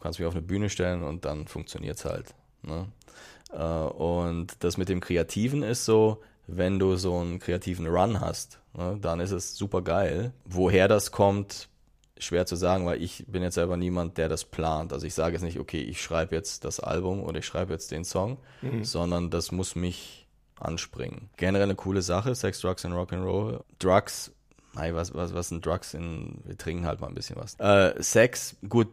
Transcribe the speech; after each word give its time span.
kannst 0.00 0.18
mich 0.18 0.26
auf 0.26 0.34
eine 0.34 0.42
Bühne 0.42 0.70
stellen 0.70 1.02
und 1.02 1.24
dann 1.24 1.46
funktioniert 1.46 1.98
es 1.98 2.04
halt. 2.04 2.34
Ne? 2.62 2.86
Äh, 3.52 3.62
und 3.62 4.56
das 4.60 4.76
mit 4.76 4.88
dem 4.88 5.00
Kreativen 5.00 5.62
ist 5.62 5.84
so, 5.84 6.22
wenn 6.46 6.78
du 6.78 6.96
so 6.96 7.18
einen 7.18 7.38
kreativen 7.38 7.86
Run 7.86 8.20
hast, 8.20 8.58
ne, 8.74 8.98
dann 9.00 9.20
ist 9.20 9.30
es 9.30 9.56
super 9.56 9.82
geil. 9.82 10.32
Woher 10.44 10.88
das 10.88 11.12
kommt, 11.12 11.68
schwer 12.18 12.46
zu 12.46 12.56
sagen, 12.56 12.86
weil 12.86 13.02
ich 13.02 13.24
bin 13.28 13.42
jetzt 13.42 13.54
selber 13.54 13.76
niemand, 13.76 14.18
der 14.18 14.28
das 14.28 14.44
plant. 14.44 14.92
Also 14.92 15.06
ich 15.06 15.14
sage 15.14 15.34
jetzt 15.34 15.42
nicht, 15.42 15.58
okay, 15.58 15.80
ich 15.80 16.02
schreibe 16.02 16.34
jetzt 16.34 16.64
das 16.64 16.80
Album 16.80 17.22
oder 17.22 17.38
ich 17.38 17.46
schreibe 17.46 17.72
jetzt 17.72 17.90
den 17.90 18.04
Song, 18.04 18.38
mhm. 18.62 18.84
sondern 18.84 19.30
das 19.30 19.52
muss 19.52 19.76
mich 19.76 20.26
anspringen. 20.58 21.30
Generell 21.36 21.64
eine 21.64 21.74
coole 21.74 22.02
Sache, 22.02 22.34
Sex, 22.34 22.60
Drugs 22.60 22.84
und 22.84 22.92
Rock'n'Roll. 22.92 23.62
Drugs, 23.78 24.32
nein, 24.74 24.94
was, 24.94 25.14
was, 25.14 25.32
was 25.32 25.48
sind 25.48 25.64
Drugs 25.64 25.94
in, 25.94 26.40
wir 26.44 26.58
trinken 26.58 26.84
halt 26.84 27.00
mal 27.00 27.08
ein 27.08 27.14
bisschen 27.14 27.36
was. 27.36 27.54
Äh, 27.58 28.02
Sex, 28.02 28.56
gut, 28.68 28.88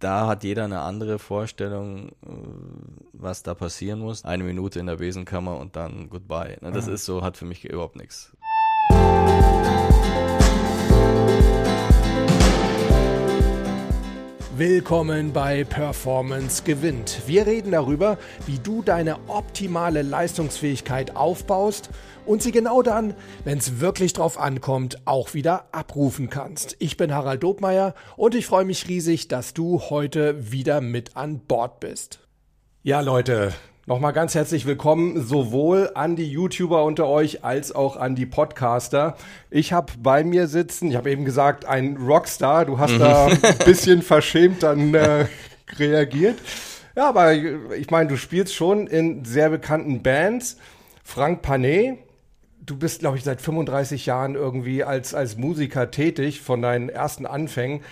da 0.00 0.26
hat 0.26 0.44
jeder 0.44 0.64
eine 0.64 0.80
andere 0.80 1.18
Vorstellung, 1.18 2.08
äh, 2.08 2.12
was 3.12 3.42
da 3.42 3.54
passieren 3.54 4.00
muss. 4.00 4.24
Eine 4.24 4.44
Minute 4.44 4.80
in 4.80 4.86
der 4.86 4.96
Besenkammer 4.96 5.58
und 5.58 5.76
dann 5.76 6.08
goodbye. 6.08 6.56
Ne, 6.60 6.72
das 6.72 6.88
ist 6.88 7.04
so, 7.04 7.22
hat 7.22 7.36
für 7.36 7.44
mich 7.44 7.64
überhaupt 7.64 7.96
nichts. 7.96 8.32
Willkommen 14.56 15.32
bei 15.32 15.64
Performance 15.64 16.64
gewinnt. 16.64 17.22
Wir 17.26 17.46
reden 17.46 17.70
darüber, 17.70 18.18
wie 18.46 18.58
du 18.58 18.82
deine 18.82 19.16
optimale 19.26 20.02
Leistungsfähigkeit 20.02 21.16
aufbaust 21.16 21.88
und 22.30 22.44
sie 22.44 22.52
genau 22.52 22.80
dann, 22.80 23.14
wenn 23.42 23.58
es 23.58 23.80
wirklich 23.80 24.12
drauf 24.12 24.38
ankommt, 24.38 24.98
auch 25.04 25.34
wieder 25.34 25.64
abrufen 25.72 26.30
kannst. 26.30 26.76
Ich 26.78 26.96
bin 26.96 27.12
Harald 27.12 27.42
Dobmeier 27.42 27.92
und 28.16 28.36
ich 28.36 28.46
freue 28.46 28.64
mich 28.64 28.86
riesig, 28.86 29.26
dass 29.26 29.52
du 29.52 29.80
heute 29.90 30.52
wieder 30.52 30.80
mit 30.80 31.16
an 31.16 31.40
Bord 31.40 31.80
bist. 31.80 32.20
Ja, 32.84 33.00
Leute, 33.00 33.52
Nochmal 33.86 34.12
ganz 34.12 34.36
herzlich 34.36 34.66
willkommen 34.66 35.20
sowohl 35.20 35.90
an 35.94 36.14
die 36.14 36.30
YouTuber 36.30 36.84
unter 36.84 37.08
euch 37.08 37.42
als 37.44 37.74
auch 37.74 37.96
an 37.96 38.14
die 38.14 38.26
Podcaster. 38.26 39.16
Ich 39.50 39.72
habe 39.72 39.92
bei 39.98 40.22
mir 40.22 40.46
sitzen, 40.46 40.90
ich 40.90 40.96
habe 40.96 41.10
eben 41.10 41.24
gesagt, 41.24 41.64
ein 41.64 41.96
Rockstar. 41.96 42.66
Du 42.66 42.78
hast 42.78 42.96
da 43.00 43.26
ein 43.42 43.58
bisschen 43.64 44.02
verschämt 44.02 44.62
dann 44.62 44.94
äh, 44.94 45.26
reagiert. 45.76 46.38
Ja, 46.94 47.08
aber 47.08 47.32
ich 47.32 47.90
meine, 47.90 48.08
du 48.08 48.16
spielst 48.16 48.54
schon 48.54 48.86
in 48.86 49.24
sehr 49.24 49.50
bekannten 49.50 50.02
Bands. 50.02 50.58
Frank 51.02 51.42
Panet, 51.42 51.98
du 52.70 52.76
bist, 52.76 53.00
glaube 53.00 53.18
ich, 53.18 53.24
seit 53.24 53.40
35 53.40 54.06
Jahren 54.06 54.34
irgendwie 54.34 54.84
als, 54.84 55.12
als 55.12 55.36
Musiker 55.36 55.90
tätig, 55.90 56.40
von 56.40 56.62
deinen 56.62 56.88
ersten 56.88 57.26
Anfängen. 57.26 57.82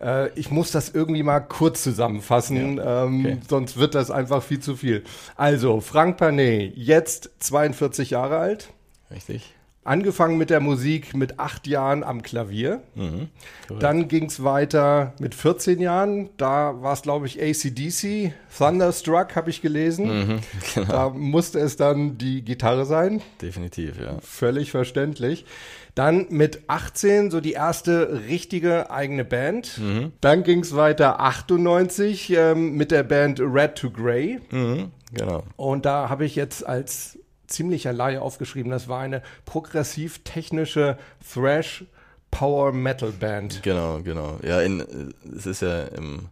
Äh, 0.00 0.30
ich 0.38 0.50
muss 0.50 0.70
das 0.70 0.90
irgendwie 0.90 1.22
mal 1.24 1.40
kurz 1.40 1.82
zusammenfassen, 1.82 2.76
ja. 2.76 3.04
ähm, 3.04 3.26
okay. 3.26 3.38
sonst 3.48 3.76
wird 3.76 3.94
das 3.94 4.10
einfach 4.10 4.42
viel 4.42 4.60
zu 4.60 4.76
viel. 4.76 5.02
Also, 5.36 5.80
Frank 5.80 6.18
Panet, 6.18 6.76
jetzt 6.76 7.30
42 7.40 8.10
Jahre 8.10 8.38
alt. 8.38 8.72
Richtig. 9.10 9.54
Angefangen 9.84 10.36
mit 10.36 10.50
der 10.50 10.60
Musik 10.60 11.16
mit 11.16 11.38
acht 11.38 11.66
Jahren 11.66 12.04
am 12.04 12.20
Klavier. 12.22 12.82
Mhm, 12.94 13.28
Dann 13.80 14.06
ging 14.08 14.26
es 14.26 14.44
weiter 14.44 15.14
mit 15.18 15.34
14 15.34 15.80
Jahren. 15.80 16.28
Da 16.36 16.82
war 16.82 16.92
es, 16.92 17.00
glaube 17.00 17.26
ich, 17.26 17.40
ACDC. 17.40 18.34
Thunderstruck 18.56 19.34
habe 19.34 19.48
ich 19.48 19.62
gelesen. 19.62 20.06
Mhm, 20.06 20.40
genau. 20.74 20.92
Da 20.92 21.08
musste 21.08 21.58
es 21.60 21.76
dann 21.76 22.18
die 22.18 22.42
Gitarre 22.44 22.84
sein. 22.84 23.22
Definitiv, 23.40 23.98
ja. 23.98 24.18
Völlig 24.20 24.70
verständlich. 24.72 25.46
Dann 25.94 26.26
mit 26.28 26.64
18 26.68 27.30
so 27.30 27.40
die 27.40 27.52
erste 27.52 28.20
richtige 28.28 28.90
eigene 28.90 29.24
Band. 29.24 29.78
Mhm. 29.78 30.12
Dann 30.20 30.42
ging 30.42 30.60
es 30.60 30.76
weiter 30.76 31.18
98 31.20 32.30
ähm, 32.36 32.76
mit 32.76 32.90
der 32.90 33.04
Band 33.04 33.40
Red 33.40 33.76
to 33.76 33.90
Grey. 33.90 34.38
Mhm, 34.50 34.92
genau. 35.14 35.44
Und 35.56 35.86
da 35.86 36.10
habe 36.10 36.26
ich 36.26 36.36
jetzt 36.36 36.66
als 36.66 37.18
ziemlicher 37.48 37.92
Laie 37.92 38.22
aufgeschrieben, 38.22 38.70
das 38.70 38.88
war 38.88 39.00
eine 39.00 39.22
progressiv-technische 39.44 40.98
Thrash 41.32 41.84
Power 42.30 42.72
Metal 42.72 43.10
Band. 43.10 43.62
Genau, 43.62 44.00
genau. 44.02 44.38
Ja, 44.42 44.60
in, 44.60 45.14
es 45.34 45.46
ist 45.46 45.62
ja 45.62 45.84
im 45.84 46.28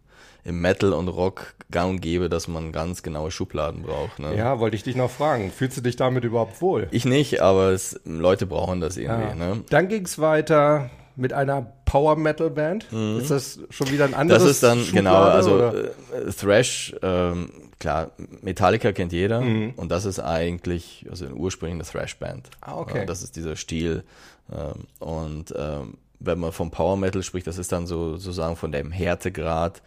im 0.47 0.61
Metal 0.61 0.93
und 0.93 1.09
Rock 1.09 1.55
gang 1.71 1.89
und 1.89 2.01
gäbe, 2.01 2.29
dass 2.29 2.47
man 2.47 2.71
ganz 2.71 3.03
genaue 3.03 3.31
Schubladen 3.31 3.83
braucht. 3.83 4.19
Ne? 4.19 4.33
Ja, 4.35 4.59
wollte 4.59 4.77
ich 4.77 4.83
dich 4.83 4.95
noch 4.95 5.11
fragen. 5.11 5.51
Fühlst 5.51 5.75
du 5.75 5.81
dich 5.81 5.97
damit 5.97 6.23
überhaupt 6.23 6.61
wohl? 6.61 6.87
Ich 6.91 7.03
nicht, 7.03 7.41
aber 7.41 7.71
es, 7.71 7.99
Leute 8.05 8.47
brauchen 8.47 8.79
das 8.79 8.95
irgendwie. 8.95 9.27
Ja. 9.27 9.35
Ne? 9.35 9.63
Dann 9.69 9.89
ging 9.89 10.05
es 10.05 10.19
weiter 10.19 10.89
mit 11.17 11.33
einer 11.33 11.73
Power 11.87 12.17
Metal 12.17 12.49
Band. 12.49 12.91
Mhm. 12.91 13.19
Ist 13.19 13.31
das 13.31 13.59
schon 13.71 13.89
wieder 13.89 14.05
ein 14.05 14.13
anderes? 14.13 14.43
Das 14.43 14.51
ist 14.51 14.63
dann 14.63 14.79
Schublade, 14.79 14.97
genau, 14.97 15.21
also 15.23 15.55
oder? 15.55 15.85
Äh, 15.85 16.31
Thrash. 16.37 16.93
Ähm, 17.01 17.49
klar, 17.79 18.11
Metallica 18.41 18.91
kennt 18.91 19.13
jeder 19.13 19.41
mhm. 19.41 19.73
und 19.77 19.89
das 19.89 20.05
ist 20.05 20.19
eigentlich 20.19 21.07
also 21.09 21.25
eine 21.25 21.83
Thrash 21.83 22.17
Band. 22.17 22.49
Ah, 22.61 22.75
okay. 22.77 23.05
das 23.05 23.23
ist 23.23 23.35
dieser 23.35 23.55
Stil 23.55 24.03
ähm, 24.51 24.85
und 24.99 25.53
ähm, 25.57 25.95
wenn 26.19 26.39
man 26.39 26.51
vom 26.51 26.71
Power 26.71 26.97
Metal 26.97 27.23
spricht, 27.23 27.47
das 27.47 27.57
ist 27.57 27.71
dann 27.71 27.87
so 27.87 28.17
sozusagen 28.17 28.57
von 28.57 28.71
dem 28.71 28.91
Härtegrad 28.91 29.81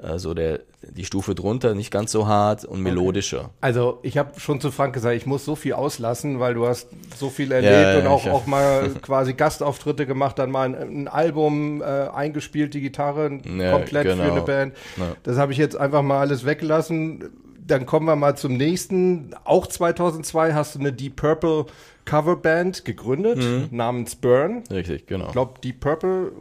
also 0.00 0.32
der, 0.32 0.60
die 0.82 1.04
Stufe 1.04 1.34
drunter, 1.34 1.74
nicht 1.74 1.90
ganz 1.90 2.12
so 2.12 2.28
hart 2.28 2.64
und 2.64 2.82
melodischer. 2.82 3.40
Okay. 3.40 3.50
Also 3.60 3.98
ich 4.02 4.16
habe 4.16 4.38
schon 4.38 4.60
zu 4.60 4.70
Frank 4.70 4.94
gesagt, 4.94 5.16
ich 5.16 5.26
muss 5.26 5.44
so 5.44 5.56
viel 5.56 5.72
auslassen, 5.72 6.38
weil 6.38 6.54
du 6.54 6.66
hast 6.66 6.88
so 7.16 7.30
viel 7.30 7.50
erlebt 7.50 7.72
ja, 7.72 7.98
und 7.98 8.06
auch, 8.06 8.26
auch 8.28 8.46
mal 8.46 8.90
quasi 9.02 9.34
Gastauftritte 9.34 10.06
gemacht, 10.06 10.38
dann 10.38 10.52
mal 10.52 10.68
ein, 10.68 10.74
ein 10.74 11.08
Album 11.08 11.82
äh, 11.82 11.84
eingespielt, 11.84 12.74
die 12.74 12.80
Gitarre 12.80 13.40
ja, 13.44 13.72
komplett 13.72 14.04
genau. 14.04 14.24
für 14.24 14.32
eine 14.32 14.42
Band. 14.42 14.74
Ja. 14.96 15.16
Das 15.24 15.36
habe 15.36 15.50
ich 15.50 15.58
jetzt 15.58 15.76
einfach 15.76 16.02
mal 16.02 16.20
alles 16.20 16.46
weggelassen. 16.46 17.30
Dann 17.66 17.84
kommen 17.84 18.06
wir 18.06 18.16
mal 18.16 18.36
zum 18.36 18.56
nächsten. 18.56 19.34
Auch 19.44 19.66
2002 19.66 20.54
hast 20.54 20.76
du 20.76 20.78
eine 20.78 20.92
Deep 20.92 21.16
Purple 21.16 21.66
Coverband 22.04 22.84
gegründet, 22.84 23.38
mhm. 23.38 23.68
namens 23.76 24.14
Burn. 24.14 24.62
Richtig, 24.70 25.06
genau. 25.06 25.26
Ich 25.26 25.32
glaube, 25.32 25.60
Deep 25.62 25.80
Purple 25.80 26.32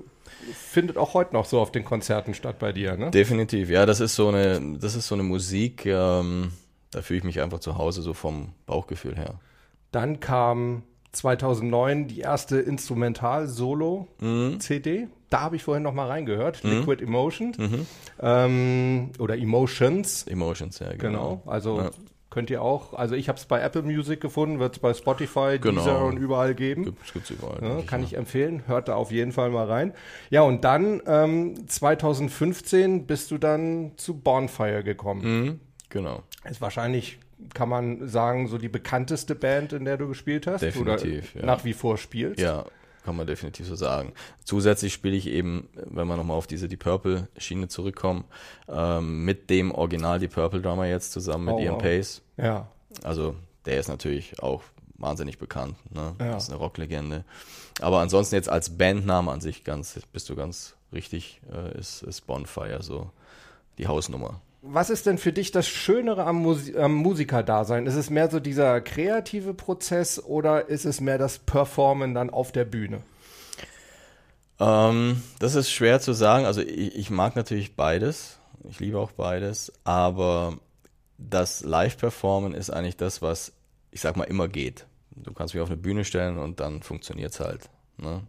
findet 0.53 0.97
auch 0.97 1.13
heute 1.13 1.33
noch 1.33 1.45
so 1.45 1.59
auf 1.59 1.71
den 1.71 1.85
Konzerten 1.85 2.33
statt 2.33 2.57
bei 2.59 2.71
dir, 2.71 2.97
ne? 2.97 3.11
Definitiv, 3.11 3.69
ja, 3.69 3.85
das 3.85 3.99
ist 3.99 4.15
so 4.15 4.29
eine, 4.29 4.77
das 4.79 4.95
ist 4.95 5.07
so 5.07 5.15
eine 5.15 5.23
Musik, 5.23 5.85
ähm, 5.85 6.51
da 6.91 7.01
fühle 7.01 7.19
ich 7.19 7.23
mich 7.23 7.41
einfach 7.41 7.59
zu 7.59 7.77
Hause 7.77 8.01
so 8.01 8.13
vom 8.13 8.53
Bauchgefühl 8.65 9.15
her. 9.15 9.39
Dann 9.91 10.19
kam 10.19 10.83
2009 11.11 12.07
die 12.07 12.19
erste 12.19 12.59
Instrumental-Solo-CD. 12.59 14.99
Mhm. 14.99 15.09
Da 15.29 15.41
habe 15.41 15.57
ich 15.57 15.63
vorhin 15.63 15.83
noch 15.83 15.93
mal 15.93 16.07
reingehört, 16.07 16.63
mhm. 16.63 16.71
Liquid 16.71 17.03
Emotions 17.03 17.57
mhm. 17.57 17.85
ähm, 18.21 19.11
oder 19.19 19.37
Emotions. 19.37 20.23
Emotions, 20.23 20.79
ja, 20.79 20.93
genau. 20.93 20.99
genau 20.99 21.41
also 21.45 21.81
ja. 21.81 21.91
Könnt 22.37 22.51
ihr 22.51 22.61
auch, 22.61 22.93
also 22.93 23.15
ich 23.15 23.29
habe 23.29 23.39
es 23.39 23.45
bei 23.45 23.59
Apple 23.61 23.81
Music 23.81 24.21
gefunden, 24.21 24.59
wird 24.59 24.73
es 24.75 24.79
bei 24.79 24.93
Spotify, 24.93 25.57
genau. 25.59 25.81
Deezer 25.81 26.05
und 26.05 26.17
überall 26.17 26.53
geben. 26.53 26.83
Gibt, 26.83 27.11
gibt's 27.11 27.31
überall. 27.31 27.57
Ja, 27.63 27.81
kann 27.81 28.03
ich 28.03 28.15
empfehlen, 28.15 28.61
hört 28.67 28.89
da 28.89 28.93
auf 28.93 29.11
jeden 29.11 29.31
Fall 29.31 29.49
mal 29.49 29.65
rein. 29.65 29.91
Ja, 30.29 30.43
und 30.43 30.63
dann 30.63 31.01
ähm, 31.07 31.67
2015 31.67 33.07
bist 33.07 33.31
du 33.31 33.39
dann 33.39 33.93
zu 33.97 34.19
Bonfire 34.19 34.83
gekommen. 34.83 35.21
Mhm, 35.23 35.59
genau. 35.89 36.21
Ist 36.47 36.61
wahrscheinlich, 36.61 37.17
kann 37.55 37.69
man 37.69 38.07
sagen, 38.07 38.47
so 38.47 38.59
die 38.59 38.69
bekannteste 38.69 39.33
Band, 39.33 39.73
in 39.73 39.85
der 39.85 39.97
du 39.97 40.07
gespielt 40.07 40.45
hast? 40.45 40.61
Definitiv, 40.61 41.33
oder 41.33 41.41
ja. 41.41 41.45
nach 41.47 41.65
wie 41.65 41.73
vor 41.73 41.97
spielst? 41.97 42.39
Ja, 42.39 42.65
kann 43.07 43.15
man 43.15 43.25
definitiv 43.25 43.65
so 43.65 43.75
sagen. 43.75 44.11
Zusätzlich 44.43 44.91
spiele 44.91 45.15
ich 45.15 45.27
eben, 45.27 45.69
wenn 45.75 46.09
wir 46.09 46.17
nochmal 46.17 46.35
auf 46.35 46.45
diese 46.45 46.67
Deep 46.67 46.83
Purple 46.83 47.29
Schiene 47.37 47.69
zurückkommen, 47.69 48.25
ähm, 48.67 49.23
mit 49.23 49.49
dem 49.49 49.71
Original 49.71 50.19
Deep 50.19 50.33
Purple 50.33 50.61
Drummer 50.61 50.87
jetzt 50.87 51.13
zusammen 51.13 51.45
mit 51.45 51.53
oh, 51.53 51.59
Ian 51.59 51.75
wow. 51.75 51.81
Pace. 51.81 52.21
Ja. 52.35 52.67
Also 53.03 53.35
der 53.65 53.79
ist 53.79 53.87
natürlich 53.87 54.43
auch 54.43 54.61
wahnsinnig 54.95 55.37
bekannt. 55.37 55.77
Ne? 55.89 56.15
Ja. 56.19 56.33
Das 56.33 56.43
ist 56.43 56.49
eine 56.49 56.59
Rocklegende. 56.59 57.23
Aber 57.79 58.01
ansonsten 58.01 58.35
jetzt 58.35 58.49
als 58.49 58.77
Bandname 58.77 59.31
an 59.31 59.39
sich 59.39 59.63
ganz, 59.63 59.97
bist 60.11 60.27
du 60.27 60.35
ganz 60.35 60.75
richtig, 60.91 61.39
äh, 61.49 61.79
ist, 61.79 62.01
ist 62.01 62.27
Bonfire 62.27 62.83
so 62.83 63.09
die 63.77 63.87
Hausnummer 63.87 64.41
was 64.61 64.89
ist 64.89 65.05
denn 65.05 65.17
für 65.17 65.31
dich 65.31 65.51
das 65.51 65.67
Schönere 65.67 66.25
am, 66.25 66.37
Musi 66.37 66.77
am 66.77 66.95
Musikerdasein? 66.95 67.85
Ist 67.85 67.95
es 67.95 68.09
mehr 68.09 68.29
so 68.29 68.39
dieser 68.39 68.81
kreative 68.81 69.53
Prozess 69.53 70.23
oder 70.23 70.67
ist 70.67 70.85
es 70.85 70.99
mehr 70.99 71.17
das 71.17 71.39
Performen 71.39 72.13
dann 72.13 72.29
auf 72.29 72.51
der 72.51 72.65
Bühne? 72.65 73.01
Ähm, 74.59 75.21
das 75.39 75.55
ist 75.55 75.71
schwer 75.71 75.99
zu 75.99 76.13
sagen. 76.13 76.45
Also 76.45 76.61
ich, 76.61 76.95
ich, 76.95 77.09
mag 77.09 77.35
natürlich 77.35 77.75
beides. 77.75 78.39
Ich 78.67 78.79
liebe 78.79 78.99
auch 78.99 79.11
beides. 79.11 79.71
Aber 79.83 80.57
das 81.17 81.63
Live-Performen 81.63 82.53
ist 82.53 82.69
eigentlich 82.69 82.97
das, 82.97 83.21
was 83.21 83.53
ich 83.91 84.01
sag 84.01 84.17
mal 84.17 84.25
immer 84.25 84.47
geht. 84.47 84.85
Du 85.11 85.33
kannst 85.33 85.53
mich 85.53 85.61
auf 85.61 85.69
eine 85.69 85.77
Bühne 85.77 86.05
stellen 86.05 86.37
und 86.37 86.59
dann 86.59 86.81
funktioniert 86.81 87.33
es 87.33 87.39
halt. 87.39 87.69
Ne? 87.97 88.21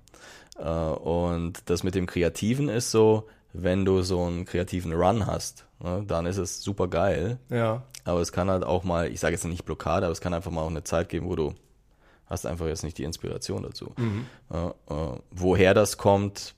Äh, 0.59 0.69
und 0.69 1.63
das 1.67 1.83
mit 1.83 1.95
dem 1.95 2.07
Kreativen 2.07 2.69
ist 2.69 2.91
so, 2.91 3.29
wenn 3.53 3.85
du 3.85 4.03
so 4.03 4.25
einen 4.25 4.45
kreativen 4.45 4.93
Run 4.93 5.27
hast, 5.27 5.67
ne, 5.81 6.05
dann 6.07 6.27
ist 6.27 6.39
es 6.39 6.63
super 6.63 6.89
geil. 6.89 7.39
Ja. 7.51 7.83
Aber 8.05 8.21
es 8.21 8.33
kann 8.33 8.51
halt 8.51 8.65
auch 8.65 8.85
mal, 8.85 9.11
ich 9.11 9.21
sage 9.21 9.35
jetzt 9.35 9.45
nicht 9.45 9.65
Blockade, 9.65 10.07
aber 10.07 10.13
es 10.13 10.21
kann 10.21 10.35
einfach 10.35 10.51
mal 10.51 10.63
auch 10.63 10.71
eine 10.71 10.85
Zeit 10.85 11.09
geben, 11.09 11.29
wo 11.29 11.37
du 11.37 11.55
hast 12.27 12.47
einfach 12.47 12.67
jetzt 12.67 12.85
nicht 12.85 12.99
die 12.99 13.05
Inspiration 13.05 13.63
dazu. 13.63 13.93
Mhm. 13.97 14.27
Äh, 14.53 14.67
äh, 14.67 15.19
woher 15.31 15.75
das 15.75 15.97
kommt, 15.97 16.55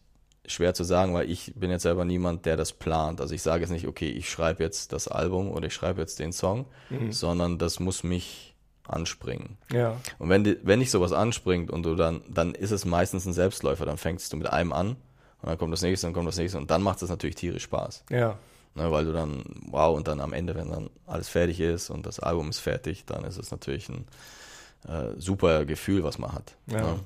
schwer 0.46 0.74
zu 0.74 0.84
sagen, 0.84 1.14
weil 1.14 1.30
ich 1.30 1.52
bin 1.54 1.70
jetzt 1.70 1.82
selber 1.82 2.04
niemand, 2.04 2.44
der 2.46 2.56
das 2.56 2.72
plant. 2.72 3.20
Also 3.20 3.34
ich 3.34 3.42
sage 3.42 3.62
jetzt 3.62 3.70
nicht, 3.70 3.86
okay, 3.86 4.10
ich 4.10 4.28
schreibe 4.28 4.62
jetzt 4.62 4.92
das 4.92 5.08
Album 5.08 5.50
oder 5.50 5.66
ich 5.66 5.74
schreibe 5.74 6.00
jetzt 6.00 6.18
den 6.18 6.32
Song, 6.32 6.66
mhm. 6.88 7.12
sondern 7.12 7.58
das 7.58 7.80
muss 7.80 8.02
mich 8.02 8.54
anspringen. 8.86 9.56
Ja. 9.72 9.96
Und 10.18 10.28
wenn, 10.28 10.42
die, 10.42 10.58
wenn 10.62 10.80
dich 10.80 10.90
sowas 10.90 11.12
anspringt 11.12 11.70
und 11.70 11.84
du 11.84 11.94
dann, 11.94 12.22
dann 12.28 12.54
ist 12.54 12.72
es 12.72 12.84
meistens 12.84 13.24
ein 13.26 13.32
Selbstläufer, 13.32 13.86
dann 13.86 13.98
fängst 13.98 14.32
du 14.32 14.36
mit 14.36 14.48
einem 14.48 14.72
an 14.72 14.96
und 15.42 15.48
dann 15.48 15.58
kommt 15.58 15.72
das 15.72 15.82
nächste, 15.82 16.08
dann 16.08 16.14
kommt 16.14 16.26
das 16.26 16.36
nächste 16.36 16.58
und 16.58 16.70
dann 16.70 16.82
macht 16.82 17.00
es 17.02 17.08
natürlich 17.08 17.36
tierisch 17.36 17.62
Spaß. 17.64 18.04
Ja. 18.10 18.36
Ne, 18.74 18.90
weil 18.92 19.04
du 19.04 19.12
dann, 19.12 19.42
wow, 19.68 19.96
und 19.96 20.06
dann 20.06 20.20
am 20.20 20.32
Ende, 20.32 20.54
wenn 20.54 20.70
dann 20.70 20.90
alles 21.06 21.28
fertig 21.28 21.58
ist 21.60 21.90
und 21.90 22.06
das 22.06 22.20
Album 22.20 22.50
ist 22.50 22.60
fertig, 22.60 23.04
dann 23.04 23.24
ist 23.24 23.36
es 23.36 23.50
natürlich 23.50 23.88
ein 23.88 24.06
äh, 24.88 25.18
super 25.18 25.64
Gefühl, 25.64 26.04
was 26.04 26.18
man 26.18 26.32
hat. 26.32 26.56
Ja. 26.66 26.80
Ne? 26.80 27.00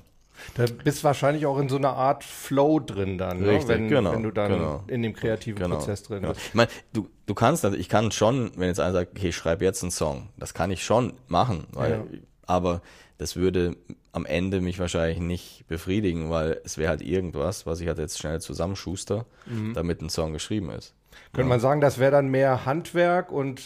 Da 0.55 0.65
bist 0.83 1.03
wahrscheinlich 1.03 1.45
auch 1.45 1.57
in 1.57 1.69
so 1.69 1.77
einer 1.77 1.93
Art 1.93 2.23
Flow 2.23 2.79
drin 2.79 3.17
dann, 3.17 3.39
ne? 3.39 3.49
Richtig, 3.51 3.69
wenn, 3.69 3.87
genau, 3.87 4.11
wenn 4.11 4.23
du 4.23 4.31
dann 4.31 4.51
genau. 4.51 4.83
in 4.87 5.01
dem 5.01 5.13
kreativen 5.13 5.61
Genau, 5.61 5.77
Prozess 5.77 6.03
drin 6.03 6.21
genau. 6.21 6.33
bist. 6.33 6.47
Ich 6.47 6.53
meine, 6.53 6.69
du, 6.93 7.09
du 7.25 7.33
kannst, 7.33 7.63
also 7.65 7.77
ich 7.77 7.89
kann 7.89 8.11
schon, 8.11 8.51
wenn 8.57 8.67
jetzt 8.67 8.79
einer 8.79 8.91
sagt, 8.93 9.17
okay, 9.17 9.29
ich 9.29 9.35
schreibe 9.35 9.63
jetzt 9.65 9.81
einen 9.81 9.91
Song, 9.91 10.29
das 10.37 10.53
kann 10.53 10.71
ich 10.71 10.83
schon 10.83 11.13
machen, 11.27 11.65
weil, 11.71 11.91
Ja. 11.91 12.03
aber 12.45 12.81
das 13.17 13.37
würde 13.37 13.77
am 14.11 14.25
Ende 14.25 14.59
mich 14.61 14.77
wahrscheinlich 14.77 15.19
nicht 15.19 15.65
befriedigen, 15.67 16.29
weil 16.29 16.59
es 16.65 16.77
wäre 16.77 16.89
halt 16.89 17.01
irgendwas, 17.01 17.65
was 17.65 17.79
ich 17.79 17.87
halt 17.87 17.97
jetzt 17.97 18.19
schnell 18.19 18.41
zusammenschuster, 18.41 19.25
Mhm. 19.45 19.73
damit 19.73 20.01
ein 20.01 20.09
Song 20.09 20.33
geschrieben 20.33 20.69
ist. 20.69 20.93
Könnte 21.33 21.49
man 21.49 21.59
sagen, 21.59 21.81
das 21.81 21.99
wäre 21.99 22.11
dann 22.11 22.27
mehr 22.29 22.65
Handwerk 22.65 23.31
und 23.31 23.61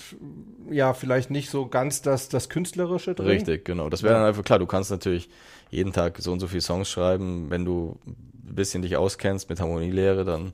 ja, 0.69 0.93
vielleicht 0.93 1.29
nicht 1.29 1.49
so 1.49 1.67
ganz 1.67 2.01
das, 2.01 2.29
das 2.29 2.49
Künstlerische 2.49 3.15
drin? 3.15 3.27
Richtig, 3.27 3.65
genau. 3.65 3.89
Das 3.89 4.03
wäre 4.03 4.15
dann 4.15 4.25
einfach 4.25 4.43
klar, 4.43 4.59
du 4.59 4.65
kannst 4.65 4.91
natürlich 4.91 5.29
jeden 5.69 5.93
Tag 5.93 6.17
so 6.19 6.31
und 6.31 6.39
so 6.39 6.47
viele 6.47 6.61
Songs 6.61 6.89
schreiben, 6.89 7.49
wenn 7.49 7.65
du 7.65 7.99
ein 8.05 8.55
bisschen 8.55 8.81
dich 8.81 8.97
auskennst 8.97 9.49
mit 9.49 9.59
Harmonielehre, 9.59 10.25
dann 10.25 10.53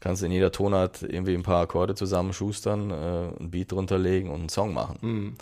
kannst 0.00 0.22
du 0.22 0.26
in 0.26 0.32
jeder 0.32 0.52
Tonart 0.52 1.02
irgendwie 1.02 1.34
ein 1.34 1.42
paar 1.42 1.62
Akkorde 1.62 1.94
zusammenschustern, 1.94 2.90
äh, 2.90 3.40
ein 3.40 3.50
Beat 3.50 3.72
drunter 3.72 3.98
legen 3.98 4.28
und 4.30 4.40
einen 4.40 4.48
Song 4.48 4.74
machen. 4.74 4.98
Mhm. 5.00 5.34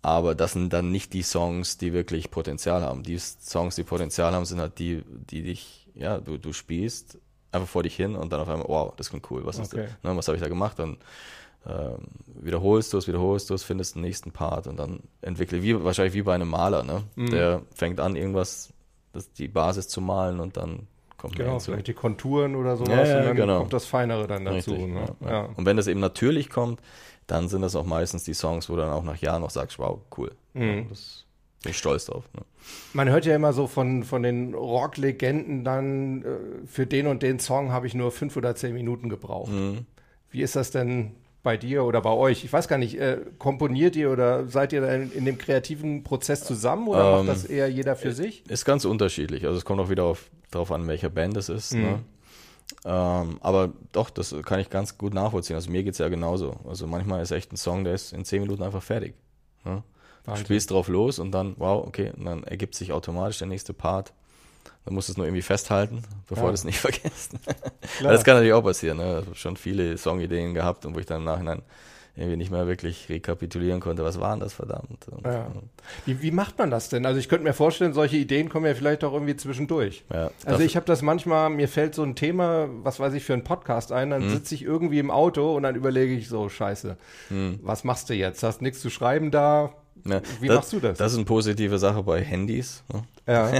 Aber 0.00 0.34
das 0.34 0.52
sind 0.52 0.72
dann 0.72 0.90
nicht 0.90 1.12
die 1.12 1.22
Songs, 1.22 1.76
die 1.76 1.92
wirklich 1.92 2.30
Potenzial 2.30 2.82
haben. 2.82 3.02
Die 3.02 3.18
Songs, 3.18 3.74
die 3.74 3.82
Potenzial 3.82 4.32
haben, 4.32 4.44
sind 4.44 4.60
halt 4.60 4.78
die, 4.78 5.02
die 5.30 5.42
dich, 5.42 5.88
ja, 5.94 6.18
du, 6.18 6.38
du 6.38 6.52
spielst 6.52 7.18
einfach 7.52 7.68
vor 7.68 7.82
dich 7.82 7.96
hin 7.96 8.14
und 8.16 8.32
dann 8.32 8.40
auf 8.40 8.48
einmal, 8.48 8.68
wow, 8.68 8.92
das 8.96 9.10
klingt 9.10 9.30
cool, 9.30 9.44
was 9.46 9.58
ist 9.58 9.72
Okay. 9.74 9.86
das? 10.02 10.10
Ne, 10.12 10.16
was 10.16 10.28
habe 10.28 10.36
ich 10.36 10.42
da 10.42 10.48
gemacht? 10.48 10.78
Dann 10.78 10.98
ähm, 11.66 11.98
wiederholst 12.26 12.92
du 12.92 12.98
es, 12.98 13.08
wiederholst 13.08 13.50
du 13.50 13.54
es, 13.54 13.64
findest 13.64 13.94
den 13.94 14.02
nächsten 14.02 14.30
Part 14.32 14.66
und 14.66 14.76
dann 14.76 15.00
entwickle, 15.22 15.62
wie, 15.62 15.82
wahrscheinlich 15.84 16.14
wie 16.14 16.22
bei 16.22 16.34
einem 16.34 16.48
Maler, 16.48 16.82
ne? 16.82 17.04
Mhm. 17.16 17.30
Der 17.30 17.62
fängt 17.74 18.00
an, 18.00 18.16
irgendwas, 18.16 18.72
das, 19.12 19.32
die 19.32 19.48
Basis 19.48 19.88
zu 19.88 20.00
malen 20.00 20.40
und 20.40 20.56
dann 20.56 20.86
kommt 21.16 21.36
Genau, 21.36 21.52
hinzu. 21.52 21.72
vielleicht 21.72 21.88
die 21.88 21.94
Konturen 21.94 22.54
oder 22.54 22.76
sowas 22.76 22.90
Ja, 22.90 23.06
ja, 23.06 23.18
und 23.18 23.24
dann 23.26 23.36
genau. 23.36 23.58
kommt 23.58 23.72
das 23.72 23.86
Feinere 23.86 24.26
dann 24.26 24.44
dazu. 24.44 24.70
Richtig, 24.72 24.94
ne? 24.94 25.16
ja. 25.28 25.48
Und 25.56 25.66
wenn 25.66 25.76
das 25.76 25.88
eben 25.88 26.00
natürlich 26.00 26.48
kommt, 26.48 26.80
dann 27.26 27.48
sind 27.48 27.62
das 27.62 27.74
auch 27.76 27.84
meistens 27.84 28.24
die 28.24 28.34
Songs, 28.34 28.70
wo 28.70 28.76
du 28.76 28.82
dann 28.82 28.90
auch 28.92 29.02
nach 29.02 29.16
Jahren 29.16 29.42
noch 29.42 29.50
sagst, 29.50 29.78
wow, 29.78 29.98
cool. 30.16 30.30
Mhm. 30.54 30.86
Das 30.88 31.24
bin 31.62 31.70
ich 31.70 31.78
stolz 31.78 32.06
drauf. 32.06 32.24
Ne? 32.34 32.42
Man 32.92 33.08
hört 33.08 33.26
ja 33.26 33.34
immer 33.34 33.52
so 33.52 33.66
von, 33.66 34.04
von 34.04 34.22
den 34.22 34.54
Rock-Legenden 34.54 35.64
dann, 35.64 36.22
äh, 36.22 36.66
für 36.66 36.86
den 36.86 37.06
und 37.06 37.22
den 37.22 37.40
Song 37.40 37.72
habe 37.72 37.86
ich 37.86 37.94
nur 37.94 38.12
fünf 38.12 38.36
oder 38.36 38.54
zehn 38.54 38.74
Minuten 38.74 39.08
gebraucht. 39.08 39.50
Mhm. 39.50 39.86
Wie 40.30 40.42
ist 40.42 40.56
das 40.56 40.70
denn 40.70 41.12
bei 41.42 41.56
dir 41.56 41.84
oder 41.84 42.00
bei 42.00 42.10
euch? 42.10 42.44
Ich 42.44 42.52
weiß 42.52 42.68
gar 42.68 42.78
nicht, 42.78 42.98
äh, 43.00 43.18
komponiert 43.38 43.96
ihr 43.96 44.10
oder 44.10 44.46
seid 44.46 44.72
ihr 44.72 44.86
in, 44.88 45.10
in 45.12 45.24
dem 45.24 45.38
kreativen 45.38 46.04
Prozess 46.04 46.44
zusammen 46.44 46.88
oder 46.88 47.20
Ähm, 47.20 47.26
macht 47.26 47.36
das 47.36 47.44
eher 47.44 47.68
jeder 47.68 47.96
für 47.96 48.12
sich? 48.12 48.48
Ist 48.48 48.64
ganz 48.64 48.84
unterschiedlich. 48.84 49.44
Also 49.46 49.56
es 49.58 49.64
kommt 49.64 49.80
auch 49.80 49.90
wieder 49.90 50.04
auf, 50.04 50.30
darauf 50.50 50.70
an, 50.70 50.86
welcher 50.86 51.10
Band 51.10 51.36
es 51.36 51.48
ist. 51.48 51.74
Mhm. 51.74 51.82
Ne? 51.82 51.98
Ähm, 52.84 53.38
aber 53.40 53.72
doch, 53.92 54.10
das 54.10 54.34
kann 54.44 54.60
ich 54.60 54.70
ganz 54.70 54.98
gut 54.98 55.14
nachvollziehen. 55.14 55.56
Also 55.56 55.70
mir 55.70 55.82
geht's 55.82 55.98
ja 55.98 56.08
genauso. 56.08 56.56
Also 56.68 56.86
manchmal 56.86 57.22
ist 57.22 57.30
echt 57.30 57.52
ein 57.52 57.56
Song, 57.56 57.82
der 57.82 57.94
ist 57.94 58.12
in 58.12 58.24
zehn 58.24 58.42
Minuten 58.42 58.62
einfach 58.62 58.82
fertig. 58.82 59.14
Ne? 59.64 59.82
Du 60.24 60.30
Wahnsinn. 60.32 60.44
spielst 60.46 60.70
drauf 60.70 60.88
los 60.88 61.18
und 61.18 61.30
dann, 61.32 61.54
wow, 61.58 61.86
okay, 61.86 62.12
und 62.16 62.24
dann 62.24 62.44
ergibt 62.44 62.74
sich 62.74 62.92
automatisch 62.92 63.38
der 63.38 63.48
nächste 63.48 63.72
Part. 63.72 64.12
Dann 64.84 64.94
musst 64.94 65.08
du 65.08 65.12
es 65.12 65.16
nur 65.18 65.26
irgendwie 65.26 65.42
festhalten, 65.42 66.02
bevor 66.28 66.44
Ja. 66.44 66.50
du 66.50 66.54
es 66.54 66.64
nicht 66.64 66.78
vergisst. 66.80 67.32
Das 68.02 68.24
kann 68.24 68.34
natürlich 68.34 68.54
auch 68.54 68.62
passieren. 68.62 68.98
Ne? 68.98 69.20
Ich 69.20 69.26
habe 69.26 69.36
schon 69.36 69.56
viele 69.56 69.96
Songideen 69.98 70.54
gehabt 70.54 70.86
und 70.86 70.94
wo 70.94 70.98
ich 70.98 71.06
dann 71.06 71.18
im 71.18 71.24
Nachhinein 71.24 71.62
irgendwie 72.16 72.36
nicht 72.36 72.50
mehr 72.50 72.66
wirklich 72.66 73.08
rekapitulieren 73.08 73.78
konnte, 73.80 74.02
was 74.02 74.18
waren 74.18 74.40
das 74.40 74.52
verdammt. 74.52 75.06
Und, 75.08 75.24
Ja. 75.24 75.46
Wie, 76.04 76.20
wie 76.20 76.30
macht 76.32 76.58
man 76.58 76.68
das 76.68 76.88
denn? 76.88 77.06
Also 77.06 77.20
ich 77.20 77.28
könnte 77.28 77.44
mir 77.44 77.52
vorstellen, 77.52 77.92
solche 77.92 78.16
Ideen 78.16 78.48
kommen 78.48 78.66
ja 78.66 78.74
vielleicht 78.74 79.04
auch 79.04 79.12
irgendwie 79.12 79.36
zwischendurch. 79.36 80.02
ja, 80.12 80.30
Also 80.44 80.64
ich 80.64 80.74
habe 80.74 80.84
das 80.86 81.00
manchmal, 81.02 81.48
mir 81.50 81.68
fällt 81.68 81.94
so 81.94 82.02
ein 82.02 82.16
Thema, 82.16 82.68
was 82.82 82.98
weiß 82.98 83.12
ich, 83.12 83.22
für 83.24 83.34
einen 83.34 83.44
Podcast 83.44 83.92
ein, 83.92 84.08
Mhm. 84.08 84.12
dann 84.12 84.30
sitze 84.30 84.54
ich 84.56 84.62
irgendwie 84.64 84.98
im 84.98 85.12
Auto 85.12 85.54
und 85.54 85.62
dann 85.62 85.76
überlege 85.76 86.12
ich 86.14 86.28
so, 86.28 86.48
scheiße, 86.48 86.96
was 87.62 87.84
machst 87.84 88.10
du 88.10 88.14
jetzt? 88.14 88.42
Hast 88.42 88.62
nichts 88.62 88.80
zu 88.80 88.90
schreiben 88.90 89.30
da? 89.30 89.72
Ne, 90.04 90.22
Wie 90.40 90.48
machst 90.48 90.72
du 90.72 90.80
das? 90.80 90.98
Das 90.98 91.12
ist 91.12 91.18
eine 91.18 91.24
positive 91.26 91.78
Sache 91.78 92.02
bei 92.02 92.22
Handys. 92.22 92.82
Ne? 92.92 93.02
Ja, 93.26 93.52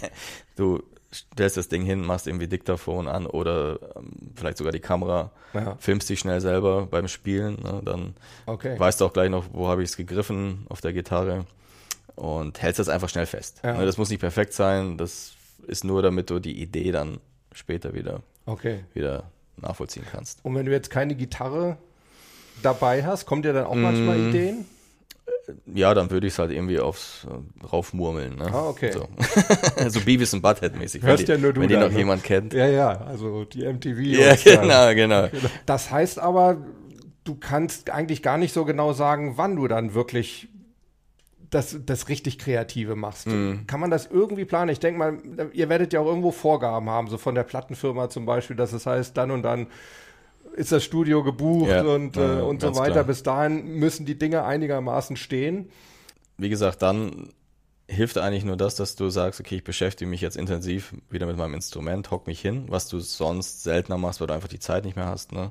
Du 0.56 0.82
stellst 1.12 1.56
das 1.56 1.68
Ding 1.68 1.82
hin, 1.82 2.00
machst 2.04 2.26
irgendwie 2.26 2.46
Diktaphon 2.46 3.08
an 3.08 3.26
oder 3.26 3.78
ähm, 3.96 4.12
vielleicht 4.36 4.58
sogar 4.58 4.72
die 4.72 4.80
Kamera, 4.80 5.30
Ja. 5.54 5.76
filmst 5.80 6.08
dich 6.08 6.20
schnell 6.20 6.40
selber 6.40 6.86
beim 6.86 7.08
Spielen. 7.08 7.54
Ne? 7.62 7.80
Dann 7.84 8.14
okay. 8.46 8.78
weißt 8.78 9.00
du 9.00 9.06
auch 9.06 9.12
gleich 9.12 9.30
noch, 9.30 9.46
wo 9.52 9.68
habe 9.68 9.82
ich 9.82 9.90
es 9.90 9.96
gegriffen 9.96 10.66
auf 10.68 10.80
der 10.80 10.92
Gitarre 10.92 11.46
und 12.14 12.60
hältst 12.62 12.78
das 12.78 12.88
einfach 12.88 13.08
schnell 13.08 13.26
fest. 13.26 13.60
Ja. 13.64 13.76
Ne, 13.76 13.86
Das 13.86 13.96
muss 13.98 14.10
nicht 14.10 14.20
perfekt 14.20 14.52
sein, 14.52 14.96
das 14.98 15.32
ist 15.66 15.84
nur, 15.84 16.02
damit 16.02 16.30
du 16.30 16.38
die 16.38 16.60
Idee 16.60 16.92
dann 16.92 17.18
später 17.52 17.92
wieder, 17.94 18.20
Okay. 18.46 18.84
wieder 18.94 19.24
nachvollziehen 19.56 20.04
kannst. 20.10 20.44
Und 20.44 20.54
wenn 20.54 20.64
du 20.66 20.72
jetzt 20.72 20.90
keine 20.90 21.14
Gitarre 21.16 21.76
dabei 22.62 23.04
hast, 23.04 23.26
kommt 23.26 23.44
dir 23.44 23.52
dann 23.52 23.64
auch 23.66 23.74
manchmal 23.74 24.16
Mm. 24.18 24.28
Ideen? 24.28 24.64
Ja, 25.66 25.94
dann 25.94 26.10
würde 26.10 26.26
ich 26.26 26.34
es 26.34 26.38
halt 26.38 26.50
irgendwie 26.50 26.78
aufs 26.78 27.26
äh, 27.28 27.64
raufmurmeln. 27.66 28.36
Ne? 28.36 28.46
Ah, 28.52 28.68
okay. 28.68 28.92
So, 28.92 29.08
so 29.88 30.00
Beavis 30.00 30.32
und 30.34 30.42
Butthead 30.42 30.76
mäßig. 30.76 31.02
Hörst 31.02 31.28
wenn 31.28 31.36
ja 31.36 31.40
nur 31.40 31.52
du 31.52 31.60
wenn 31.60 31.68
die 31.68 31.76
noch 31.76 31.90
ne? 31.90 31.98
jemand 31.98 32.24
kennt. 32.24 32.52
Ja, 32.52 32.66
ja, 32.66 33.00
also 33.02 33.44
die 33.44 33.64
MTV. 33.64 33.98
Ja, 34.00 34.34
genau, 34.44 34.94
genau. 34.94 35.28
Das 35.66 35.90
heißt 35.90 36.18
aber, 36.18 36.58
du 37.24 37.34
kannst 37.34 37.90
eigentlich 37.90 38.22
gar 38.22 38.38
nicht 38.38 38.52
so 38.52 38.64
genau 38.64 38.92
sagen, 38.92 39.34
wann 39.36 39.56
du 39.56 39.68
dann 39.68 39.94
wirklich 39.94 40.48
das, 41.50 41.76
das 41.84 42.08
richtig 42.08 42.38
Kreative 42.38 42.96
machst. 42.96 43.26
Mhm. 43.26 43.66
Kann 43.66 43.80
man 43.80 43.90
das 43.90 44.06
irgendwie 44.06 44.44
planen? 44.44 44.70
Ich 44.70 44.80
denke 44.80 44.98
mal, 44.98 45.18
ihr 45.52 45.68
werdet 45.68 45.92
ja 45.92 46.00
auch 46.00 46.06
irgendwo 46.06 46.30
Vorgaben 46.30 46.88
haben, 46.88 47.08
so 47.08 47.18
von 47.18 47.34
der 47.34 47.42
Plattenfirma 47.42 48.08
zum 48.08 48.24
Beispiel, 48.24 48.56
dass 48.56 48.72
es 48.72 48.86
heißt, 48.86 49.16
dann 49.16 49.30
und 49.30 49.42
dann 49.42 49.66
ist 50.56 50.72
das 50.72 50.84
Studio 50.84 51.22
gebucht 51.22 51.70
Ja, 51.70 51.82
und, 51.82 52.16
äh, 52.16 52.20
ja, 52.38 52.42
und 52.42 52.60
so 52.60 52.74
weiter. 52.76 52.92
klar. 52.92 53.04
Bis 53.04 53.22
dahin 53.22 53.66
müssen 53.78 54.06
die 54.06 54.18
Dinge 54.18 54.44
einigermaßen 54.44 55.16
stehen. 55.16 55.70
Wie 56.36 56.48
gesagt, 56.48 56.82
dann 56.82 57.30
hilft 57.88 58.18
eigentlich 58.18 58.44
nur 58.44 58.56
das, 58.56 58.76
dass 58.76 58.94
du 58.96 59.08
sagst, 59.10 59.40
okay, 59.40 59.56
ich 59.56 59.64
beschäftige 59.64 60.08
mich 60.08 60.20
jetzt 60.20 60.36
intensiv 60.36 60.94
wieder 61.10 61.26
mit 61.26 61.36
meinem 61.36 61.54
Instrument, 61.54 62.10
hock 62.10 62.26
mich 62.26 62.40
hin, 62.40 62.64
was 62.68 62.88
du 62.88 63.00
sonst 63.00 63.62
seltener 63.64 63.98
machst, 63.98 64.20
weil 64.20 64.28
du 64.28 64.34
einfach 64.34 64.48
die 64.48 64.60
Zeit 64.60 64.84
nicht 64.84 64.96
mehr 64.96 65.06
hast. 65.06 65.32
Ne? 65.32 65.50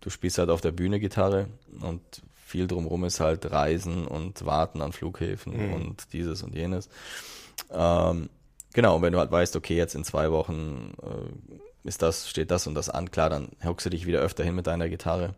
Du 0.00 0.10
spielst 0.10 0.38
halt 0.38 0.50
auf 0.50 0.60
der 0.60 0.72
Bühne 0.72 1.00
Gitarre 1.00 1.46
und 1.80 2.00
viel 2.44 2.66
drumherum 2.66 3.04
ist 3.04 3.20
halt 3.20 3.50
Reisen 3.50 4.06
und 4.06 4.44
Warten 4.44 4.82
an 4.82 4.92
Flughäfen 4.92 5.68
Mhm. 5.68 5.72
und 5.72 6.12
dieses 6.12 6.42
und 6.42 6.54
jenes. 6.54 6.88
Ähm, 7.70 8.28
genau, 8.74 8.96
und 8.96 9.02
wenn 9.02 9.12
du 9.12 9.18
halt 9.20 9.30
weißt, 9.30 9.56
okay, 9.56 9.76
jetzt 9.76 9.94
in 9.94 10.04
zwei 10.04 10.30
Wochen 10.32 10.92
äh, 11.02 11.58
ist 11.84 12.02
das, 12.02 12.28
steht 12.28 12.50
das 12.50 12.66
und 12.66 12.74
das 12.74 12.88
an, 12.90 13.10
klar, 13.10 13.30
dann 13.30 13.50
hockst 13.64 13.86
du 13.86 13.90
dich 13.90 14.06
wieder 14.06 14.20
öfter 14.20 14.44
hin 14.44 14.54
mit 14.54 14.66
deiner 14.66 14.88
Gitarre, 14.88 15.34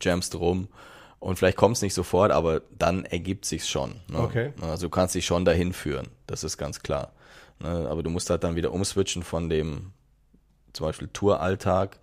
jamst 0.00 0.34
rum 0.34 0.68
und 1.18 1.36
vielleicht 1.36 1.56
kommt 1.56 1.76
es 1.76 1.82
nicht 1.82 1.94
sofort, 1.94 2.32
aber 2.32 2.62
dann 2.78 3.04
ergibt 3.04 3.44
sich's 3.44 3.68
schon. 3.68 4.00
Ne? 4.08 4.18
Okay. 4.18 4.52
Also 4.60 4.86
du 4.86 4.90
kannst 4.90 5.14
dich 5.14 5.26
schon 5.26 5.44
dahin 5.44 5.72
führen, 5.72 6.08
das 6.26 6.44
ist 6.44 6.58
ganz 6.58 6.80
klar. 6.80 7.12
Ne? 7.60 7.88
Aber 7.88 8.02
du 8.02 8.10
musst 8.10 8.30
halt 8.30 8.44
dann 8.44 8.56
wieder 8.56 8.72
umswitchen 8.72 9.22
von 9.22 9.48
dem 9.48 9.92
zum 10.72 10.86
Beispiel 10.86 11.08
Touralltag 11.12 11.98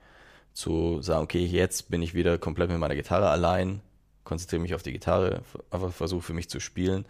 zu 0.54 1.02
sagen, 1.02 1.24
okay, 1.24 1.46
jetzt 1.46 1.90
bin 1.90 2.02
ich 2.02 2.14
wieder 2.14 2.38
komplett 2.38 2.70
mit 2.70 2.80
meiner 2.80 2.96
Gitarre 2.96 3.30
allein, 3.30 3.82
konzentriere 4.24 4.62
mich 4.62 4.76
auf 4.76 4.84
die 4.84 4.92
Gitarre, 4.92 5.42
einfach 5.72 5.92
versuche 5.92 6.22
für 6.22 6.34
mich 6.34 6.50
zu 6.50 6.60
spielen 6.60 7.06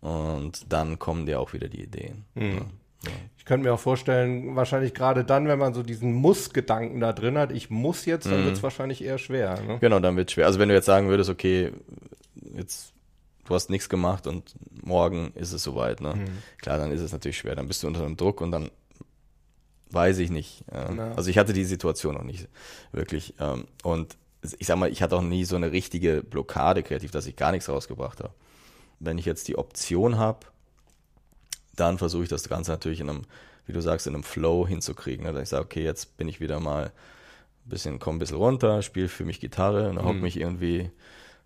und 0.00 0.72
dann 0.72 0.98
kommen 0.98 1.26
dir 1.26 1.40
auch 1.40 1.52
wieder 1.52 1.68
die 1.68 1.82
Ideen. 1.82 2.24
Mhm. 2.34 2.66
Ja. 3.04 3.10
Ich 3.44 3.46
könnte 3.46 3.66
mir 3.68 3.74
auch 3.74 3.78
vorstellen, 3.80 4.56
wahrscheinlich 4.56 4.94
gerade 4.94 5.22
dann, 5.22 5.46
wenn 5.48 5.58
man 5.58 5.74
so 5.74 5.82
diesen 5.82 6.14
Muss-Gedanken 6.14 6.98
da 7.00 7.12
drin 7.12 7.36
hat, 7.36 7.52
ich 7.52 7.68
muss 7.68 8.06
jetzt, 8.06 8.24
dann 8.24 8.40
Mhm. 8.40 8.44
wird 8.46 8.56
es 8.56 8.62
wahrscheinlich 8.62 9.04
eher 9.04 9.18
schwer. 9.18 9.60
Ne? 9.60 9.76
Genau, 9.80 10.00
dann 10.00 10.16
wird 10.16 10.30
schwer. 10.30 10.46
Also 10.46 10.58
wenn 10.58 10.70
du 10.70 10.74
jetzt 10.74 10.86
sagen 10.86 11.08
würdest, 11.10 11.28
okay, 11.28 11.70
jetzt 12.54 12.94
du 13.44 13.54
hast 13.54 13.68
nichts 13.68 13.90
gemacht 13.90 14.26
und 14.26 14.54
morgen 14.82 15.32
ist 15.34 15.52
es 15.52 15.62
soweit, 15.62 16.00
ne? 16.00 16.14
Mhm. 16.14 16.24
Klar, 16.56 16.78
dann 16.78 16.90
ist 16.90 17.02
es 17.02 17.12
natürlich 17.12 17.36
schwer. 17.36 17.54
Dann 17.54 17.68
bist 17.68 17.82
du 17.82 17.86
unter 17.86 18.02
einem 18.02 18.16
Druck 18.16 18.40
und 18.40 18.50
dann 18.50 18.70
weiß 19.90 20.18
ich 20.20 20.30
nicht. 20.30 20.64
Ja. 20.72 21.12
Also 21.14 21.28
ich 21.28 21.36
hatte 21.36 21.52
die 21.52 21.64
Situation 21.66 22.14
noch 22.14 22.24
nicht 22.24 22.48
wirklich. 22.92 23.34
Ähm, 23.38 23.66
und 23.82 24.16
ich 24.58 24.66
sag 24.66 24.76
mal, 24.78 24.90
ich 24.90 25.02
hatte 25.02 25.16
auch 25.16 25.22
nie 25.22 25.44
so 25.44 25.56
eine 25.56 25.70
richtige 25.70 26.22
Blockade 26.22 26.82
kreativ, 26.82 27.10
dass 27.10 27.26
ich 27.26 27.36
gar 27.36 27.52
nichts 27.52 27.68
rausgebracht 27.68 28.20
habe. 28.20 28.32
Wenn 29.00 29.18
ich 29.18 29.26
jetzt 29.26 29.48
die 29.48 29.56
Option 29.58 30.16
habe, 30.16 30.46
dann 31.76 31.98
versuche 31.98 32.24
ich 32.24 32.28
das 32.28 32.48
Ganze 32.48 32.70
natürlich 32.72 33.00
in 33.00 33.10
einem 33.10 33.22
wie 33.66 33.72
du 33.72 33.80
sagst, 33.80 34.06
in 34.06 34.12
einem 34.14 34.24
Flow 34.24 34.66
hinzukriegen. 34.68 35.24
Dass 35.24 35.42
ich 35.42 35.48
sage, 35.48 35.64
okay, 35.64 35.82
jetzt 35.82 36.18
bin 36.18 36.28
ich 36.28 36.38
wieder 36.38 36.60
mal 36.60 36.84
ein 37.64 37.68
bisschen, 37.70 37.98
komm 37.98 38.16
ein 38.16 38.18
bisschen 38.18 38.36
runter, 38.36 38.82
spiele 38.82 39.08
für 39.08 39.24
mich 39.24 39.40
Gitarre 39.40 39.88
und 39.88 39.96
dann 39.96 40.04
hock 40.04 40.16
Mhm. 40.16 40.20
mich 40.20 40.38
irgendwie 40.38 40.90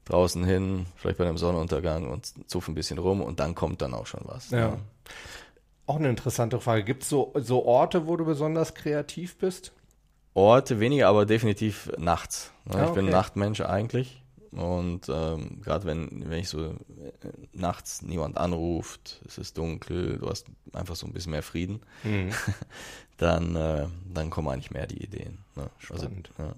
draußen 0.05 0.43
hin, 0.45 0.87
vielleicht 0.97 1.19
bei 1.19 1.27
einem 1.29 1.39
Sonnenuntergang 1.39 2.09
und 2.11 2.51
zupf 2.51 2.67
ein 2.67 2.75
bisschen 2.75 2.99
rum 2.99 3.21
und 3.21 3.39
dann 3.39 3.55
kommt 3.55 3.83
dann 3.83 3.95
auch 3.95 4.07
schon 4.07 4.23
was. 4.25 4.51
Ja. 4.51 4.71
ne? 4.71 4.79
Auch 5.87 5.95
eine 5.97 6.09
interessante 6.11 6.59
Frage. 6.61 6.83
Gibt 6.83 7.05
es 7.05 7.09
so, 7.09 7.33
so 7.37 7.65
Orte, 7.65 8.09
wo 8.09 8.17
du 8.17 8.25
besonders 8.25 8.75
kreativ 8.75 9.37
bist? 9.39 9.71
Orte 10.35 10.81
weniger, 10.81 11.07
aber 11.07 11.25
definitiv 11.25 11.89
nachts. 11.99 12.53
Ne? 12.65 12.79
Ah, 12.79 12.85
Ich 12.87 12.91
bin 12.95 13.05
okay. 13.05 13.13
Nachtmensch 13.13 13.61
eigentlich. 13.61 14.23
Und 14.53 15.09
ähm, 15.09 15.61
gerade 15.63 15.85
wenn, 15.87 16.29
wenn 16.31 16.39
ich 16.41 16.49
so 16.49 16.65
äh, 16.65 16.75
nachts 17.53 18.03
niemand 18.03 18.39
anruft, 18.39 19.21
es 19.27 19.39
ist 19.39 19.59
dunkel, 19.59 20.19
du 20.19 20.29
hast 20.29 20.47
einfach 20.73 20.97
so 20.97 21.07
ein 21.07 21.13
bisschen 21.13 21.33
mehr 21.33 21.43
Frieden, 21.43 21.81
Mhm. 22.05 22.31
dann, 23.19 23.57
äh, 23.57 23.89
dann 24.13 24.31
kommen 24.31 24.49
eigentlich 24.49 24.71
mehr 24.71 24.87
die 24.87 25.03
Ideen. 25.03 25.39
Ne? 25.57 25.69
Spannend. 25.79 26.31
Also, 26.39 26.51
ja. 26.51 26.57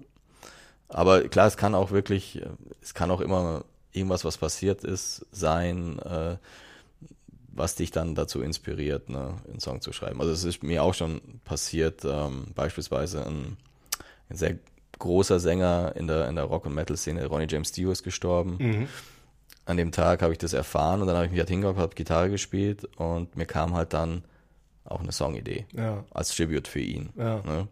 Aber 0.87 1.23
klar, 1.27 1.47
es 1.47 1.57
kann 1.57 1.75
auch 1.75 1.91
wirklich, 1.91 2.41
äh, 2.41 2.49
es 2.81 2.93
kann 2.93 3.11
auch 3.11 3.21
immer 3.21 3.65
irgendwas, 3.91 4.23
was 4.23 4.37
passiert 4.37 4.83
ist, 4.83 5.25
sein, 5.31 5.99
äh, 5.99 6.37
was 7.53 7.75
dich 7.75 7.91
dann 7.91 8.15
dazu 8.15 8.41
inspiriert, 8.41 9.09
ne, 9.09 9.37
einen 9.49 9.59
Song 9.59 9.81
zu 9.81 9.91
schreiben. 9.91 10.21
Also 10.21 10.31
es 10.31 10.45
ist 10.45 10.63
mir 10.63 10.83
auch 10.83 10.93
schon 10.93 11.19
passiert, 11.43 12.05
ähm, 12.05 12.47
beispielsweise 12.55 13.25
ein, 13.25 13.57
ein 14.29 14.37
sehr 14.37 14.57
großer 15.01 15.39
Sänger 15.39 15.93
in 15.95 16.07
der, 16.07 16.27
in 16.29 16.35
der 16.35 16.45
Rock- 16.45 16.65
und 16.65 16.73
Metal-Szene, 16.73 17.25
Ronnie 17.27 17.47
James 17.49 17.71
Dio, 17.71 17.91
ist 17.91 18.03
gestorben. 18.03 18.55
Mhm. 18.59 18.87
An 19.65 19.77
dem 19.77 19.91
Tag 19.91 20.21
habe 20.21 20.31
ich 20.33 20.39
das 20.39 20.53
erfahren 20.53 21.01
und 21.01 21.07
dann 21.07 21.15
habe 21.15 21.25
ich 21.25 21.31
mich 21.31 21.39
halt 21.39 21.49
hingehockt, 21.49 21.79
habe 21.79 21.95
Gitarre 21.95 22.29
gespielt 22.29 22.85
und 22.97 23.35
mir 23.35 23.45
kam 23.45 23.73
halt 23.73 23.93
dann 23.93 24.23
auch 24.85 25.01
eine 25.01 25.11
Songidee 25.11 25.65
Ja. 25.73 26.03
als 26.11 26.35
Tribute 26.35 26.67
für 26.67 26.79
ihn. 26.79 27.09
Ja. 27.15 27.41
Ne? 27.41 27.67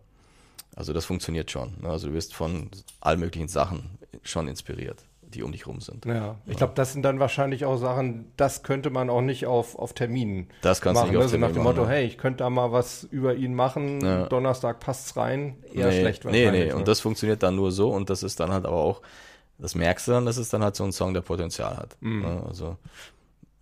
Also 0.75 0.93
das 0.93 1.05
funktioniert 1.05 1.49
schon. 1.51 1.73
Ne? 1.81 1.89
Also 1.89 2.07
du 2.09 2.13
wirst 2.13 2.33
von 2.35 2.69
allen 3.01 3.19
möglichen 3.19 3.47
Sachen 3.47 3.97
schon 4.23 4.47
inspiriert, 4.47 5.03
die 5.33 5.43
um 5.43 5.51
dich 5.51 5.67
rum 5.67 5.79
sind. 5.81 6.05
Ja, 6.05 6.37
ich 6.47 6.57
glaube, 6.57 6.73
das 6.75 6.93
sind 6.93 7.03
dann 7.03 7.19
wahrscheinlich 7.19 7.65
auch 7.65 7.77
Sachen, 7.77 8.31
das 8.37 8.63
könnte 8.63 8.89
man 8.89 9.09
auch 9.09 9.21
nicht 9.21 9.45
auf, 9.45 9.77
auf 9.77 9.93
Terminen 9.93 10.47
Das 10.61 10.81
kannst 10.81 11.01
du 11.01 11.05
machen. 11.05 11.11
nicht 11.11 11.19
Ne? 11.19 11.25
auf 11.25 11.31
So 11.31 11.37
nach 11.37 11.51
dem 11.51 11.63
Motto, 11.63 11.81
machen, 11.81 11.89
ne? 11.89 11.95
hey, 11.97 12.05
ich 12.05 12.17
könnte 12.17 12.37
da 12.39 12.49
mal 12.49 12.71
was 12.71 13.03
über 13.05 13.35
ihn 13.35 13.53
machen, 13.53 14.01
Ja. 14.01 14.25
Donnerstag 14.27 14.79
passt's 14.79 15.15
rein, 15.17 15.57
eher 15.73 15.87
nee, 15.87 15.99
schlecht 16.01 16.25
Nee, 16.25 16.31
wahrscheinlich. 16.45 16.63
nee, 16.65 16.69
ne? 16.71 16.75
und 16.75 16.87
das 16.87 16.99
funktioniert 16.99 17.43
dann 17.43 17.55
nur 17.55 17.71
so 17.71 17.91
und 17.91 18.09
das 18.09 18.23
ist 18.23 18.39
dann 18.39 18.51
halt 18.51 18.65
aber 18.65 18.77
auch, 18.77 19.01
das 19.57 19.75
merkst 19.75 20.07
du 20.07 20.11
dann, 20.13 20.25
das 20.25 20.37
ist 20.37 20.51
dann 20.53 20.63
halt 20.63 20.75
so 20.75 20.83
ein 20.83 20.91
Song, 20.91 21.13
der 21.13 21.21
Potenzial 21.21 21.77
hat. 21.77 21.95
Mhm. 22.01 22.21
Ne? 22.21 22.43
Also 22.47 22.77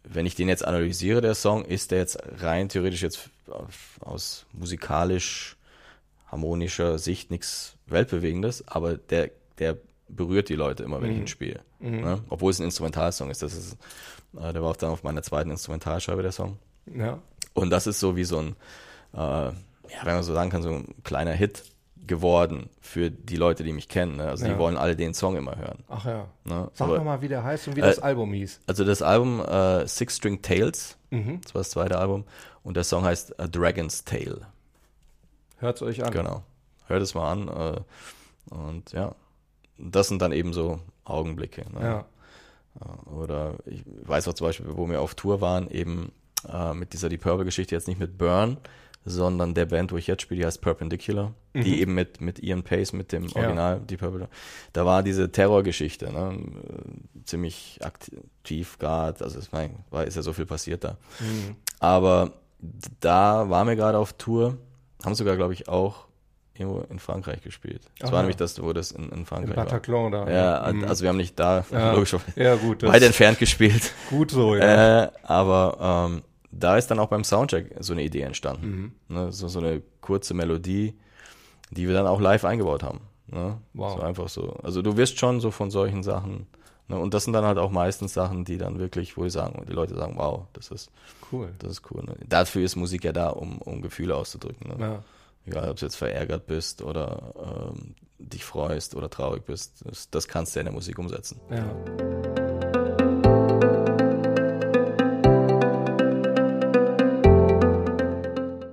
wenn 0.03 0.25
ich 0.25 0.35
den 0.35 0.47
jetzt 0.47 0.63
analysiere, 0.65 1.19
der 1.21 1.35
Song, 1.35 1.65
ist 1.65 1.91
der 1.91 1.97
jetzt 1.99 2.17
rein 2.39 2.69
theoretisch 2.69 3.01
jetzt 3.01 3.29
aus 3.99 4.45
musikalisch 4.53 5.57
harmonischer 6.27 6.97
Sicht 6.97 7.31
nichts 7.31 7.75
Weltbewegendes, 7.87 8.67
aber 8.67 8.97
der, 8.97 9.31
der 9.59 9.77
berührt 10.09 10.49
die 10.49 10.55
Leute 10.55 10.83
immer, 10.83 11.01
wenn 11.01 11.11
ich 11.11 11.17
ihn 11.17 11.27
spiele. 11.27 11.61
Ne? 11.79 12.21
Obwohl 12.29 12.51
es 12.51 12.59
ein 12.59 12.63
Instrumentalsong 12.65 13.29
ist. 13.29 13.41
Das 13.43 13.53
ist, 13.53 13.77
äh, 14.39 14.53
der 14.53 14.61
war 14.63 14.71
auch 14.71 14.75
dann 14.77 14.89
auf 14.91 15.03
meiner 15.03 15.21
zweiten 15.23 15.51
Instrumentalscheibe, 15.51 16.21
der 16.21 16.31
Song. 16.31 16.57
ja. 16.93 17.19
Und 17.53 17.71
das 17.71 17.87
ist 17.87 17.99
so 17.99 18.15
wie 18.15 18.23
so 18.23 18.37
ein, 18.37 18.55
äh, 19.13 19.17
ja, 19.17 19.51
wenn 20.03 20.13
man 20.13 20.21
so 20.23 20.31
sagen 20.33 20.51
kann, 20.51 20.61
so 20.61 20.69
ein 20.69 20.93
kleiner 21.03 21.31
Hit 21.31 21.63
geworden 22.05 22.69
für 22.79 23.09
die 23.09 23.35
Leute, 23.35 23.63
die 23.63 23.73
mich 23.73 23.89
kennen. 23.89 24.17
Ne? 24.17 24.29
Also 24.29 24.45
Ja. 24.45 24.53
die 24.53 24.59
wollen 24.59 24.77
alle 24.77 24.95
den 24.95 25.13
Song 25.15 25.35
immer 25.35 25.57
hören. 25.57 25.83
Ach 25.89 26.05
ja. 26.05 26.27
Ne? 26.45 26.69
Sag 26.75 26.87
Aber- 26.87 26.97
doch 26.97 27.03
mal, 27.03 27.21
wie 27.21 27.27
der 27.27 27.43
heißt 27.43 27.67
und 27.67 27.75
wie 27.75 27.79
Äh, 27.81 27.87
das 27.87 27.99
Album 27.99 28.31
hieß. 28.31 28.59
Also 28.67 28.85
das 28.85 29.01
Album 29.01 29.39
äh, 29.43 29.87
Six 29.87 30.17
String 30.17 30.41
Tales, 30.43 30.97
Mhm. 31.09 31.41
das 31.41 31.55
war 31.55 31.61
das 31.61 31.71
zweite 31.71 31.97
Album, 31.97 32.25
und 32.63 32.77
der 32.77 32.83
Song 32.83 33.03
heißt 33.03 33.39
A 33.39 33.47
Dragon's 33.47 34.03
Tale. 34.05 34.45
Hört's 35.57 35.81
euch 35.81 36.03
an. 36.05 36.11
Genau. 36.11 36.43
Hört 36.85 37.01
es 37.01 37.15
mal 37.15 37.31
an. 37.31 37.47
Äh, 37.47 38.53
und 38.53 38.91
ja, 38.91 39.15
das 39.77 40.07
sind 40.07 40.21
dann 40.21 40.31
eben 40.31 40.53
so 40.53 40.79
Augenblicke. 41.03 41.65
Ne? 41.73 41.81
Ja. 41.81 42.05
Oder 43.11 43.55
ich 43.65 43.83
weiß 43.85 44.27
auch 44.27 44.33
zum 44.33 44.47
Beispiel, 44.47 44.67
wo 44.69 44.87
wir 44.89 45.01
auf 45.01 45.15
Tour 45.15 45.41
waren, 45.41 45.69
eben 45.69 46.11
äh, 46.51 46.73
mit 46.73 46.93
dieser 46.93 47.09
Deep 47.09 47.21
Purple-Geschichte, 47.21 47.73
jetzt 47.73 47.87
nicht 47.87 47.99
mit 47.99 48.17
Burn, 48.17 48.57
sondern 49.03 49.53
der 49.53 49.65
Band, 49.65 49.91
wo 49.91 49.97
ich 49.97 50.07
jetzt 50.07 50.21
spiele, 50.21 50.41
die 50.41 50.45
heißt 50.45 50.61
Perpendicular, 50.61 51.33
die 51.53 51.81
eben 51.81 51.95
mit, 51.95 52.21
mit 52.21 52.39
Ian 52.43 52.61
Pace, 52.63 52.93
mit 52.93 53.11
dem 53.11 53.27
Ja. 53.27 53.35
Original 53.37 53.79
Deep 53.79 53.99
Purple, 53.99 54.27
da 54.73 54.85
war 54.85 55.01
diese 55.01 55.31
Terrorgeschichte, 55.31 56.11
ne? 56.11 56.37
äh, 56.37 57.23
ziemlich 57.23 57.79
aktiv 57.81 58.77
gerade, 58.77 59.23
also 59.23 59.39
es 59.39 59.51
war, 59.51 59.67
war, 59.89 60.05
ist 60.05 60.15
ja 60.15 60.21
so 60.21 60.33
viel 60.33 60.45
passiert 60.45 60.83
da. 60.83 60.97
Mhm. 61.19 61.55
Aber 61.79 62.33
da 62.99 63.49
waren 63.49 63.67
wir 63.67 63.75
gerade 63.75 63.97
auf 63.97 64.13
Tour, 64.13 64.57
haben 65.03 65.15
sogar, 65.15 65.35
glaube 65.35 65.53
ich, 65.53 65.67
auch 65.69 66.06
irgendwo 66.59 66.81
in 66.89 66.99
Frankreich 66.99 67.41
gespielt. 67.41 67.81
Das 67.99 68.09
Aha. 68.09 68.15
war 68.15 68.21
nämlich 68.23 68.37
das, 68.37 68.61
wo 68.61 68.73
das 68.73 68.91
in, 68.91 69.09
in 69.09 69.25
Frankreich 69.25 69.55
war. 69.55 69.65
Bataclan 69.65 70.11
da. 70.11 70.29
Ja, 70.29 70.71
Mhm. 70.73 70.83
also 70.85 71.01
wir 71.03 71.09
haben 71.09 71.17
nicht 71.17 71.37
da, 71.39 71.65
Ja. 71.71 71.91
logischerweise, 71.95 72.41
ja, 72.41 72.55
gut. 72.55 72.83
Weit 72.83 73.03
entfernt 73.03 73.39
gespielt. 73.39 73.91
gut 74.09 74.31
so, 74.31 74.55
ja. 74.55 75.03
Äh, 75.05 75.11
aber 75.23 76.09
ähm, 76.09 76.21
da 76.51 76.77
ist 76.77 76.87
dann 76.87 76.99
auch 76.99 77.09
beim 77.09 77.23
Soundcheck 77.23 77.75
so 77.79 77.93
eine 77.93 78.03
Idee 78.03 78.21
entstanden. 78.21 78.93
Mhm. 79.09 79.15
Ne? 79.15 79.31
So, 79.31 79.47
so 79.47 79.59
eine 79.59 79.81
kurze 80.01 80.33
Melodie, 80.33 80.97
die 81.71 81.87
wir 81.87 81.93
dann 81.93 82.07
auch 82.07 82.19
live 82.21 82.45
eingebaut 82.45 82.83
haben. 82.83 83.01
Ne? 83.27 83.57
Wow. 83.73 83.97
So 83.97 84.01
einfach 84.03 84.29
so. 84.29 84.53
Also 84.63 84.81
du 84.81 84.95
wirst 84.97 85.19
schon 85.19 85.39
so 85.41 85.51
von 85.51 85.69
solchen 85.69 86.01
Sachen. 86.01 86.47
Ne? 86.87 86.97
Und 86.97 87.13
das 87.13 87.25
sind 87.25 87.33
dann 87.33 87.43
halt 87.43 87.57
auch 87.57 87.69
meistens 87.71 88.13
Sachen, 88.13 88.45
die 88.45 88.57
dann 88.57 88.79
wirklich, 88.79 89.17
wo 89.17 89.23
die 89.25 89.29
sagen, 89.29 89.65
die 89.67 89.73
Leute 89.73 89.93
sagen, 89.95 90.13
wow, 90.17 90.45
das 90.53 90.71
ist, 90.71 90.89
Cool. 91.31 91.49
das 91.59 91.71
ist 91.73 91.81
cool. 91.91 92.03
Ne? 92.05 92.15
Dafür 92.25 92.63
ist 92.63 92.77
Musik 92.77 93.03
ja 93.03 93.11
da, 93.11 93.27
um, 93.29 93.57
um 93.57 93.81
Gefühle 93.81 94.15
auszudrücken. 94.15 94.69
Ne? 94.69 94.75
Ja. 94.79 95.03
Egal, 95.47 95.69
ob 95.69 95.77
du 95.77 95.85
jetzt 95.85 95.95
verärgert 95.95 96.45
bist 96.45 96.81
oder 96.81 97.71
ähm, 97.73 97.95
dich 98.19 98.43
freust 98.43 98.95
oder 98.95 99.09
traurig 99.09 99.45
bist, 99.45 99.83
das, 99.85 100.09
das 100.09 100.27
kannst 100.27 100.55
du 100.55 100.59
in 100.59 100.65
der 100.65 100.73
Musik 100.73 100.99
umsetzen. 100.99 101.39
Ja. 101.49 102.77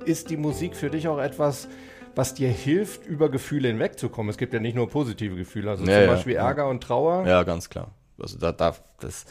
Ist 0.04 0.30
die 0.30 0.36
Musik 0.36 0.76
für 0.76 0.90
dich 0.90 1.08
auch 1.08 1.18
etwas, 1.18 1.68
was 2.14 2.34
dir 2.34 2.48
hilft, 2.48 3.06
über 3.06 3.30
Gefühle 3.30 3.68
hinwegzukommen? 3.68 4.30
Es 4.30 4.36
gibt 4.36 4.52
ja 4.52 4.60
nicht 4.60 4.74
nur 4.74 4.88
positive 4.88 5.34
Gefühle, 5.34 5.70
also 5.70 5.84
Ja, 5.84 5.92
zum 5.92 6.02
ja, 6.02 6.10
Beispiel 6.10 6.32
ja. 6.34 6.46
Ärger 6.46 6.68
und 6.68 6.82
Trauer. 6.82 7.26
Ja, 7.26 7.42
ganz 7.44 7.70
klar. 7.70 7.92
Also 8.18 8.38
da 8.38 8.52
darf 8.52 8.82
das 9.00 9.24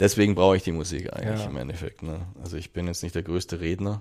deswegen 0.00 0.34
brauche 0.34 0.56
ich 0.56 0.62
die 0.62 0.72
Musik 0.72 1.12
eigentlich 1.12 1.40
Ja. 1.44 1.50
im 1.50 1.56
Endeffekt. 1.56 2.02
Ne? 2.02 2.20
Also 2.42 2.56
ich 2.56 2.72
bin 2.72 2.86
jetzt 2.86 3.02
nicht 3.02 3.14
der 3.14 3.22
größte 3.22 3.60
Redner 3.60 4.00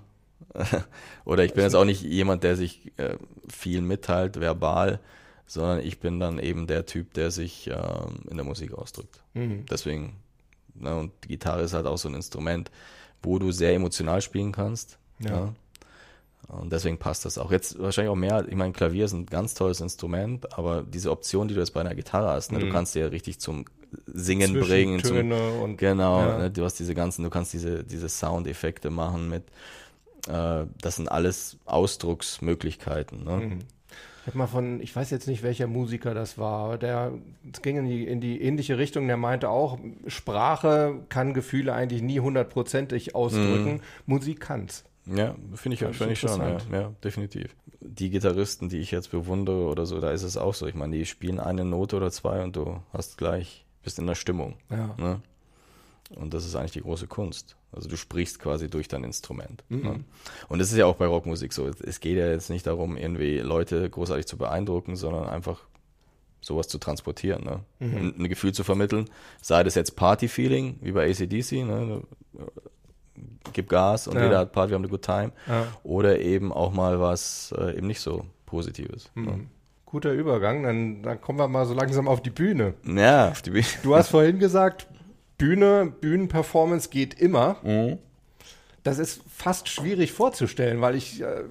oder 1.26 1.44
ich 1.44 1.54
bin 1.54 1.64
jetzt 1.64 1.76
auch 1.76 1.86
nicht 1.86 2.02
jemand, 2.02 2.44
der 2.44 2.56
sich 2.56 2.92
äh, 2.98 3.18
viel 3.48 3.82
mitteilt 3.82 4.40
verbal, 4.40 5.00
sondern 5.46 5.80
ich 5.80 6.00
bin 6.00 6.20
dann 6.20 6.40
eben 6.40 6.68
der 6.68 6.86
Typ, 6.86 7.14
der 7.14 7.32
sich 7.32 7.68
ähm, 7.68 8.20
in 8.30 8.38
der 8.38 8.46
Musik 8.46 8.74
ausdrückt. 8.74 9.22
Mhm. 9.34 9.66
Deswegen 9.70 10.14
ne? 10.76 10.96
und 10.96 11.12
die 11.24 11.30
Gitarre 11.30 11.64
ist 11.64 11.74
halt 11.74 11.86
auch 11.86 11.98
so 11.98 12.10
ein 12.10 12.16
Instrument, 12.16 12.72
wo 13.22 13.40
du 13.40 13.52
sehr 13.52 13.74
emotional 13.74 14.22
spielen 14.22 14.52
kannst. 14.52 14.98
Ja. 15.20 15.32
ne? 15.32 15.56
Und 16.48 16.72
deswegen 16.72 16.98
passt 16.98 17.26
das 17.26 17.38
auch. 17.38 17.52
Jetzt 17.52 17.80
wahrscheinlich 17.80 18.12
auch 18.12 18.16
mehr, 18.18 18.46
ich 18.48 18.56
meine, 18.56 18.74
Klavier 18.74 19.06
ist 19.06 19.14
ein 19.14 19.26
ganz 19.26 19.54
tolles 19.54 19.80
Instrument, 19.80 20.58
aber 20.58 20.84
diese 20.84 21.10
Option, 21.10 21.48
die 21.48 21.54
du 21.54 21.60
jetzt 21.62 21.74
bei 21.74 21.80
einer 21.80 21.96
Gitarre 21.96 22.30
hast, 22.30 22.52
ne, 22.52 22.60
Mhm. 22.60 22.64
du 22.66 22.70
kannst 22.72 22.96
dir 22.96 23.04
ja 23.04 23.08
richtig 23.08 23.40
zum 23.40 23.66
Singen 24.08 24.60
bringen. 24.60 25.00
Zum, 25.00 25.12
Zwischentöne 25.12 25.52
und 25.62 25.78
genau, 25.78 26.20
ja. 26.20 26.38
ne, 26.38 26.52
du 26.52 26.64
hast 26.64 26.80
diese 26.80 26.96
ganzen, 26.96 27.24
du 27.24 27.30
kannst 27.30 27.54
diese, 27.54 27.84
diese 27.84 28.10
Soundeffekte 28.10 28.90
machen 28.90 29.30
mit, 29.30 29.44
äh, 30.28 30.66
das 30.82 30.96
sind 30.96 31.12
alles 31.12 31.58
Ausdrucksmöglichkeiten. 31.66 33.24
Ne? 33.24 33.38
Mhm. 33.38 33.60
Ich 34.22 34.28
habe 34.28 34.38
mal 34.38 34.48
von, 34.48 34.80
ich 34.80 34.96
weiß 34.96 35.10
jetzt 35.10 35.28
nicht, 35.28 35.44
welcher 35.44 35.68
Musiker 35.68 36.14
das 36.14 36.38
war, 36.38 36.66
aber 36.66 36.78
der 36.78 37.12
es 37.52 37.62
ging 37.62 37.78
in 37.78 37.86
die, 37.86 38.08
in 38.08 38.22
die 38.22 38.42
ähnliche 38.42 38.78
Richtung, 38.78 39.06
der 39.08 39.18
meinte 39.18 39.50
auch, 39.50 39.78
Sprache 40.08 41.02
kann 41.10 41.34
Gefühle 41.34 41.74
eigentlich 41.74 42.02
nie 42.02 42.22
hundertprozentig 42.22 43.16
ausdrücken, 43.16 43.82
Musik 44.06 44.40
kann's. 44.40 44.86
Ja, 45.06 45.36
finde 45.56 45.74
ich, 45.74 45.82
Das 45.82 45.92
ist 45.92 45.98
find 45.98 46.12
ich 46.12 46.20
schon, 46.20 46.40
ja, 46.40 46.58
ja, 46.72 46.92
definitiv. 47.04 47.54
Die 47.82 48.10
Gitarristen, 48.10 48.70
die 48.70 48.78
ich 48.78 48.92
jetzt 48.92 49.12
bewundere 49.12 49.66
oder 49.66 49.86
so, 49.86 50.00
da 50.00 50.12
ist 50.12 50.24
es 50.24 50.38
auch 50.38 50.54
so. 50.54 50.68
Ich 50.68 50.76
meine, 50.76 50.96
die 50.96 51.06
spielen 51.06 51.42
eine 51.42 51.66
Note 51.66 51.98
oder 51.98 52.10
zwei 52.10 52.42
und 52.42 52.56
du 52.56 52.80
hast 52.94 53.18
gleich, 53.18 53.66
bist 53.84 54.00
in 54.00 54.08
der 54.08 54.16
Stimmung. 54.16 54.56
Ja. 54.70 54.96
Ne? 54.98 55.22
Und 56.16 56.34
das 56.34 56.46
ist 56.46 56.56
eigentlich 56.56 56.72
die 56.74 56.82
große 56.82 57.08
Kunst. 57.08 57.56
Also 57.72 57.90
du 57.90 57.98
sprichst 57.98 58.40
quasi 58.40 58.70
durch 58.70 58.88
dein 58.88 59.04
Instrument. 59.04 59.64
Mhm. 59.70 59.82
Ne? 59.82 60.04
Und 60.48 60.60
das 60.60 60.72
ist 60.72 60.78
ja 60.78 60.86
auch 60.86 60.96
bei 60.96 61.08
Rockmusik 61.08 61.54
so. 61.54 61.68
Es 61.68 62.00
geht 62.00 62.18
ja 62.18 62.28
jetzt 62.28 62.50
nicht 62.50 62.68
darum, 62.68 62.98
irgendwie 62.98 63.40
Leute 63.40 63.90
großartig 63.90 64.28
zu 64.28 64.38
beeindrucken, 64.38 64.96
sondern 64.96 65.28
einfach 65.28 65.62
sowas 66.42 66.68
zu 66.68 66.78
transportieren, 66.78 67.44
ne? 67.46 67.62
Mhm. 67.80 68.16
ein, 68.20 68.30
Gefühl 68.30 68.54
zu 68.54 68.64
vermitteln. 68.64 69.10
Sei 69.42 69.64
das 69.64 69.76
jetzt 69.76 69.96
Party-Feeling, 69.96 70.78
wie 70.82 70.92
bei 70.92 71.10
ACDC, 71.10 71.64
ne? 71.64 72.04
gib 73.54 73.70
Gas 73.70 74.08
und 74.08 74.16
Ja. 74.16 74.24
jeder 74.24 74.40
hat 74.40 74.52
Party, 74.52 74.72
wir 74.72 74.76
haben 74.76 74.84
eine 74.84 74.90
good 74.90 75.04
time. 75.04 75.32
Ja. 75.48 75.68
Oder 75.84 76.20
eben 76.20 76.52
auch 76.52 76.74
mal 76.74 77.00
was 77.00 77.54
äh, 77.58 77.78
eben 77.78 77.88
nicht 77.88 78.02
so 78.02 78.26
Positives. 78.46 79.10
Mhm. 79.16 79.48
Guter 79.86 80.12
Übergang, 80.12 80.64
dann, 80.64 81.04
dann 81.04 81.22
kommen 81.22 81.38
wir 81.40 81.48
mal 81.48 81.66
so 81.66 81.74
langsam 81.74 82.08
auf 82.08 82.22
die 82.22 82.32
Bühne. 82.32 82.74
Ne? 82.84 83.02
Ja, 83.02 83.30
auf 83.30 83.42
die 83.44 83.52
Bühne. 83.52 83.66
Du 83.84 83.96
hast 83.96 84.10
vorhin 84.10 84.40
gesagt, 84.40 84.88
Bühne, 85.44 85.94
Bühnenperformance 86.00 86.90
geht 86.90 87.20
immer. 87.20 87.58
Mhm. 87.64 87.98
das 88.84 88.98
ist 88.98 89.22
fast 89.30 89.68
schwierig 89.68 90.14
vorzustellen, 90.14 90.80
weil 90.80 90.96
ich 90.96 91.22
äh, 91.22 91.44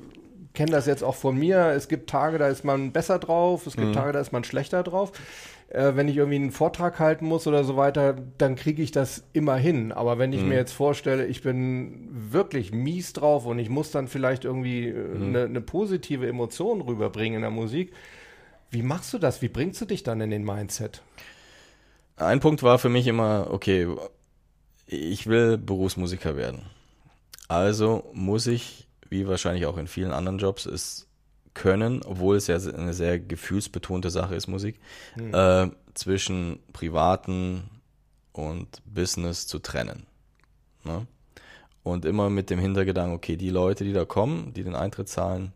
kenne 0.54 0.72
das 0.72 0.86
jetzt 0.86 1.02
auch 1.02 1.14
von 1.14 1.36
mir. 1.36 1.72
Es 1.76 1.88
gibt 1.88 2.08
Tage, 2.08 2.38
da 2.38 2.48
ist 2.48 2.64
man 2.64 2.92
besser 2.92 3.18
drauf, 3.18 3.66
es 3.66 3.76
gibt 3.76 3.88
mhm. 3.88 3.92
Tage, 3.92 4.12
da 4.12 4.20
ist 4.20 4.32
man 4.32 4.44
schlechter 4.44 4.82
drauf. 4.82 5.12
Äh, 5.68 5.92
wenn 5.94 6.08
ich 6.08 6.16
irgendwie 6.16 6.36
einen 6.36 6.52
Vortrag 6.52 6.98
halten 6.98 7.26
muss 7.26 7.46
oder 7.46 7.64
so 7.64 7.76
weiter, 7.76 8.16
dann 8.38 8.56
kriege 8.56 8.82
ich 8.82 8.92
das 8.92 9.24
immer 9.34 9.56
hin. 9.56 9.92
Aber 9.92 10.18
wenn 10.18 10.32
ich 10.32 10.42
mhm. 10.42 10.48
mir 10.48 10.56
jetzt 10.56 10.72
vorstelle, 10.72 11.26
ich 11.26 11.42
bin 11.42 12.08
wirklich 12.10 12.72
mies 12.72 13.12
drauf 13.12 13.44
und 13.44 13.58
ich 13.58 13.68
muss 13.68 13.90
dann 13.90 14.08
vielleicht 14.08 14.44
irgendwie 14.46 14.88
äh, 14.88 14.92
mhm. 14.92 15.28
eine, 15.28 15.44
eine 15.44 15.60
positive 15.60 16.26
Emotion 16.26 16.80
rüberbringen 16.80 17.36
in 17.36 17.42
der 17.42 17.50
Musik, 17.50 17.92
wie 18.70 18.82
machst 18.82 19.12
du 19.12 19.18
das? 19.18 19.42
Wie 19.42 19.48
bringst 19.48 19.82
du 19.82 19.84
dich 19.84 20.02
dann 20.02 20.22
in 20.22 20.30
den 20.30 20.44
Mindset? 20.44 21.02
Ein 22.16 22.40
Punkt 22.40 22.62
war 22.62 22.78
für 22.78 22.88
mich 22.88 23.06
immer, 23.06 23.48
okay, 23.50 23.88
ich 24.86 25.26
will 25.26 25.58
Berufsmusiker 25.58 26.36
werden. 26.36 26.62
Also 27.48 28.10
muss 28.12 28.46
ich, 28.46 28.88
wie 29.08 29.26
wahrscheinlich 29.26 29.66
auch 29.66 29.76
in 29.76 29.86
vielen 29.86 30.12
anderen 30.12 30.38
Jobs, 30.38 30.66
es 30.66 31.08
können, 31.54 32.02
obwohl 32.02 32.36
es 32.36 32.46
ja 32.46 32.56
eine 32.56 32.94
sehr 32.94 33.18
gefühlsbetonte 33.18 34.10
Sache 34.10 34.34
ist, 34.34 34.46
Musik, 34.46 34.80
mhm. 35.16 35.34
äh, 35.34 35.70
zwischen 35.94 36.60
privaten 36.72 37.64
und 38.32 38.82
Business 38.86 39.46
zu 39.46 39.58
trennen. 39.58 40.06
Ne? 40.84 41.06
Und 41.82 42.04
immer 42.04 42.30
mit 42.30 42.48
dem 42.48 42.58
Hintergedanken, 42.58 43.14
okay, 43.14 43.36
die 43.36 43.50
Leute, 43.50 43.84
die 43.84 43.92
da 43.92 44.04
kommen, 44.04 44.54
die 44.54 44.64
den 44.64 44.76
Eintritt 44.76 45.08
zahlen, 45.08 45.52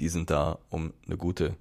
die 0.00 0.08
sind 0.08 0.30
da, 0.30 0.58
um 0.68 0.92
eine 1.06 1.16
gute 1.16 1.54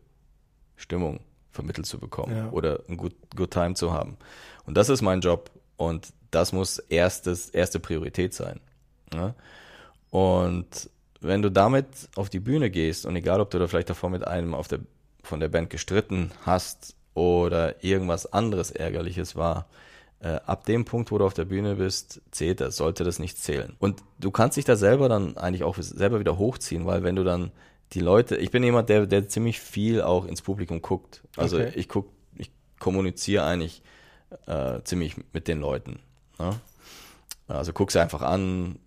Stimmung 0.76 1.20
vermittelt 1.60 1.86
zu 1.86 2.00
bekommen 2.00 2.36
ja. 2.36 2.50
oder 2.52 2.80
ein 2.88 2.96
good, 2.96 3.14
good 3.36 3.52
time 3.52 3.74
zu 3.74 3.92
haben. 3.92 4.18
Und 4.66 4.78
das 4.78 4.88
ist 4.88 5.02
mein 5.02 5.20
Job 5.20 5.52
und 5.76 6.14
das 6.32 6.54
muss 6.54 6.80
erstes, 6.80 7.50
erste 7.50 7.82
Priorität 7.82 8.34
sein. 8.34 8.62
Ne? 9.14 9.36
Und 10.10 10.90
wenn 11.20 11.42
du 11.42 11.52
damit 11.52 11.88
auf 12.16 12.30
die 12.30 12.40
Bühne 12.40 12.70
gehst 12.70 13.06
und 13.06 13.14
egal, 13.18 13.42
ob 13.42 13.50
du 13.50 13.60
da 13.60 13.68
vielleicht 13.68 13.90
davor 13.90 14.10
mit 14.10 14.26
einem 14.26 14.54
auf 14.54 14.70
der, 14.70 14.80
von 15.22 15.42
der 15.42 15.50
Band 15.50 15.70
gestritten 15.70 16.32
hast 16.46 16.96
oder 17.14 17.84
irgendwas 17.84 18.32
anderes 18.32 18.72
Ärgerliches 18.72 19.36
war, 19.36 19.68
äh, 20.22 20.40
ab 20.46 20.66
dem 20.66 20.86
Punkt, 20.86 21.12
wo 21.12 21.18
du 21.18 21.26
auf 21.26 21.34
der 21.34 21.46
Bühne 21.46 21.76
bist, 21.76 22.22
zählt 22.32 22.62
das, 22.62 22.78
sollte 22.78 23.04
das 23.04 23.20
nicht 23.20 23.38
zählen. 23.38 23.76
Und 23.80 24.02
du 24.18 24.32
kannst 24.32 24.56
dich 24.56 24.66
da 24.66 24.78
selber 24.78 25.10
dann 25.10 25.36
eigentlich 25.36 25.64
auch 25.64 25.76
selber 25.78 26.22
wieder 26.22 26.38
hochziehen, 26.38 26.86
weil 26.86 27.04
wenn 27.04 27.18
du 27.18 27.26
dann 27.26 27.52
die 27.94 28.00
Leute, 28.00 28.36
ich 28.38 28.52
bin 28.52 28.64
jemand, 28.64 28.90
der, 28.90 29.06
der 29.06 29.28
ziemlich 29.28 29.60
viel 29.60 30.02
auch 30.02 30.26
ins 30.26 30.42
Publikum 30.42 30.82
guckt. 30.82 31.24
Also 31.36 31.58
okay. 31.58 31.72
ich 31.76 31.90
guck, 31.90 32.12
ich 32.38 32.52
kommuniziere 32.80 33.44
eigentlich 33.44 33.82
äh, 34.46 34.82
ziemlich 34.84 35.16
mit 35.34 35.48
den 35.48 35.60
Leuten. 35.60 36.00
Ne? 36.38 36.60
Also 37.48 37.74
guck 37.74 37.92
sie 37.92 38.00
einfach 38.00 38.22
an, 38.22 38.78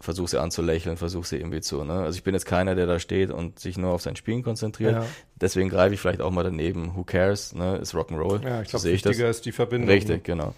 versuch 0.00 0.28
sie 0.28 0.40
anzulächeln, 0.40 0.96
versuch 0.96 1.24
sie 1.24 1.36
irgendwie 1.36 1.60
zu. 1.60 1.84
Ne? 1.84 1.92
Also 1.92 2.16
ich 2.16 2.24
bin 2.24 2.34
jetzt 2.34 2.46
keiner, 2.46 2.74
der 2.74 2.86
da 2.86 2.98
steht 2.98 3.30
und 3.30 3.58
sich 3.58 3.78
nur 3.78 3.92
auf 3.92 4.02
sein 4.02 4.16
Spielen 4.16 4.42
konzentriert. 4.42 4.92
Ja. 4.92 5.06
Deswegen 5.36 5.68
greife 5.68 5.94
ich 5.94 6.00
vielleicht 6.00 6.20
auch 6.20 6.30
mal 6.30 6.44
daneben. 6.44 6.96
Who 6.96 7.04
cares? 7.04 7.54
Ne? 7.54 7.76
Ist 7.76 7.94
Rock'n'Roll. 7.94 8.42
Ja, 8.44 8.62
ich 8.62 8.70
glaube, 8.70 8.82
so 8.82 8.88
wichtiger 8.88 9.28
ist 9.28 9.44
die 9.46 9.52
Verbindung. 9.52 9.88
Richtig, 9.88 10.16
ne? 10.16 10.22
genau. 10.22 10.54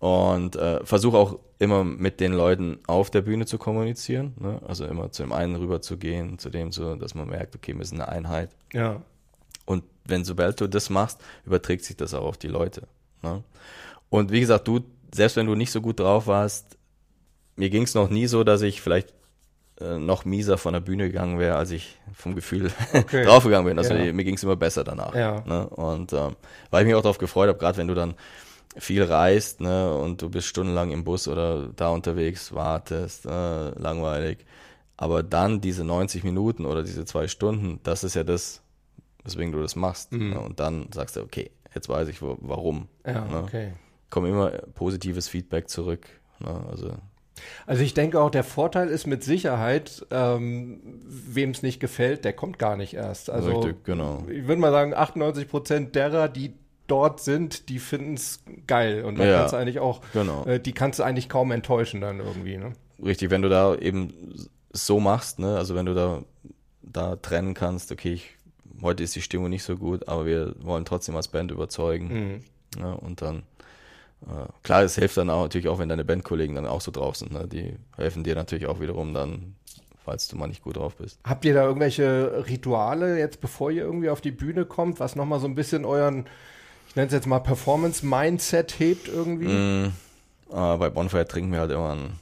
Und 0.00 0.56
äh, 0.56 0.84
versuche 0.84 1.18
auch 1.18 1.38
immer 1.58 1.84
mit 1.84 2.20
den 2.20 2.32
Leuten 2.32 2.78
auf 2.86 3.10
der 3.10 3.20
Bühne 3.20 3.44
zu 3.44 3.58
kommunizieren. 3.58 4.32
Ne? 4.40 4.60
Also 4.66 4.86
immer 4.86 5.12
zu 5.12 5.22
dem 5.22 5.32
einen 5.32 5.56
rüber 5.56 5.82
zu 5.82 5.98
gehen, 5.98 6.38
zu 6.38 6.48
dem 6.48 6.72
so, 6.72 6.96
dass 6.96 7.14
man 7.14 7.28
merkt, 7.28 7.54
okay, 7.54 7.76
wir 7.76 7.84
sind 7.84 8.00
eine 8.00 8.10
Einheit. 8.10 8.50
Ja. 8.72 9.02
Und 9.66 9.84
wenn 10.06 10.24
sobald 10.24 10.58
du 10.58 10.68
das 10.68 10.88
machst, 10.88 11.20
überträgt 11.44 11.84
sich 11.84 11.96
das 11.96 12.14
auch 12.14 12.24
auf 12.24 12.38
die 12.38 12.48
Leute. 12.48 12.88
Ne? 13.22 13.44
Und 14.08 14.32
wie 14.32 14.40
gesagt, 14.40 14.66
du, 14.66 14.80
selbst 15.14 15.36
wenn 15.36 15.46
du 15.46 15.54
nicht 15.54 15.70
so 15.70 15.82
gut 15.82 16.00
drauf 16.00 16.26
warst, 16.26 16.78
mir 17.56 17.68
ging 17.68 17.82
es 17.82 17.94
noch 17.94 18.08
nie 18.08 18.26
so, 18.26 18.42
dass 18.42 18.62
ich 18.62 18.80
vielleicht 18.80 19.12
äh, 19.80 19.98
noch 19.98 20.24
mieser 20.24 20.56
von 20.56 20.72
der 20.72 20.80
Bühne 20.80 21.08
gegangen 21.08 21.38
wäre, 21.38 21.56
als 21.56 21.72
ich 21.72 21.98
vom 22.14 22.34
Gefühl 22.34 22.70
okay. 22.94 23.24
draufgegangen 23.24 23.66
bin. 23.66 23.78
Also 23.78 23.92
ja. 23.92 24.14
mir 24.14 24.24
ging 24.24 24.36
es 24.36 24.42
immer 24.42 24.56
besser 24.56 24.82
danach. 24.82 25.14
Ja. 25.14 25.42
Ne? 25.46 25.68
Und 25.68 26.14
ähm, 26.14 26.36
weil 26.70 26.82
ich 26.82 26.86
mich 26.86 26.94
auch 26.94 27.02
darauf 27.02 27.18
gefreut 27.18 27.48
habe, 27.48 27.58
gerade 27.58 27.76
wenn 27.76 27.88
du 27.88 27.94
dann 27.94 28.14
viel 28.76 29.02
reist 29.02 29.60
ne, 29.60 29.92
und 29.94 30.22
du 30.22 30.28
bist 30.28 30.46
stundenlang 30.46 30.90
im 30.90 31.04
Bus 31.04 31.28
oder 31.28 31.68
da 31.74 31.88
unterwegs, 31.88 32.52
wartest, 32.52 33.26
äh, 33.26 33.70
langweilig. 33.70 34.44
Aber 34.96 35.22
dann 35.22 35.60
diese 35.60 35.84
90 35.84 36.24
Minuten 36.24 36.66
oder 36.66 36.82
diese 36.82 37.04
zwei 37.04 37.26
Stunden, 37.26 37.80
das 37.82 38.04
ist 38.04 38.14
ja 38.14 38.22
das, 38.22 38.62
weswegen 39.24 39.52
du 39.52 39.62
das 39.62 39.76
machst. 39.76 40.12
Mhm. 40.12 40.30
Ne? 40.30 40.40
Und 40.40 40.60
dann 40.60 40.88
sagst 40.92 41.16
du, 41.16 41.22
okay, 41.22 41.50
jetzt 41.74 41.88
weiß 41.88 42.08
ich 42.08 42.20
warum. 42.20 42.88
Ja, 43.06 43.24
ne? 43.24 43.42
okay. 43.42 43.72
Kommt 44.10 44.28
immer 44.28 44.50
positives 44.74 45.28
Feedback 45.28 45.68
zurück. 45.68 46.06
Ne? 46.40 46.64
Also 46.70 46.92
also 47.66 47.82
ich 47.82 47.94
denke 47.94 48.20
auch, 48.20 48.30
der 48.30 48.44
Vorteil 48.44 48.88
ist 48.88 49.06
mit 49.06 49.24
Sicherheit, 49.24 50.04
ähm, 50.10 50.80
wem 51.06 51.50
es 51.50 51.62
nicht 51.62 51.80
gefällt, 51.80 52.24
der 52.24 52.32
kommt 52.32 52.58
gar 52.58 52.76
nicht 52.76 52.94
erst. 52.94 53.30
Also 53.30 53.60
Richtig, 53.60 53.84
genau. 53.84 54.24
Ich 54.28 54.46
würde 54.46 54.60
mal 54.60 54.72
sagen, 54.72 54.94
98 54.94 55.48
Prozent 55.48 55.94
derer, 55.94 56.28
die 56.28 56.54
dort 56.90 57.20
sind, 57.20 57.68
die 57.68 57.78
finden 57.78 58.14
es 58.14 58.42
geil. 58.66 59.04
Und 59.04 59.18
da 59.18 59.24
ja, 59.24 59.38
kannst 59.38 59.52
du 59.52 59.56
eigentlich 59.56 59.78
auch, 59.78 60.00
genau. 60.12 60.44
äh, 60.44 60.60
die 60.60 60.72
kannst 60.72 60.98
du 60.98 61.02
eigentlich 61.02 61.28
kaum 61.28 61.52
enttäuschen 61.52 62.00
dann 62.00 62.20
irgendwie. 62.20 62.56
Ne? 62.56 62.72
Richtig, 63.02 63.30
wenn 63.30 63.42
du 63.42 63.48
da 63.48 63.74
eben 63.76 64.48
so 64.72 65.00
machst, 65.00 65.38
ne, 65.38 65.56
also 65.56 65.74
wenn 65.74 65.86
du 65.86 65.94
da, 65.94 66.22
da 66.82 67.16
trennen 67.16 67.54
kannst, 67.54 67.92
okay, 67.92 68.12
ich, 68.12 68.36
heute 68.82 69.02
ist 69.02 69.16
die 69.16 69.22
Stimmung 69.22 69.50
nicht 69.50 69.64
so 69.64 69.76
gut, 69.76 70.08
aber 70.08 70.26
wir 70.26 70.54
wollen 70.60 70.84
trotzdem 70.84 71.16
als 71.16 71.28
Band 71.28 71.50
überzeugen. 71.50 72.08
Mhm. 72.08 72.40
Ja, 72.80 72.92
und 72.92 73.20
dann 73.22 73.42
äh, 74.26 74.46
klar, 74.62 74.82
es 74.82 74.96
hilft 74.96 75.16
dann 75.16 75.30
auch 75.30 75.42
natürlich 75.42 75.68
auch, 75.68 75.78
wenn 75.78 75.88
deine 75.88 76.04
Bandkollegen 76.04 76.54
dann 76.54 76.66
auch 76.66 76.80
so 76.80 76.90
drauf 76.90 77.16
sind. 77.16 77.32
Ne? 77.32 77.46
Die 77.48 77.76
helfen 77.96 78.24
dir 78.24 78.34
natürlich 78.34 78.66
auch 78.66 78.80
wiederum 78.80 79.14
dann, 79.14 79.54
falls 80.04 80.28
du 80.28 80.36
mal 80.36 80.46
nicht 80.46 80.62
gut 80.62 80.76
drauf 80.76 80.96
bist. 80.96 81.18
Habt 81.24 81.44
ihr 81.44 81.54
da 81.54 81.64
irgendwelche 81.64 82.44
Rituale 82.46 83.18
jetzt, 83.18 83.40
bevor 83.40 83.70
ihr 83.70 83.82
irgendwie 83.82 84.10
auf 84.10 84.20
die 84.20 84.30
Bühne 84.30 84.66
kommt, 84.66 85.00
was 85.00 85.16
nochmal 85.16 85.40
so 85.40 85.46
ein 85.46 85.54
bisschen 85.54 85.84
euren, 85.84 86.26
ich 86.90 86.96
nenne 86.96 87.06
es 87.06 87.12
jetzt 87.12 87.26
mal 87.26 87.38
Performance-Mindset 87.40 88.78
hebt 88.78 89.08
irgendwie? 89.08 89.48
Mm, 89.48 89.92
äh, 90.50 90.76
bei 90.76 90.90
Bonfire 90.90 91.26
trinken 91.26 91.52
wir 91.52 91.60
halt 91.60 91.70
immer 91.70 91.94
ein 91.94 92.18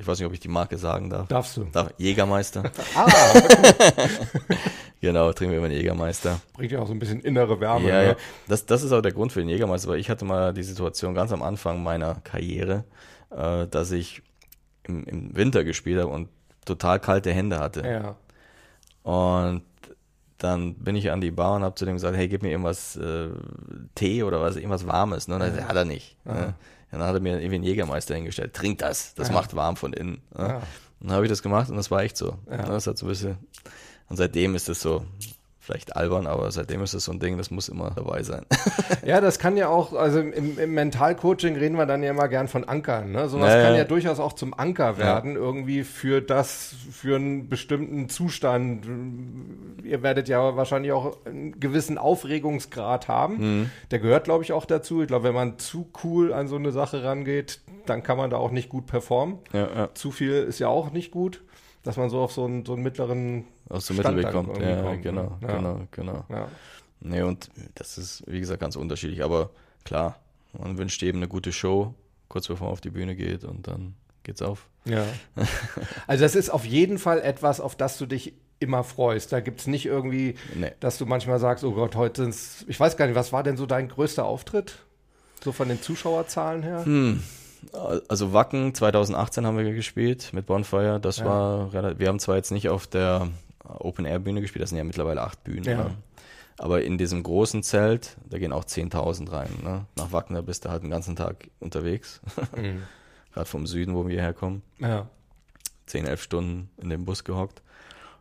ich 0.00 0.06
weiß 0.06 0.18
nicht, 0.18 0.26
ob 0.26 0.32
ich 0.32 0.40
die 0.40 0.48
Marke 0.48 0.78
sagen 0.78 1.10
darf. 1.10 1.28
Darfst 1.28 1.58
du. 1.58 1.64
Darf, 1.64 1.92
Jägermeister. 1.98 2.62
ah. 2.94 3.06
genau, 5.02 5.30
trinken 5.34 5.52
wir 5.52 5.58
immer 5.58 5.66
einen 5.66 5.76
Jägermeister. 5.76 6.40
Bringt 6.54 6.72
ja 6.72 6.80
auch 6.80 6.86
so 6.86 6.94
ein 6.94 6.98
bisschen 6.98 7.20
innere 7.20 7.60
Wärme. 7.60 7.88
Ja, 7.88 8.00
ne? 8.00 8.06
ja. 8.08 8.16
Das, 8.48 8.64
das 8.64 8.82
ist 8.82 8.92
auch 8.92 9.02
der 9.02 9.12
Grund 9.12 9.30
für 9.30 9.40
den 9.40 9.50
Jägermeister, 9.50 9.88
weil 9.88 9.98
ich 9.98 10.08
hatte 10.08 10.24
mal 10.24 10.54
die 10.54 10.62
Situation 10.62 11.14
ganz 11.14 11.32
am 11.32 11.42
Anfang 11.42 11.82
meiner 11.82 12.14
Karriere, 12.24 12.84
äh, 13.30 13.66
dass 13.66 13.90
ich 13.90 14.22
im, 14.84 15.04
im 15.04 15.36
Winter 15.36 15.64
gespielt 15.64 16.00
habe 16.00 16.10
und 16.10 16.30
total 16.64 16.98
kalte 16.98 17.30
Hände 17.30 17.58
hatte. 17.58 17.86
Ja. 17.86 18.16
Und 19.02 19.62
dann 20.42 20.74
bin 20.74 20.96
ich 20.96 21.10
an 21.10 21.20
die 21.20 21.30
Bar 21.30 21.56
und 21.56 21.62
habe 21.62 21.74
zu 21.74 21.84
dem 21.84 21.94
gesagt, 21.94 22.16
hey, 22.16 22.26
gib 22.26 22.42
mir 22.42 22.50
irgendwas 22.50 22.96
äh, 22.96 23.28
Tee 23.94 24.22
oder 24.22 24.40
was, 24.40 24.56
irgendwas 24.56 24.86
Warmes. 24.86 25.28
Ne? 25.28 25.34
Und 25.34 25.40
dann 25.40 25.56
ja. 25.56 25.64
hat 25.64 25.76
er 25.76 25.84
nicht. 25.84 26.16
Ne? 26.24 26.54
Dann 26.90 27.02
hat 27.02 27.14
er 27.14 27.20
mir 27.20 27.38
irgendwie 27.38 27.56
einen 27.56 27.64
Jägermeister 27.64 28.14
hingestellt. 28.14 28.54
Trink 28.54 28.78
das, 28.78 29.14
das 29.14 29.28
ja. 29.28 29.34
macht 29.34 29.54
warm 29.54 29.76
von 29.76 29.92
innen. 29.92 30.22
Ne? 30.36 30.48
Ja. 30.48 30.62
Dann 31.00 31.12
habe 31.12 31.24
ich 31.24 31.30
das 31.30 31.42
gemacht 31.42 31.70
und 31.70 31.76
das 31.76 31.90
war 31.90 32.02
echt 32.02 32.16
so. 32.16 32.38
Ja. 32.50 32.62
Das 32.62 32.86
hat 32.86 32.98
so 32.98 33.06
ein 33.06 33.10
bisschen. 33.10 33.36
Und 34.08 34.16
seitdem 34.16 34.54
ist 34.54 34.68
es 34.68 34.80
so, 34.80 35.04
vielleicht 35.60 35.94
albern, 35.94 36.26
aber 36.26 36.50
seitdem 36.50 36.82
ist 36.82 36.94
es 36.94 37.04
so 37.04 37.12
ein 37.12 37.20
Ding, 37.20 37.36
das 37.36 37.50
muss 37.50 37.68
immer 37.68 37.90
dabei 37.90 38.22
sein. 38.22 38.46
ja, 39.06 39.20
das 39.20 39.38
kann 39.38 39.58
ja 39.58 39.68
auch, 39.68 39.92
also 39.92 40.18
im, 40.18 40.58
im 40.58 40.74
Mentalcoaching 40.74 41.54
reden 41.54 41.76
wir 41.76 41.84
dann 41.84 42.02
ja 42.02 42.10
immer 42.10 42.28
gern 42.28 42.48
von 42.48 42.64
Ankern. 42.64 43.12
Ne? 43.12 43.28
Sowas 43.28 43.50
naja. 43.50 43.64
kann 43.64 43.76
ja 43.76 43.84
durchaus 43.84 44.20
auch 44.20 44.32
zum 44.32 44.58
Anker 44.58 44.96
werden, 44.96 45.34
ja. 45.34 45.38
irgendwie 45.38 45.84
für 45.84 46.22
das, 46.22 46.74
für 46.90 47.16
einen 47.16 47.50
bestimmten 47.50 48.08
Zustand. 48.08 48.86
Ihr 49.84 50.02
werdet 50.02 50.28
ja 50.28 50.56
wahrscheinlich 50.56 50.92
auch 50.92 51.18
einen 51.26 51.60
gewissen 51.60 51.98
Aufregungsgrad 51.98 53.08
haben. 53.08 53.36
Mhm. 53.60 53.70
Der 53.90 53.98
gehört, 53.98 54.24
glaube 54.24 54.42
ich, 54.42 54.52
auch 54.52 54.64
dazu. 54.64 55.02
Ich 55.02 55.08
glaube, 55.08 55.24
wenn 55.24 55.34
man 55.34 55.58
zu 55.58 55.90
cool 56.02 56.32
an 56.32 56.48
so 56.48 56.56
eine 56.56 56.72
Sache 56.72 57.04
rangeht, 57.04 57.60
dann 57.84 58.02
kann 58.02 58.16
man 58.16 58.30
da 58.30 58.38
auch 58.38 58.50
nicht 58.50 58.70
gut 58.70 58.86
performen. 58.86 59.38
Ja, 59.52 59.68
ja. 59.74 59.88
Zu 59.92 60.10
viel 60.10 60.32
ist 60.32 60.58
ja 60.58 60.68
auch 60.68 60.90
nicht 60.90 61.10
gut 61.10 61.42
dass 61.82 61.96
man 61.96 62.10
so 62.10 62.20
auf 62.20 62.32
so 62.32 62.44
einen, 62.44 62.64
so 62.64 62.74
einen 62.74 62.82
mittleren 62.82 63.44
aus 63.68 63.86
dem 63.86 63.96
Mittelweg 63.96 64.30
kommt. 64.30 64.56
Ja, 64.58 64.82
kommt, 64.82 65.02
genau, 65.02 65.22
ne? 65.22 65.48
ja. 65.48 65.56
genau, 65.56 65.80
genau. 65.90 66.24
Ja. 66.28 66.48
Nee, 67.00 67.22
und 67.22 67.50
das 67.74 67.98
ist, 67.98 68.22
wie 68.26 68.40
gesagt, 68.40 68.60
ganz 68.60 68.76
unterschiedlich. 68.76 69.24
Aber 69.24 69.50
klar, 69.84 70.18
man 70.58 70.76
wünscht 70.78 71.02
eben 71.02 71.18
eine 71.18 71.28
gute 71.28 71.52
Show, 71.52 71.94
kurz 72.28 72.48
bevor 72.48 72.66
man 72.66 72.72
auf 72.72 72.80
die 72.80 72.90
Bühne 72.90 73.16
geht 73.16 73.44
und 73.44 73.66
dann 73.66 73.94
geht's 74.22 74.42
auf. 74.42 74.68
Ja. 74.84 75.04
Also 76.06 76.24
das 76.24 76.34
ist 76.34 76.50
auf 76.50 76.64
jeden 76.64 76.98
Fall 76.98 77.20
etwas, 77.20 77.60
auf 77.60 77.76
das 77.76 77.96
du 77.98 78.06
dich 78.06 78.34
immer 78.58 78.84
freust. 78.84 79.32
Da 79.32 79.40
gibt 79.40 79.60
es 79.60 79.66
nicht 79.66 79.86
irgendwie, 79.86 80.34
nee. 80.54 80.72
dass 80.80 80.98
du 80.98 81.06
manchmal 81.06 81.38
sagst, 81.38 81.64
oh 81.64 81.72
Gott, 81.72 81.96
heute 81.96 82.22
sind's, 82.22 82.64
ich 82.68 82.78
weiß 82.78 82.96
gar 82.96 83.06
nicht, 83.06 83.14
was 83.14 83.32
war 83.32 83.42
denn 83.42 83.56
so 83.56 83.66
dein 83.66 83.88
größter 83.88 84.24
Auftritt? 84.24 84.84
So 85.42 85.52
von 85.52 85.68
den 85.68 85.80
Zuschauerzahlen 85.80 86.62
her? 86.62 86.84
Hm. 86.84 87.22
Also 88.08 88.32
Wacken 88.32 88.74
2018 88.74 89.46
haben 89.46 89.56
wir 89.56 89.72
gespielt 89.72 90.30
mit 90.32 90.46
Bonfire. 90.46 90.98
Das 91.00 91.18
ja. 91.18 91.24
war 91.24 91.72
relativ, 91.72 91.98
wir 91.98 92.08
haben 92.08 92.18
zwar 92.18 92.36
jetzt 92.36 92.50
nicht 92.50 92.68
auf 92.68 92.86
der 92.86 93.28
Open 93.64 94.04
Air 94.04 94.18
Bühne 94.18 94.40
gespielt, 94.40 94.62
das 94.62 94.70
sind 94.70 94.78
ja 94.78 94.84
mittlerweile 94.84 95.22
acht 95.22 95.44
Bühnen. 95.44 95.64
Ja. 95.64 95.84
Ne? 95.84 95.90
Aber 96.58 96.82
in 96.82 96.98
diesem 96.98 97.22
großen 97.22 97.62
Zelt, 97.62 98.16
da 98.28 98.38
gehen 98.38 98.52
auch 98.52 98.64
10.000 98.64 99.32
rein. 99.32 99.50
Ne? 99.62 99.86
Nach 99.96 100.12
Wacken, 100.12 100.34
da 100.34 100.42
bist 100.42 100.64
du 100.64 100.68
halt 100.68 100.82
den 100.82 100.90
ganzen 100.90 101.16
Tag 101.16 101.48
unterwegs. 101.58 102.20
Mhm. 102.56 102.82
Gerade 103.32 103.46
vom 103.46 103.64
Süden, 103.64 103.94
wo 103.94 104.08
wir 104.08 104.20
herkommen. 104.20 104.62
Ja. 104.80 105.06
10, 105.86 106.04
11 106.04 106.20
Stunden 106.20 106.70
in 106.78 106.90
dem 106.90 107.04
Bus 107.04 107.22
gehockt 107.22 107.62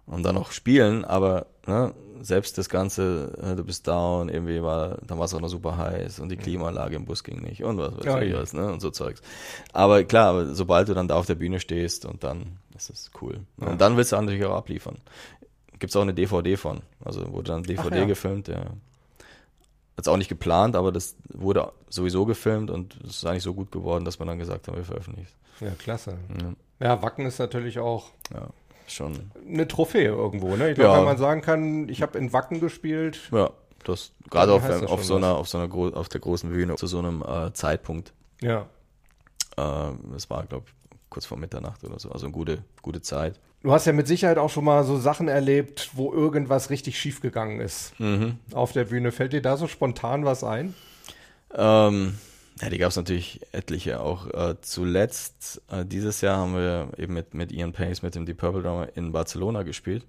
und 0.06 0.24
dann 0.24 0.36
noch 0.36 0.52
spielen, 0.52 1.04
aber 1.04 1.48
ne, 1.66 1.94
selbst 2.22 2.58
das 2.58 2.70
Ganze, 2.70 3.34
äh, 3.42 3.56
du 3.56 3.64
bist 3.64 3.88
down, 3.88 4.30
irgendwie 4.30 4.62
war, 4.62 4.98
dann 5.06 5.18
war 5.18 5.26
es 5.26 5.34
auch 5.34 5.42
noch 5.42 5.50
super 5.50 5.78
heiß 5.78 6.20
und 6.20 6.30
die 6.30 6.38
Klimaanlage 6.38 6.96
im 6.96 7.06
Bus 7.06 7.24
ging 7.24 7.42
nicht 7.42 7.64
und 7.64 7.78
was 7.78 7.98
weiß 7.98 8.06
Ja, 8.06 8.22
ich 8.22 8.34
was, 8.34 8.54
ne, 8.54 8.72
und 8.72 8.80
so 8.82 8.92
Zeugs. 8.92 9.22
Aber 9.74 10.04
klar, 10.04 10.54
sobald 10.54 10.90
du 10.90 10.94
dann 10.94 11.08
da 11.08 11.16
auf 11.16 11.26
der 11.26 11.36
Bühne 11.36 11.60
stehst 11.60 12.06
und 12.06 12.24
dann 12.24 12.58
ist 12.76 12.90
es 12.90 13.12
cool. 13.22 13.40
Ja. 13.60 13.68
Und 13.68 13.82
dann 13.82 13.98
willst 13.98 14.12
du 14.12 14.16
natürlich 14.16 14.46
auch 14.46 14.56
abliefern. 14.56 14.98
Gibt's 15.80 15.96
auch 15.96 16.02
eine 16.02 16.14
DVD 16.14 16.58
von, 16.58 16.82
also 17.04 17.32
wurde 17.32 17.52
dann 17.52 17.64
DVD 17.64 18.00
ja. 18.00 18.06
gefilmt, 18.06 18.48
ja. 18.48 18.66
Jetzt 19.98 20.08
auch 20.08 20.18
nicht 20.18 20.30
geplant, 20.30 20.78
aber 20.78 20.94
das 20.94 21.18
wurde 21.28 21.74
sowieso 21.90 22.26
gefilmt 22.26 22.72
und 22.72 22.98
es 23.04 23.18
ist 23.18 23.26
eigentlich 23.26 23.44
so 23.44 23.54
gut 23.54 23.72
geworden, 23.72 24.06
dass 24.06 24.18
man 24.18 24.30
dann 24.30 24.40
gesagt 24.40 24.68
hat, 24.68 24.76
wir 24.76 24.86
veröffentlichen 24.86 25.28
es. 25.60 25.62
Ja, 25.62 25.74
klasse. 25.76 26.18
Ja, 26.80 26.88
Ja, 26.88 27.02
Wacken 27.02 27.26
ist 27.26 27.40
natürlich 27.40 27.80
auch 27.80 28.12
ja, 28.34 28.48
schon. 28.92 29.32
eine 29.48 29.68
Trophäe 29.68 30.06
irgendwo. 30.08 30.56
Ne? 30.56 30.70
Ich 30.72 30.76
glaube, 30.76 30.92
Ja. 30.94 30.98
wenn 31.00 31.06
man 31.06 31.18
sagen 31.18 31.42
kann, 31.42 31.90
ich 31.90 32.02
habe 32.02 32.18
in 32.18 32.32
Wacken 32.34 32.60
gespielt. 32.60 33.20
Ja, 33.32 33.52
das 33.86 34.12
gerade 34.30 34.54
auf, 34.54 34.68
das 34.68 34.84
auf 34.84 35.04
so 35.04 35.16
was. 35.16 35.24
einer 35.24 35.36
auf 35.36 35.48
so 35.48 35.58
einer 35.58 35.74
auf 35.98 36.10
der 36.10 36.22
großen 36.22 36.50
Bühne 36.50 36.76
zu 36.76 36.88
so 36.88 37.00
einem 37.00 37.22
äh, 37.24 37.54
Zeitpunkt. 37.54 38.14
Ja. 38.42 38.66
Äh, 39.58 39.92
es 40.16 40.30
war 40.30 40.46
glaube 40.46 40.66
ich 40.68 40.74
kurz 41.10 41.26
vor 41.26 41.38
Mitternacht 41.38 41.84
oder 41.84 42.00
so, 42.00 42.12
also 42.12 42.26
eine 42.26 42.34
gute 42.34 42.60
gute 42.82 43.02
Zeit. 43.02 43.40
Du 43.62 43.74
hast 43.74 43.86
ja 43.86 43.92
mit 43.94 44.08
Sicherheit 44.08 44.38
auch 44.38 44.50
schon 44.50 44.64
mal 44.64 44.84
so 44.86 44.98
Sachen 44.98 45.28
erlebt, 45.28 45.90
wo 45.94 46.14
irgendwas 46.14 46.70
richtig 46.70 46.98
schief 47.00 47.20
gegangen 47.22 47.60
ist 47.60 48.00
Mhm. 48.00 48.38
auf 48.54 48.72
der 48.72 48.86
Bühne. 48.86 49.12
Fällt 49.12 49.34
dir 49.34 49.42
da 49.42 49.58
so 49.58 49.68
spontan 49.68 50.24
was 50.24 50.44
ein? 50.44 50.76
Ähm, 51.54 52.16
ja, 52.62 52.70
die 52.70 52.78
gab 52.78 52.90
es 52.90 52.96
natürlich 52.96 53.42
etliche 53.52 54.00
auch. 54.02 54.28
Äh, 54.28 54.56
zuletzt, 54.62 55.62
äh, 55.72 55.86
dieses 55.86 56.22
Jahr 56.22 56.38
haben 56.38 56.54
wir 56.56 56.92
eben 56.98 57.14
mit, 57.14 57.34
mit 57.34 57.52
Ian 57.52 57.72
Pace, 57.74 58.02
mit 58.02 58.16
dem 58.16 58.26
Deep 58.26 58.38
Purple 58.38 58.62
Drummer 58.62 58.88
in 58.96 59.12
Barcelona 59.12 59.64
gespielt. 59.64 60.06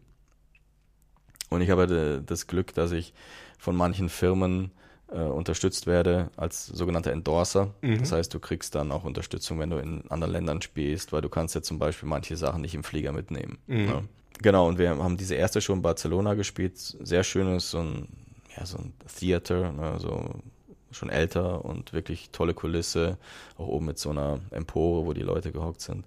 Und 1.49 1.63
ich 1.63 1.71
habe 1.71 1.87
de- 1.87 2.23
das 2.25 2.47
Glück, 2.47 2.75
dass 2.75 2.93
ich 2.93 3.13
von 3.59 3.77
manchen 3.77 4.09
Firmen 4.09 4.71
äh, 5.13 5.19
unterstützt 5.23 5.87
werde 5.89 6.31
als 6.37 6.67
sogenannter 6.67 7.11
Endorser. 7.11 7.75
Das 7.99 8.13
heißt, 8.13 8.33
du 8.33 8.39
kriegst 8.39 8.77
dann 8.77 8.93
auch 8.93 9.03
Unterstützung, 9.05 9.59
wenn 9.59 9.71
du 9.71 9.79
in 9.79 10.09
anderen 10.09 10.33
Ländern 10.33 10.63
spielst, 10.63 11.13
weil 11.13 11.21
du 11.21 11.29
kannst 11.29 11.57
ja 11.57 11.63
zum 11.63 11.79
Beispiel 11.81 12.09
manche 12.09 12.37
Sachen 12.37 12.61
nicht 12.63 12.77
im 12.77 12.85
Flieger 12.85 13.11
mitnehmen. 13.13 13.59
Ja. 13.89 14.03
Genau, 14.43 14.69
und 14.69 14.79
wir 14.79 14.91
haben 14.91 15.17
diese 15.17 15.35
erste 15.35 15.61
Show 15.61 15.73
in 15.73 15.83
Barcelona 15.83 16.35
gespielt. 16.35 16.79
Sehr 16.79 17.25
schönes, 17.25 17.71
so 17.73 17.81
ein, 17.81 18.09
ja, 18.57 18.65
so 18.65 18.79
ein 18.79 18.93
Theater, 19.19 19.73
ne, 19.73 19.99
so 19.99 20.31
schon 20.90 21.11
älter 21.11 21.64
und 21.64 21.92
wirklich 21.92 22.31
tolle 22.31 22.55
Kulisse, 22.55 23.18
auch 23.57 23.66
oben 23.66 23.87
mit 23.87 23.98
so 23.98 24.11
einer 24.11 24.40
Empore, 24.50 25.07
wo 25.07 25.12
die 25.12 25.22
Leute 25.22 25.53
gehockt 25.53 25.81
sind. 25.81 26.05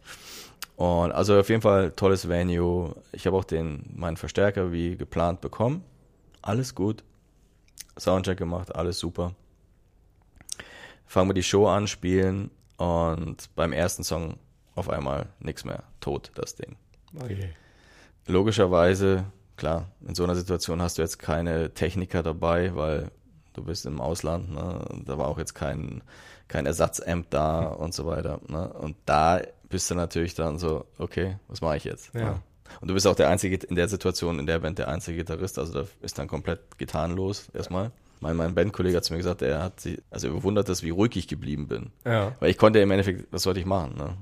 Und 0.75 1.11
also 1.11 1.39
auf 1.39 1.49
jeden 1.49 1.61
Fall 1.61 1.91
tolles 1.91 2.27
Venue. 2.27 2.95
Ich 3.11 3.27
habe 3.27 3.37
auch 3.37 3.43
den 3.43 3.91
meinen 3.95 4.17
Verstärker 4.17 4.71
wie 4.71 4.97
geplant 4.97 5.41
bekommen. 5.41 5.83
Alles 6.41 6.75
gut. 6.75 7.03
Soundcheck 7.97 8.37
gemacht, 8.37 8.75
alles 8.75 8.99
super. 8.99 9.33
Fangen 11.05 11.29
wir 11.29 11.35
die 11.35 11.43
Show 11.43 11.67
an, 11.67 11.87
spielen 11.87 12.49
und 12.77 13.53
beim 13.55 13.71
ersten 13.71 14.03
Song 14.03 14.37
auf 14.75 14.89
einmal 14.89 15.27
nichts 15.39 15.63
mehr. 15.63 15.83
Tot, 15.99 16.31
das 16.33 16.55
Ding. 16.55 16.75
Je. 17.29 17.49
Logischerweise, 18.25 19.25
klar, 19.57 19.91
in 20.07 20.15
so 20.15 20.23
einer 20.23 20.35
Situation 20.35 20.81
hast 20.81 20.97
du 20.97 21.03
jetzt 21.03 21.19
keine 21.19 21.73
Techniker 21.73 22.23
dabei, 22.23 22.75
weil 22.75 23.11
du 23.53 23.63
bist 23.63 23.85
im 23.85 24.01
Ausland, 24.01 24.53
ne? 24.53 24.85
da 25.05 25.17
war 25.17 25.27
auch 25.27 25.37
jetzt 25.37 25.53
kein, 25.53 26.01
kein 26.47 26.65
Ersatzamp 26.65 27.29
da 27.29 27.67
und 27.67 27.93
so 27.93 28.05
weiter. 28.05 28.39
Ne? 28.47 28.71
Und 28.73 28.95
da 29.05 29.41
bist 29.69 29.89
du 29.89 29.95
natürlich 29.95 30.35
dann 30.35 30.59
so, 30.59 30.85
okay, 30.97 31.37
was 31.47 31.61
mache 31.61 31.77
ich 31.77 31.83
jetzt? 31.83 32.13
Ja. 32.13 32.21
Ne? 32.21 32.39
Und 32.81 32.87
du 32.87 32.93
bist 32.93 33.05
auch 33.07 33.15
der 33.15 33.29
einzige, 33.29 33.55
in 33.55 33.75
der 33.75 33.87
Situation, 33.87 34.39
in 34.39 34.45
der 34.45 34.59
Band 34.59 34.79
der 34.79 34.87
einzige 34.87 35.17
Gitarrist, 35.17 35.59
also 35.59 35.73
da 35.73 35.87
ist 36.01 36.17
dann 36.17 36.27
komplett 36.27 36.77
gitarrenlos 36.77 37.49
erstmal. 37.53 37.91
Mein, 38.19 38.37
mein 38.37 38.55
Bandkollege 38.55 38.97
hat 38.97 39.03
zu 39.03 39.13
mir 39.13 39.17
gesagt, 39.17 39.41
er 39.41 39.61
hat 39.61 39.79
sie, 39.79 40.01
also 40.09 40.27
er 40.27 40.33
bewundert 40.33 40.69
das, 40.69 40.81
wie 40.81 40.91
ruhig 40.91 41.15
ich 41.17 41.27
geblieben 41.27 41.67
bin. 41.67 41.91
Ja. 42.05 42.33
Weil 42.39 42.49
ich 42.49 42.57
konnte 42.57 42.79
im 42.79 42.89
Endeffekt, 42.89 43.31
was 43.31 43.43
sollte 43.43 43.59
ich 43.59 43.65
machen? 43.65 43.95
Ne? 43.97 44.17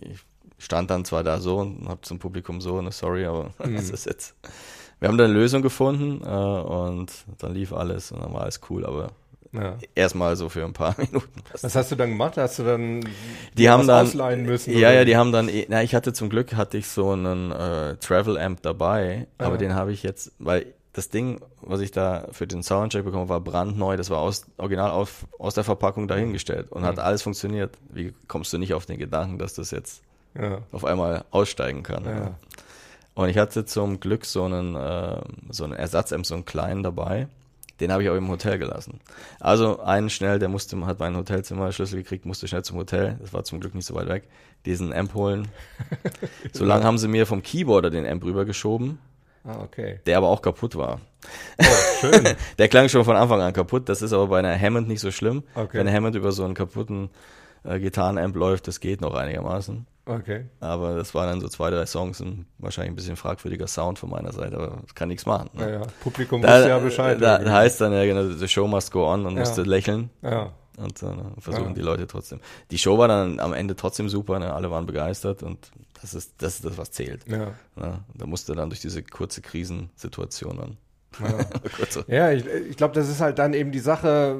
Ich 0.00 0.24
stand 0.58 0.90
dann 0.90 1.04
zwar 1.04 1.22
da 1.22 1.38
so 1.38 1.58
und 1.58 1.88
hab 1.88 2.04
zum 2.04 2.18
Publikum 2.18 2.60
so, 2.60 2.80
ne, 2.80 2.90
sorry, 2.90 3.26
aber 3.26 3.52
das 3.58 3.90
ist 3.90 4.06
jetzt. 4.06 4.34
Wir 5.00 5.08
haben 5.08 5.18
da 5.18 5.24
eine 5.24 5.32
Lösung 5.32 5.62
gefunden 5.62 6.22
äh, 6.24 6.28
und 6.28 7.10
dann 7.38 7.54
lief 7.54 7.72
alles 7.72 8.10
und 8.12 8.20
dann 8.22 8.32
war 8.32 8.42
alles 8.42 8.60
cool, 8.68 8.84
aber 8.84 9.08
ja. 9.52 9.76
erstmal 9.94 10.34
so 10.36 10.48
für 10.48 10.64
ein 10.64 10.72
paar 10.72 10.94
Minuten. 10.98 11.40
Was 11.62 11.74
hast 11.76 11.90
du 11.92 11.96
dann 11.96 12.10
gemacht? 12.10 12.36
Hast 12.36 12.58
du 12.58 12.64
dann 12.64 13.04
Die 13.56 13.68
haben 13.70 13.86
dann, 13.86 14.06
ausleihen 14.06 14.44
müssen? 14.44 14.72
ja, 14.72 14.88
oder? 14.88 14.98
ja, 14.98 15.04
die 15.04 15.16
haben 15.16 15.30
dann, 15.32 15.48
eh- 15.48 15.66
na, 15.68 15.82
ich 15.82 15.94
hatte 15.94 16.12
zum 16.12 16.28
Glück, 16.30 16.54
hatte 16.56 16.76
ich 16.78 16.88
so 16.88 17.10
einen 17.12 17.52
äh, 17.52 17.96
Travel 17.96 18.36
Amp 18.38 18.62
dabei, 18.62 19.26
aber 19.38 19.54
Ah. 19.54 19.58
den 19.58 19.74
habe 19.74 19.92
ich 19.92 20.02
jetzt, 20.02 20.32
weil 20.38 20.66
das 20.94 21.10
Ding, 21.10 21.40
was 21.60 21.80
ich 21.80 21.92
da 21.92 22.26
für 22.32 22.48
den 22.48 22.64
Soundcheck 22.64 23.04
bekommen 23.04 23.28
war 23.28 23.40
brandneu, 23.40 23.96
das 23.96 24.10
war 24.10 24.18
aus, 24.18 24.46
original 24.56 24.90
auf, 24.90 25.26
aus 25.38 25.54
der 25.54 25.62
Verpackung 25.62 26.08
dahingestellt 26.08 26.72
und 26.72 26.82
Mhm. 26.82 26.86
hat 26.86 26.98
alles 26.98 27.22
funktioniert. 27.22 27.70
Wie 27.90 28.12
kommst 28.26 28.52
du 28.52 28.58
nicht 28.58 28.74
auf 28.74 28.84
den 28.84 28.98
Gedanken, 28.98 29.38
dass 29.38 29.54
das 29.54 29.70
jetzt 29.70 30.02
Ja. 30.36 30.58
auf 30.72 30.84
einmal 30.84 31.24
aussteigen 31.30 31.84
kann. 31.84 32.04
Ja. 32.04 32.34
Und 33.18 33.28
ich 33.30 33.36
hatte 33.36 33.64
zum 33.64 33.98
Glück 33.98 34.24
so 34.24 34.44
einen, 34.44 34.76
äh, 34.76 35.20
so 35.50 35.64
einen 35.64 35.72
Ersatzamp, 35.72 36.24
so 36.24 36.36
einen 36.36 36.44
kleinen 36.44 36.84
dabei. 36.84 37.26
Den 37.80 37.90
habe 37.90 38.04
ich 38.04 38.10
auch 38.10 38.14
im 38.14 38.28
Hotel 38.28 38.58
gelassen. 38.58 39.00
Also 39.40 39.80
einen 39.80 40.08
schnell, 40.08 40.38
der 40.38 40.48
musste, 40.48 40.78
hat 40.86 41.00
mein 41.00 41.16
Hotelzimmer 41.16 41.72
Schlüssel 41.72 42.00
gekriegt, 42.00 42.26
musste 42.26 42.46
schnell 42.46 42.62
zum 42.62 42.76
Hotel. 42.76 43.16
Das 43.20 43.32
war 43.32 43.42
zum 43.42 43.58
Glück 43.58 43.74
nicht 43.74 43.86
so 43.86 43.96
weit 43.96 44.06
weg. 44.08 44.28
Diesen 44.66 44.92
Amp 44.92 45.14
holen. 45.14 45.48
so 46.52 46.64
lange 46.64 46.84
haben 46.84 46.96
sie 46.96 47.08
mir 47.08 47.26
vom 47.26 47.42
Keyboarder 47.42 47.90
den 47.90 48.06
Amp 48.06 48.22
rübergeschoben, 48.22 49.00
Ah, 49.42 49.62
okay. 49.64 49.98
der 50.06 50.18
aber 50.18 50.28
auch 50.28 50.40
kaputt 50.40 50.76
war. 50.76 51.00
Oh, 51.58 51.64
schön. 52.00 52.36
Der 52.58 52.68
klang 52.68 52.88
schon 52.88 53.04
von 53.04 53.16
Anfang 53.16 53.40
an 53.40 53.52
kaputt. 53.52 53.88
Das 53.88 54.00
ist 54.00 54.12
aber 54.12 54.28
bei 54.28 54.38
einer 54.38 54.56
Hammond 54.56 54.86
nicht 54.86 55.00
so 55.00 55.10
schlimm. 55.10 55.42
Okay. 55.56 55.78
Wenn 55.78 55.92
Hammond 55.92 56.14
über 56.14 56.30
so 56.30 56.44
einen 56.44 56.54
kaputten 56.54 57.10
äh, 57.64 57.80
Gitarrenamp 57.80 58.36
läuft, 58.36 58.68
das 58.68 58.78
geht 58.78 59.00
noch 59.00 59.14
einigermaßen. 59.14 59.88
Okay. 60.08 60.46
Aber 60.60 60.94
das 60.96 61.14
waren 61.14 61.28
dann 61.28 61.40
so 61.42 61.48
zwei, 61.48 61.68
drei 61.70 61.84
Songs 61.84 62.20
und 62.22 62.46
wahrscheinlich 62.58 62.92
ein 62.92 62.96
bisschen 62.96 63.16
fragwürdiger 63.16 63.66
Sound 63.66 63.98
von 63.98 64.08
meiner 64.08 64.32
Seite, 64.32 64.56
aber 64.56 64.78
das 64.82 64.94
kann 64.94 65.08
nichts 65.08 65.26
machen. 65.26 65.50
Ne? 65.52 65.66
Naja, 65.66 65.82
Publikum 66.00 66.40
Da, 66.40 66.54
wusste 66.56 66.68
ja 66.70 66.78
Bescheid. 66.78 67.20
da 67.20 67.34
irgendwie. 67.36 67.52
heißt 67.52 67.80
dann 67.82 67.92
ja, 67.92 68.04
genau, 68.04 68.22
the 68.34 68.48
show 68.48 68.66
must 68.66 68.90
go 68.90 69.06
on 69.06 69.26
und 69.26 69.34
Ja. 69.34 69.40
musste 69.40 69.62
lächeln 69.64 70.08
ja. 70.22 70.50
und 70.78 71.02
äh, 71.02 71.06
versuchen 71.40 71.68
Ja. 71.68 71.72
die 71.74 71.82
Leute 71.82 72.06
trotzdem. 72.06 72.40
Die 72.70 72.78
Show 72.78 72.96
war 72.96 73.06
dann 73.08 73.38
am 73.38 73.52
Ende 73.52 73.76
trotzdem 73.76 74.08
super, 74.08 74.38
ne? 74.38 74.52
alle 74.54 74.70
waren 74.70 74.86
begeistert 74.86 75.42
und 75.42 75.70
das 76.00 76.14
ist 76.14 76.32
das, 76.38 76.54
ist 76.54 76.64
das 76.64 76.78
was 76.78 76.90
zählt. 76.90 77.28
Ja. 77.28 77.52
Ne? 77.76 77.98
Da 78.14 78.26
musste 78.26 78.54
dann 78.54 78.70
durch 78.70 78.80
diese 78.80 79.02
kurze 79.02 79.42
Krisensituation 79.42 80.56
dann. 80.56 80.76
Ja. 81.20 81.26
Ja, 82.06 82.32
ich, 82.32 82.44
ich 82.70 82.76
glaube, 82.76 82.94
das 82.94 83.08
ist 83.08 83.20
halt 83.20 83.38
dann 83.38 83.52
eben 83.54 83.72
die 83.72 83.78
Sache, 83.78 84.36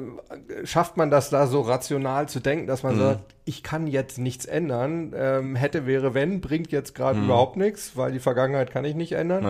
schafft 0.63 0.97
man 0.97 1.09
das 1.11 1.29
da 1.29 1.47
so 1.47 1.61
rational 1.61 2.29
zu 2.29 2.39
denken, 2.39 2.67
dass 2.67 2.83
man 2.83 2.95
Mhm. 2.95 2.99
sagt, 2.99 3.35
ich 3.45 3.63
kann 3.63 3.87
jetzt 3.87 4.17
nichts 4.17 4.45
ändern, 4.45 5.13
ähm, 5.15 5.55
hätte, 5.55 5.85
wäre, 5.87 6.13
wenn, 6.13 6.41
bringt 6.41 6.71
jetzt 6.71 6.95
gerade 6.95 7.17
Mhm. 7.19 7.25
überhaupt 7.25 7.57
nichts, 7.57 7.97
weil 7.97 8.11
die 8.11 8.19
Vergangenheit 8.19 8.71
kann 8.71 8.85
ich 8.85 8.95
nicht 8.95 9.13
ändern. 9.13 9.43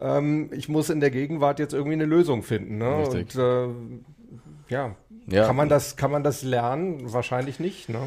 Ja. 0.00 0.18
Ähm, 0.18 0.50
ich 0.52 0.68
muss 0.68 0.90
in 0.90 1.00
der 1.00 1.10
Gegenwart 1.10 1.58
jetzt 1.58 1.72
irgendwie 1.74 1.94
eine 1.94 2.06
Lösung 2.06 2.42
finden. 2.42 2.78
Ne? 2.78 2.98
Richtig. 2.98 3.34
Und 3.36 3.42
äh, 3.42 4.72
ja, 4.74 4.94
Ja. 5.28 5.46
kann 5.46 5.56
man 5.56 5.68
das, 5.68 5.96
kann 5.96 6.10
man 6.10 6.22
das 6.24 6.42
lernen? 6.42 7.12
Wahrscheinlich 7.12 7.60
nicht, 7.60 7.88
ne? 7.88 8.00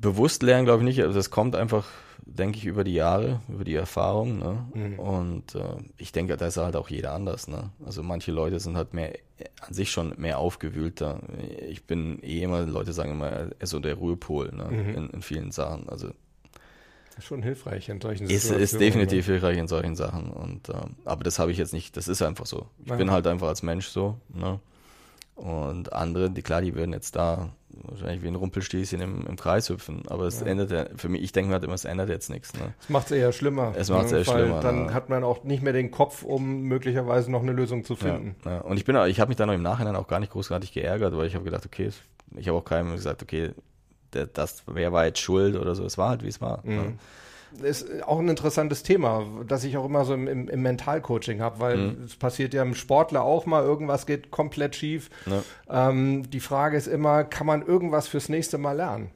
bewusst 0.00 0.42
lernen 0.42 0.64
glaube 0.64 0.82
ich 0.82 0.84
nicht, 0.86 1.02
also 1.02 1.14
das 1.14 1.30
kommt 1.30 1.54
einfach, 1.56 1.86
denke 2.26 2.58
ich, 2.58 2.64
über 2.64 2.84
die 2.84 2.94
Jahre, 2.94 3.40
über 3.48 3.64
die 3.64 3.74
Erfahrung. 3.74 4.38
Ne? 4.38 4.64
Mhm. 4.74 4.98
Und 4.98 5.54
äh, 5.54 5.76
ich 5.98 6.10
denke, 6.12 6.36
da 6.36 6.46
ist 6.46 6.56
halt 6.56 6.74
auch 6.76 6.88
jeder 6.88 7.12
anders. 7.12 7.48
Ne? 7.48 7.70
Also 7.84 8.02
manche 8.02 8.32
Leute 8.32 8.58
sind 8.60 8.76
halt 8.76 8.94
mehr 8.94 9.12
an 9.60 9.74
sich 9.74 9.90
schon 9.90 10.14
mehr 10.16 10.38
aufgewühlter. 10.38 11.20
Ich 11.68 11.84
bin 11.84 12.22
eh 12.22 12.42
immer, 12.42 12.62
Leute 12.62 12.92
sagen 12.92 13.10
immer, 13.12 13.26
er 13.28 13.50
ist 13.60 13.70
so 13.70 13.78
der 13.78 13.94
Ruhepol 13.94 14.52
ne? 14.52 14.64
Mhm. 14.70 14.94
in, 14.94 15.10
in 15.10 15.22
vielen 15.22 15.50
Sachen. 15.50 15.88
Also 15.88 16.08
Ist 17.18 17.26
schon 17.26 17.42
hilfreich 17.42 17.88
in 17.88 18.00
solchen 18.00 18.24
ist, 18.24 18.30
Situationen. 18.44 18.62
ist 18.62 18.80
definitiv 18.80 19.26
hilfreich 19.26 19.58
in 19.58 19.68
solchen 19.68 19.94
Sachen. 19.96 20.30
Und 20.30 20.68
ähm, 20.70 20.96
aber 21.04 21.24
das 21.24 21.38
habe 21.38 21.50
ich 21.52 21.58
jetzt 21.58 21.72
nicht, 21.72 21.96
das 21.96 22.08
ist 22.08 22.22
einfach 22.22 22.46
so. 22.46 22.66
Ich 22.84 22.90
Ja. 22.90 22.96
bin 22.96 23.10
halt 23.10 23.26
einfach 23.26 23.48
als 23.48 23.62
Mensch 23.62 23.88
so. 23.88 24.18
Ne? 24.28 24.60
Und 25.34 25.92
andere, 25.92 26.30
die 26.30 26.42
klar, 26.42 26.62
die 26.62 26.74
würden 26.74 26.92
jetzt 26.92 27.16
da 27.16 27.50
wahrscheinlich 27.82 28.22
wie 28.22 28.28
ein 28.28 28.34
Rumpelstilzchen 28.34 29.00
im, 29.00 29.26
im 29.26 29.36
Kreis 29.36 29.68
hüpfen. 29.68 30.02
Aber 30.08 30.24
es 30.26 30.40
Ja. 30.40 30.46
ändert 30.46 30.70
ja, 30.70 30.86
für 30.96 31.08
mich, 31.08 31.22
ich 31.22 31.32
denke 31.32 31.48
mir 31.48 31.54
halt 31.54 31.64
immer, 31.64 31.74
es 31.74 31.84
ändert 31.84 32.08
jetzt 32.08 32.30
nichts. 32.30 32.54
Ne? 32.54 32.72
Das 32.80 32.88
macht 32.88 33.06
es 33.06 33.12
eher 33.12 33.32
schlimmer. 33.32 33.72
Es 33.76 33.90
macht's 33.90 34.12
ne? 34.12 34.18
eher 34.18 34.24
schlimmer, 34.24 34.60
Dann 34.60 34.86
ja. 34.86 34.94
hat 34.94 35.08
man 35.08 35.24
auch 35.24 35.44
nicht 35.44 35.62
mehr 35.62 35.72
den 35.72 35.90
Kopf, 35.90 36.22
um 36.22 36.62
möglicherweise 36.62 37.30
noch 37.30 37.42
eine 37.42 37.52
Lösung 37.52 37.84
zu 37.84 37.96
finden. 37.96 38.36
Ja. 38.44 38.58
Und 38.60 38.76
ich 38.76 38.84
bin, 38.84 38.96
ich 39.06 39.20
habe 39.20 39.28
mich 39.28 39.36
dann 39.36 39.50
auch 39.50 39.54
im 39.54 39.62
Nachhinein 39.62 39.96
auch 39.96 40.06
gar 40.08 40.20
nicht 40.20 40.32
großartig 40.32 40.72
geärgert, 40.72 41.16
weil 41.16 41.26
ich 41.26 41.34
habe 41.34 41.44
gedacht, 41.44 41.66
okay, 41.66 41.86
es- 41.86 42.02
ich 42.36 42.48
habe 42.48 42.58
auch 42.58 42.64
keinem 42.64 42.92
gesagt, 42.92 43.22
okay, 43.22 43.50
das, 44.32 44.62
wer 44.66 44.92
war 44.92 45.06
jetzt 45.06 45.18
schuld 45.20 45.56
oder 45.56 45.74
so. 45.74 45.84
Es 45.84 45.98
war 45.98 46.10
halt, 46.10 46.22
wie 46.22 46.28
es 46.28 46.40
war. 46.40 46.60
Mhm. 46.64 46.76
Ne? 46.76 46.92
Ist 47.62 48.02
auch 48.04 48.18
ein 48.18 48.28
interessantes 48.28 48.82
Thema, 48.82 49.24
das 49.46 49.64
ich 49.64 49.76
auch 49.76 49.84
immer 49.84 50.04
so 50.04 50.14
im, 50.14 50.26
im, 50.28 50.48
im 50.48 50.62
Mentalcoaching 50.62 51.40
habe, 51.40 51.60
weil 51.60 51.76
Mhm. 51.76 52.04
es 52.04 52.16
passiert 52.16 52.54
ja 52.54 52.62
im 52.62 52.74
Sportler 52.74 53.22
auch 53.22 53.46
mal, 53.46 53.62
irgendwas 53.62 54.06
geht 54.06 54.30
komplett 54.30 54.76
schief. 54.76 55.10
Ne? 55.26 55.42
Ähm, 55.70 56.28
die 56.30 56.40
Frage 56.40 56.76
ist 56.76 56.86
immer, 56.86 57.24
kann 57.24 57.46
man 57.46 57.62
irgendwas 57.64 58.08
fürs 58.08 58.28
nächste 58.28 58.58
Mal 58.58 58.72
lernen? 58.76 59.10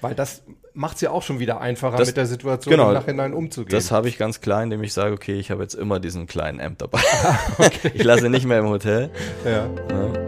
Weil 0.00 0.14
das 0.14 0.42
macht 0.74 0.94
es 0.96 1.00
ja 1.00 1.10
auch 1.10 1.22
schon 1.22 1.40
wieder 1.40 1.60
einfacher, 1.60 1.96
Das- 1.96 2.06
mit 2.08 2.16
der 2.16 2.26
Situation 2.26 2.70
genau, 2.70 2.88
im 2.88 2.94
Nachhinein 2.94 3.32
umzugehen. 3.34 3.76
Das 3.76 3.90
habe 3.90 4.08
ich 4.08 4.16
ganz 4.16 4.40
klar, 4.40 4.62
indem 4.62 4.82
ich 4.84 4.92
sage, 4.92 5.12
okay, 5.12 5.34
ich 5.34 5.50
habe 5.50 5.62
jetzt 5.62 5.74
immer 5.74 5.98
diesen 5.98 6.26
kleinen 6.28 6.60
Amp 6.60 6.78
dabei. 6.78 7.00
Ich 7.94 8.04
lasse 8.04 8.26
ihn 8.26 8.32
nicht 8.32 8.46
mehr 8.46 8.60
im 8.60 8.68
Hotel. 8.68 9.10
ja. 9.44 9.66
Ne? 9.66 10.24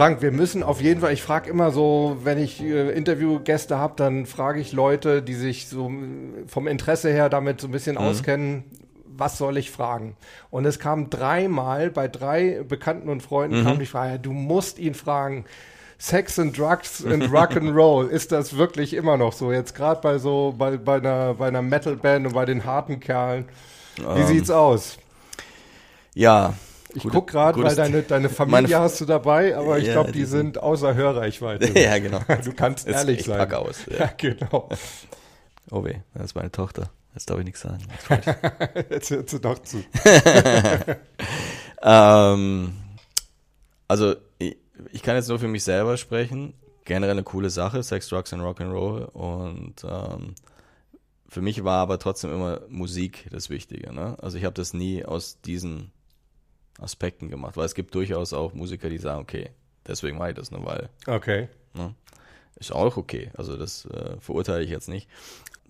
Frank, 0.00 0.22
wir 0.22 0.32
müssen 0.32 0.62
auf 0.62 0.80
jeden 0.80 1.02
Fall, 1.02 1.12
ich 1.12 1.20
frage 1.20 1.50
immer 1.50 1.72
so, 1.72 2.16
wenn 2.22 2.38
ich 2.38 2.62
äh, 2.62 2.88
Interviewgäste 2.92 3.76
habe, 3.76 3.92
dann 3.96 4.24
frage 4.24 4.58
ich 4.58 4.72
Leute, 4.72 5.20
die 5.20 5.34
sich 5.34 5.68
so 5.68 5.90
äh, 5.90 6.48
vom 6.48 6.68
Interesse 6.68 7.10
her 7.10 7.28
damit 7.28 7.60
so 7.60 7.68
ein 7.68 7.70
bisschen 7.70 7.98
auskennen, 7.98 8.64
was 9.04 9.36
soll 9.36 9.58
ich 9.58 9.70
fragen? 9.70 10.16
Und 10.48 10.64
es 10.64 10.78
kam 10.78 11.10
dreimal, 11.10 11.90
bei 11.90 12.08
drei 12.08 12.62
Bekannten 12.66 13.10
und 13.10 13.22
Freunden 13.22 13.62
kam 13.62 13.78
die 13.78 13.84
Frage, 13.84 14.18
du 14.18 14.32
musst 14.32 14.78
ihn 14.78 14.94
fragen, 14.94 15.44
Sex 15.98 16.38
and 16.38 16.56
Drugs 16.56 17.04
and 17.04 17.24
Rock'n'Roll, 17.24 18.08
ist 18.08 18.32
das 18.32 18.56
wirklich 18.56 18.94
immer 18.94 19.18
noch 19.18 19.34
so? 19.34 19.52
Jetzt 19.52 19.74
gerade 19.74 20.00
bei 20.00 20.16
so, 20.16 20.54
bei, 20.56 20.78
bei 20.78 20.94
einer, 20.94 21.34
bei 21.34 21.48
einer 21.48 21.60
Metalband 21.60 22.26
und 22.26 22.32
bei 22.32 22.46
den 22.46 22.64
harten 22.64 23.00
Kerlen. 23.00 23.44
Wie 23.98 24.22
sieht's 24.22 24.50
aus? 24.50 24.96
Ja. 26.14 26.54
Ich 26.94 27.02
Gute- 27.04 27.14
guck 27.14 27.26
gerade, 27.28 27.62
weil 27.62 27.74
deine, 27.76 28.02
deine 28.02 28.28
Familie 28.30 28.62
Meine- 28.62 28.78
hast 28.80 29.00
du 29.00 29.04
dabei, 29.04 29.56
aber 29.56 29.78
ich 29.78 29.86
Ja, 29.86 29.92
glaube, 29.94 30.12
die, 30.12 30.20
die 30.20 30.24
sind 30.24 30.58
außer 30.58 30.94
Hörreichweite. 30.94 31.68
Ja, 31.80 31.98
genau. 31.98 32.20
Du 32.44 32.52
kannst 32.52 32.86
Jetzt- 32.86 32.96
ehrlich 32.96 33.20
ich 33.20 33.26
sein. 33.26 33.38
pack 33.38 33.54
aus, 33.54 33.86
ja. 33.90 33.96
Ja, 33.98 34.10
genau. 34.16 34.68
Oh 35.70 35.84
weh, 35.84 35.96
das 36.14 36.24
ist 36.26 36.34
meine 36.34 36.50
Tochter. 36.50 36.90
Jetzt 37.14 37.28
darf 37.30 37.38
ich 37.38 37.44
nichts 37.44 37.60
sagen. 37.60 37.78
Jetzt 38.88 39.10
hört 39.10 39.28
sie 39.30 39.40
doch 39.40 39.58
zu. 39.60 39.82
ähm, 41.82 42.72
also, 43.88 44.14
ich, 44.38 44.56
ich 44.92 45.02
kann 45.02 45.16
jetzt 45.16 45.28
nur 45.28 45.38
für 45.38 45.48
mich 45.48 45.64
selber 45.64 45.96
sprechen. 45.96 46.54
Generell 46.84 47.12
eine 47.12 47.22
coole 47.22 47.50
Sache, 47.50 47.82
Sex, 47.82 48.08
Drugs 48.08 48.32
and 48.32 48.42
Rock'n'Roll. 48.42 49.04
Und 49.06 49.84
ähm, 49.84 50.34
für 51.28 51.40
mich 51.40 51.62
war 51.64 51.78
aber 51.78 51.98
trotzdem 51.98 52.32
immer 52.32 52.60
Musik 52.68 53.26
das 53.30 53.50
Wichtige. 53.50 53.92
Ne? 53.92 54.16
Also 54.20 54.38
ich 54.38 54.44
habe 54.44 54.54
das 54.54 54.72
nie 54.74 55.04
aus 55.04 55.40
diesen 55.44 55.92
Aspekten 56.78 57.28
gemacht, 57.28 57.56
weil 57.56 57.66
es 57.66 57.74
gibt 57.74 57.94
durchaus 57.94 58.32
auch 58.32 58.54
Musiker, 58.54 58.88
die 58.88 58.98
sagen, 58.98 59.20
okay, 59.20 59.50
deswegen 59.86 60.18
mache 60.18 60.30
ich 60.30 60.36
das 60.36 60.50
nur, 60.50 60.64
weil 60.64 60.88
Okay. 61.06 61.48
Ne? 61.74 61.94
Ist 62.56 62.72
auch 62.72 62.96
okay. 62.96 63.30
Also 63.36 63.56
das 63.56 63.86
äh, 63.86 64.16
verurteile 64.20 64.62
ich 64.62 64.70
jetzt 64.70 64.88
nicht. 64.88 65.08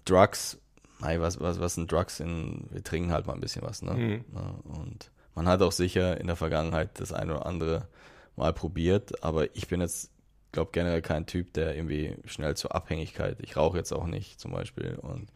Drugs, 0.04 0.58
mei, 0.98 1.20
was, 1.20 1.40
was, 1.40 1.60
was 1.60 1.74
sind 1.74 1.90
Drugs 1.90 2.20
in, 2.20 2.66
wir 2.70 2.82
trinken 2.82 3.12
halt 3.12 3.26
mal 3.26 3.34
ein 3.34 3.40
bisschen 3.40 3.62
was, 3.62 3.82
ne? 3.82 3.92
Mhm. 3.92 4.24
Ne? 4.32 4.54
Und 4.64 5.10
man 5.34 5.46
hat 5.46 5.62
auch 5.62 5.72
sicher 5.72 6.20
in 6.20 6.26
der 6.26 6.36
Vergangenheit 6.36 6.98
das 7.00 7.12
eine 7.12 7.34
oder 7.34 7.46
andere 7.46 7.88
mal 8.36 8.52
probiert, 8.52 9.22
aber 9.22 9.54
ich 9.54 9.68
bin 9.68 9.80
jetzt, 9.80 10.10
glaube 10.52 10.70
generell 10.72 11.02
kein 11.02 11.26
Typ, 11.26 11.52
der 11.52 11.76
irgendwie 11.76 12.16
schnell 12.24 12.56
zur 12.56 12.74
Abhängigkeit, 12.74 13.38
ich 13.40 13.56
rauche 13.56 13.78
jetzt 13.78 13.92
auch 13.92 14.06
nicht 14.06 14.40
zum 14.40 14.52
Beispiel 14.52 14.96
und 15.00 15.30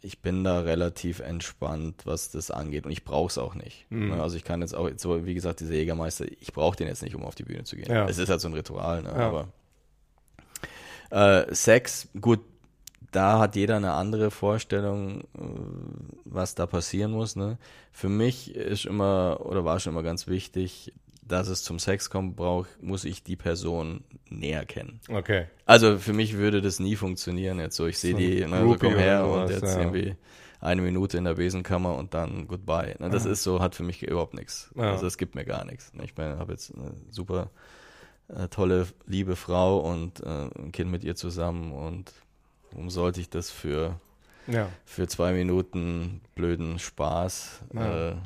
ich 0.00 0.20
bin 0.20 0.44
da 0.44 0.60
relativ 0.60 1.20
entspannt, 1.20 2.02
was 2.04 2.30
das 2.30 2.50
angeht 2.50 2.86
und 2.86 2.92
ich 2.92 3.04
brauche 3.04 3.28
es 3.28 3.38
auch 3.38 3.54
nicht. 3.54 3.86
Mhm. 3.90 4.08
Ne? 4.08 4.22
Also 4.22 4.36
ich 4.36 4.44
kann 4.44 4.60
jetzt 4.60 4.74
auch, 4.74 4.90
so 4.96 5.26
wie 5.26 5.34
gesagt, 5.34 5.60
dieser 5.60 5.74
Jägermeister, 5.74 6.26
ich 6.40 6.52
brauche 6.52 6.76
den 6.76 6.88
jetzt 6.88 7.02
nicht, 7.02 7.14
um 7.14 7.24
auf 7.24 7.34
die 7.34 7.44
Bühne 7.44 7.64
zu 7.64 7.76
gehen. 7.76 7.90
Ja. 7.90 8.08
Es 8.08 8.18
ist 8.18 8.28
halt 8.28 8.40
so 8.40 8.48
ein 8.48 8.54
Ritual, 8.54 9.02
ne? 9.02 9.10
Ja. 9.10 9.28
aber 9.28 9.48
äh, 11.10 11.54
Sex, 11.54 12.08
gut, 12.20 12.40
da 13.12 13.38
hat 13.38 13.56
jeder 13.56 13.76
eine 13.76 13.92
andere 13.92 14.30
Vorstellung, 14.30 15.20
äh, 15.20 15.24
was 16.24 16.54
da 16.54 16.66
passieren 16.66 17.12
muss. 17.12 17.36
Ne? 17.36 17.58
Für 17.92 18.08
mich 18.08 18.54
ist 18.54 18.86
immer 18.86 19.40
oder 19.44 19.64
war 19.64 19.80
schon 19.80 19.92
immer 19.92 20.02
ganz 20.02 20.26
wichtig, 20.26 20.92
dass 21.28 21.48
es 21.48 21.62
zum 21.62 21.78
Sex 21.78 22.10
kommt, 22.10 22.36
brauch, 22.36 22.66
muss 22.80 23.04
ich 23.04 23.22
die 23.22 23.36
Person 23.36 24.04
näher 24.28 24.64
kennen. 24.64 25.00
Okay. 25.08 25.46
Also 25.64 25.98
für 25.98 26.12
mich 26.12 26.36
würde 26.36 26.62
das 26.62 26.78
nie 26.80 26.96
funktionieren. 26.96 27.58
Jetzt 27.58 27.76
so, 27.76 27.86
ich 27.86 27.98
sehe 27.98 28.12
So 28.12 28.18
die, 28.18 28.44
ne, 28.44 28.60
so 28.62 28.76
komm 28.78 28.94
her 28.96 29.26
und 29.26 29.50
jetzt 29.50 29.62
ja. 29.62 29.78
irgendwie 29.80 30.14
eine 30.60 30.82
Minute 30.82 31.18
in 31.18 31.24
der 31.24 31.34
Besenkammer 31.34 31.96
und 31.96 32.14
dann 32.14 32.46
goodbye. 32.46 32.96
Ne, 32.98 33.10
das 33.10 33.24
ist 33.26 33.42
so, 33.42 33.60
hat 33.60 33.74
für 33.74 33.82
mich 33.82 34.02
überhaupt 34.02 34.34
nichts. 34.34 34.70
Ja. 34.76 34.92
Also 34.92 35.06
es 35.06 35.18
gibt 35.18 35.34
mir 35.34 35.44
gar 35.44 35.64
nichts. 35.64 35.92
Ne, 35.94 36.04
Ich 36.04 36.14
habe 36.16 36.52
jetzt 36.52 36.72
eine 36.74 36.92
super 37.10 37.50
äh, 38.28 38.48
tolle, 38.48 38.86
liebe 39.06 39.36
Frau 39.36 39.78
und 39.78 40.20
äh, 40.20 40.48
ein 40.58 40.72
Kind 40.72 40.90
mit 40.90 41.04
ihr 41.04 41.14
zusammen 41.16 41.72
und 41.72 42.12
warum 42.72 42.90
sollte 42.90 43.20
ich 43.20 43.30
das 43.30 43.50
für, 43.50 44.00
Ja. 44.46 44.68
für 44.84 45.06
zwei 45.08 45.32
Minuten 45.32 46.20
blöden 46.34 46.78
Spaß 46.78 47.62
Ja. 47.74 48.10
äh, 48.10 48.16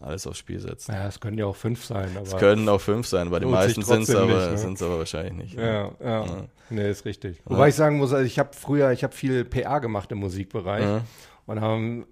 alles 0.00 0.26
aufs 0.26 0.38
Spiel 0.38 0.60
setzen? 0.60 0.92
Naja, 0.92 1.08
es 1.08 1.20
können 1.20 1.38
ja 1.38 1.46
auch 1.46 1.56
fünf 1.56 1.84
sein. 1.84 2.08
Es 2.22 2.36
können 2.36 2.68
auch 2.68 2.80
fünf 2.80 3.06
sein, 3.06 3.30
bei 3.30 3.38
den 3.40 3.50
meisten 3.50 3.82
sind 3.82 4.02
es 4.02 4.14
aber, 4.14 4.26
ne? 4.54 4.76
aber 4.80 4.98
wahrscheinlich 4.98 5.32
nicht. 5.34 5.56
ne? 5.56 5.92
Ja, 6.00 6.06
ja. 6.06 6.24
Ja. 6.26 6.44
Nee, 6.70 6.90
ist 6.90 7.04
richtig. 7.04 7.40
Wobei 7.44 7.68
ich 7.68 7.74
sagen 7.74 7.98
muss, 7.98 8.12
also 8.12 8.24
ich 8.24 8.38
habe 8.38 8.50
früher, 8.52 8.90
ich 8.92 9.04
habe 9.04 9.14
viel 9.14 9.44
PA 9.44 9.78
gemacht 9.80 10.10
im 10.12 10.18
Musikbereich 10.18 10.82
Ja. 10.84 11.02
und 11.46 11.60
haben, 11.60 12.06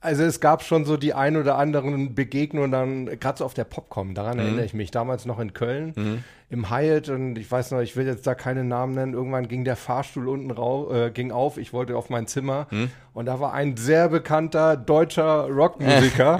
also 0.00 0.22
es 0.24 0.40
gab 0.40 0.62
schon 0.62 0.84
so 0.84 0.96
die 0.96 1.14
ein 1.14 1.36
oder 1.36 1.56
anderen 1.56 2.14
Begegnungen 2.14 2.70
dann, 2.72 3.06
gerade 3.20 3.38
so 3.38 3.44
auf 3.44 3.54
der 3.54 3.64
Popcom, 3.64 4.14
daran 4.14 4.38
erinnere 4.38 4.64
ich 4.64 4.74
mich, 4.74 4.90
damals 4.90 5.24
noch 5.24 5.38
in 5.38 5.52
Köln, 5.52 6.22
im 6.48 6.70
Hyatt 6.70 7.08
und 7.08 7.36
ich 7.36 7.50
weiß 7.50 7.72
noch, 7.72 7.80
ich 7.80 7.96
will 7.96 8.06
jetzt 8.06 8.26
da 8.26 8.34
keine 8.34 8.64
Namen 8.64 8.94
nennen, 8.94 9.14
irgendwann 9.14 9.48
ging 9.48 9.64
der 9.64 9.76
Fahrstuhl 9.76 10.28
unten 10.28 10.50
rau, 10.50 10.92
äh, 10.92 11.10
ging 11.10 11.32
auf, 11.32 11.58
ich 11.58 11.72
wollte 11.72 11.96
auf 11.96 12.08
mein 12.08 12.26
Zimmer 12.28 12.68
und 13.16 13.24
da 13.24 13.40
war 13.40 13.54
ein 13.54 13.78
sehr 13.78 14.10
bekannter 14.10 14.76
deutscher 14.76 15.48
Rockmusiker. 15.48 16.38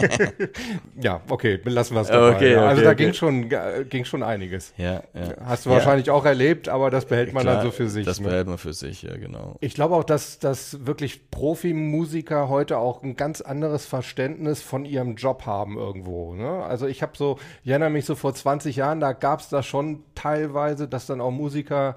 ja, 1.02 1.20
okay, 1.28 1.60
lassen 1.64 1.94
wir 1.94 2.02
es 2.02 2.08
dabei. 2.08 2.36
Okay, 2.36 2.52
ja. 2.52 2.64
Also 2.64 2.80
okay, 2.80 2.84
da 2.84 2.90
okay. 2.92 3.04
ging 3.04 3.12
schon, 3.12 3.88
ging 3.90 4.04
schon 4.04 4.22
einiges. 4.22 4.72
Ja, 4.76 5.02
ja. 5.14 5.34
Hast 5.44 5.66
du 5.66 5.70
wahrscheinlich 5.70 6.10
auch 6.10 6.24
erlebt, 6.24 6.68
aber 6.68 6.90
das 6.90 7.06
behält 7.06 7.32
man 7.32 7.42
Klar, 7.42 7.56
dann 7.56 7.64
so 7.64 7.72
für 7.72 7.88
sich. 7.88 8.06
Das 8.06 8.20
ne? 8.20 8.28
behält 8.28 8.46
man 8.46 8.56
für 8.56 8.72
sich, 8.72 9.02
ja, 9.02 9.16
genau. 9.16 9.56
Ich 9.58 9.74
glaube 9.74 9.96
auch, 9.96 10.04
dass, 10.04 10.38
dass 10.38 10.86
wirklich 10.86 11.30
Profimusiker 11.32 12.48
heute 12.48 12.78
auch 12.78 13.02
ein 13.02 13.16
ganz 13.16 13.40
anderes 13.40 13.84
Verständnis 13.84 14.62
von 14.62 14.84
ihrem 14.84 15.16
Job 15.16 15.44
haben 15.44 15.76
irgendwo. 15.76 16.34
Ne? 16.34 16.62
Also 16.64 16.86
ich 16.86 17.02
habe 17.02 17.16
so, 17.16 17.38
ich 17.64 17.70
erinnere 17.70 17.90
mich 17.90 18.04
so 18.04 18.14
vor 18.14 18.32
20 18.32 18.76
Jahren, 18.76 19.00
da 19.00 19.12
gab 19.12 19.41
es 19.42 19.48
da 19.48 19.62
schon 19.62 20.02
teilweise, 20.14 20.88
dass 20.88 21.06
dann 21.06 21.20
auch 21.20 21.30
Musiker, 21.30 21.96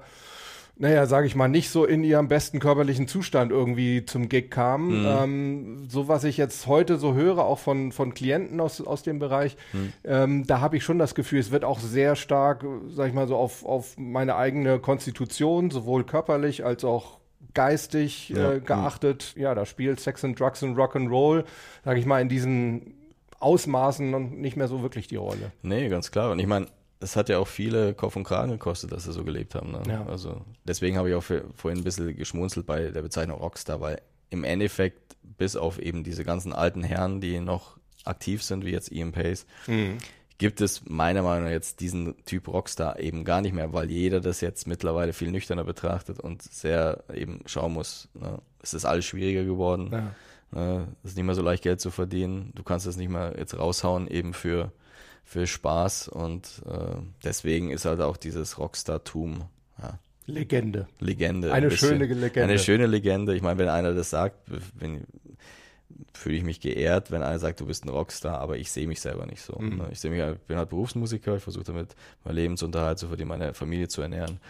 naja, 0.78 1.06
sage 1.06 1.26
ich 1.26 1.34
mal, 1.34 1.48
nicht 1.48 1.70
so 1.70 1.86
in 1.86 2.04
ihrem 2.04 2.28
besten 2.28 2.58
körperlichen 2.60 3.08
Zustand 3.08 3.50
irgendwie 3.50 4.04
zum 4.04 4.28
Gig 4.28 4.50
kamen. 4.50 5.06
Ähm, 5.06 5.88
so 5.88 6.06
was 6.08 6.24
ich 6.24 6.36
jetzt 6.36 6.66
heute 6.66 6.98
so 6.98 7.14
höre, 7.14 7.38
auch 7.38 7.58
von, 7.58 7.92
von 7.92 8.12
Klienten 8.12 8.60
aus, 8.60 8.80
aus 8.82 9.02
dem 9.02 9.18
Bereich, 9.18 9.56
ähm, 10.04 10.46
da 10.46 10.60
habe 10.60 10.76
ich 10.76 10.84
schon 10.84 10.98
das 10.98 11.14
Gefühl, 11.14 11.38
es 11.40 11.50
wird 11.50 11.64
auch 11.64 11.78
sehr 11.80 12.14
stark, 12.14 12.64
sag 12.90 13.08
ich 13.08 13.14
mal, 13.14 13.26
so 13.26 13.36
auf, 13.36 13.64
auf 13.64 13.96
meine 13.96 14.36
eigene 14.36 14.78
Konstitution, 14.78 15.70
sowohl 15.70 16.04
körperlich 16.04 16.64
als 16.64 16.84
auch 16.84 17.20
geistig 17.54 18.28
Ja. 18.28 18.52
äh, 18.52 18.60
geachtet. 18.60 19.32
Ja, 19.36 19.54
da 19.54 19.64
spielt 19.64 19.98
Sex 20.00 20.24
and 20.24 20.38
Drugs 20.38 20.62
and 20.62 20.76
Rock'n'Roll, 20.76 21.44
sage 21.86 21.98
ich 21.98 22.04
mal, 22.04 22.20
in 22.20 22.28
diesen 22.28 22.92
Ausmaßen 23.40 24.10
noch 24.10 24.20
nicht 24.20 24.56
mehr 24.58 24.68
so 24.68 24.82
wirklich 24.82 25.08
die 25.08 25.16
Rolle. 25.16 25.52
Nee, 25.62 25.88
ganz 25.88 26.10
klar. 26.10 26.32
Und 26.32 26.38
ich 26.38 26.46
meine, 26.46 26.66
es 27.00 27.16
hat 27.16 27.28
ja 27.28 27.38
auch 27.38 27.48
viele 27.48 27.94
Kopf 27.94 28.16
und 28.16 28.24
Kragen 28.24 28.52
gekostet, 28.52 28.92
dass 28.92 29.04
sie 29.04 29.12
so 29.12 29.24
gelebt 29.24 29.54
haben. 29.54 29.72
Ne? 29.72 29.82
Ja. 29.88 30.06
Also 30.06 30.42
deswegen 30.64 30.96
habe 30.96 31.10
ich 31.10 31.14
auch 31.14 31.22
für, 31.22 31.44
vorhin 31.54 31.80
ein 31.80 31.84
bisschen 31.84 32.16
geschmunzelt 32.16 32.66
bei 32.66 32.90
der 32.90 33.02
Bezeichnung 33.02 33.38
Rockstar, 33.38 33.80
weil 33.80 34.00
im 34.30 34.44
Endeffekt, 34.44 35.16
bis 35.22 35.56
auf 35.56 35.78
eben 35.78 36.04
diese 36.04 36.24
ganzen 36.24 36.52
alten 36.52 36.82
Herren, 36.82 37.20
die 37.20 37.40
noch 37.40 37.76
aktiv 38.04 38.42
sind, 38.42 38.64
wie 38.64 38.70
jetzt 38.70 38.90
Ian 38.90 39.12
Pace, 39.12 39.46
gibt 40.38 40.60
es 40.60 40.82
meiner 40.86 41.22
Meinung 41.22 41.44
nach 41.44 41.50
jetzt 41.50 41.80
diesen 41.80 42.16
Typ 42.24 42.48
Rockstar 42.48 42.98
eben 43.00 43.24
gar 43.24 43.40
nicht 43.40 43.54
mehr, 43.54 43.72
weil 43.72 43.90
jeder 43.90 44.20
das 44.20 44.40
jetzt 44.40 44.66
mittlerweile 44.66 45.12
viel 45.12 45.30
nüchterner 45.30 45.64
betrachtet 45.64 46.20
und 46.20 46.42
sehr 46.42 47.04
eben 47.12 47.40
schauen 47.46 47.72
muss. 47.72 48.08
Ne? 48.14 48.38
Es 48.62 48.74
ist 48.74 48.84
alles 48.84 49.04
schwieriger 49.04 49.44
geworden. 49.44 49.90
Ja. 49.92 50.12
Ne? 50.52 50.88
Es 51.02 51.10
ist 51.10 51.16
nicht 51.16 51.26
mehr 51.26 51.34
so 51.34 51.42
leicht 51.42 51.62
Geld 51.62 51.80
zu 51.80 51.90
verdienen. 51.90 52.52
Du 52.54 52.62
kannst 52.62 52.86
es 52.86 52.96
nicht 52.96 53.08
mehr 53.08 53.34
jetzt 53.38 53.58
raushauen, 53.58 54.08
eben 54.08 54.34
für, 54.34 54.72
für 55.26 55.46
Spaß. 55.46 56.08
Und 56.08 56.62
äh, 56.66 56.96
deswegen 57.22 57.70
ist 57.70 57.84
halt 57.84 58.00
auch 58.00 58.16
dieses 58.16 58.58
Rockstar-Tum 58.58 59.42
ja, 59.82 59.98
Legende. 60.26 60.86
Legende. 61.00 61.52
Eine 61.52 61.66
ein 61.66 61.76
schöne 61.76 62.06
Legende. 62.06 62.42
Eine 62.42 62.58
schöne 62.58 62.86
Legende. 62.86 63.36
Ich 63.36 63.42
meine, 63.42 63.58
wenn 63.58 63.68
einer 63.68 63.92
das 63.92 64.10
sagt, 64.10 64.36
fühle 66.14 66.36
ich 66.36 66.44
mich 66.44 66.60
geehrt, 66.60 67.10
wenn 67.10 67.22
einer 67.22 67.38
sagt, 67.38 67.60
du 67.60 67.66
bist 67.66 67.84
ein 67.84 67.88
Rockstar, 67.88 68.40
aber 68.40 68.56
ich 68.56 68.70
sehe 68.70 68.86
mich 68.86 69.00
selber 69.00 69.26
nicht 69.26 69.42
so. 69.42 69.58
Mhm. 69.58 69.78
ne? 69.78 69.88
Ich 69.92 70.00
sehe 70.00 70.10
mich, 70.10 70.20
ich 70.20 70.46
bin 70.46 70.56
halt 70.56 70.70
Berufsmusiker, 70.70 71.36
ich 71.36 71.42
versuche 71.42 71.64
damit 71.64 71.94
meinen 72.24 72.36
Lebensunterhalt 72.36 72.98
zu 72.98 73.08
verdienen, 73.08 73.28
meine 73.28 73.54
Familie 73.54 73.88
zu 73.88 74.02
ernähren. 74.02 74.40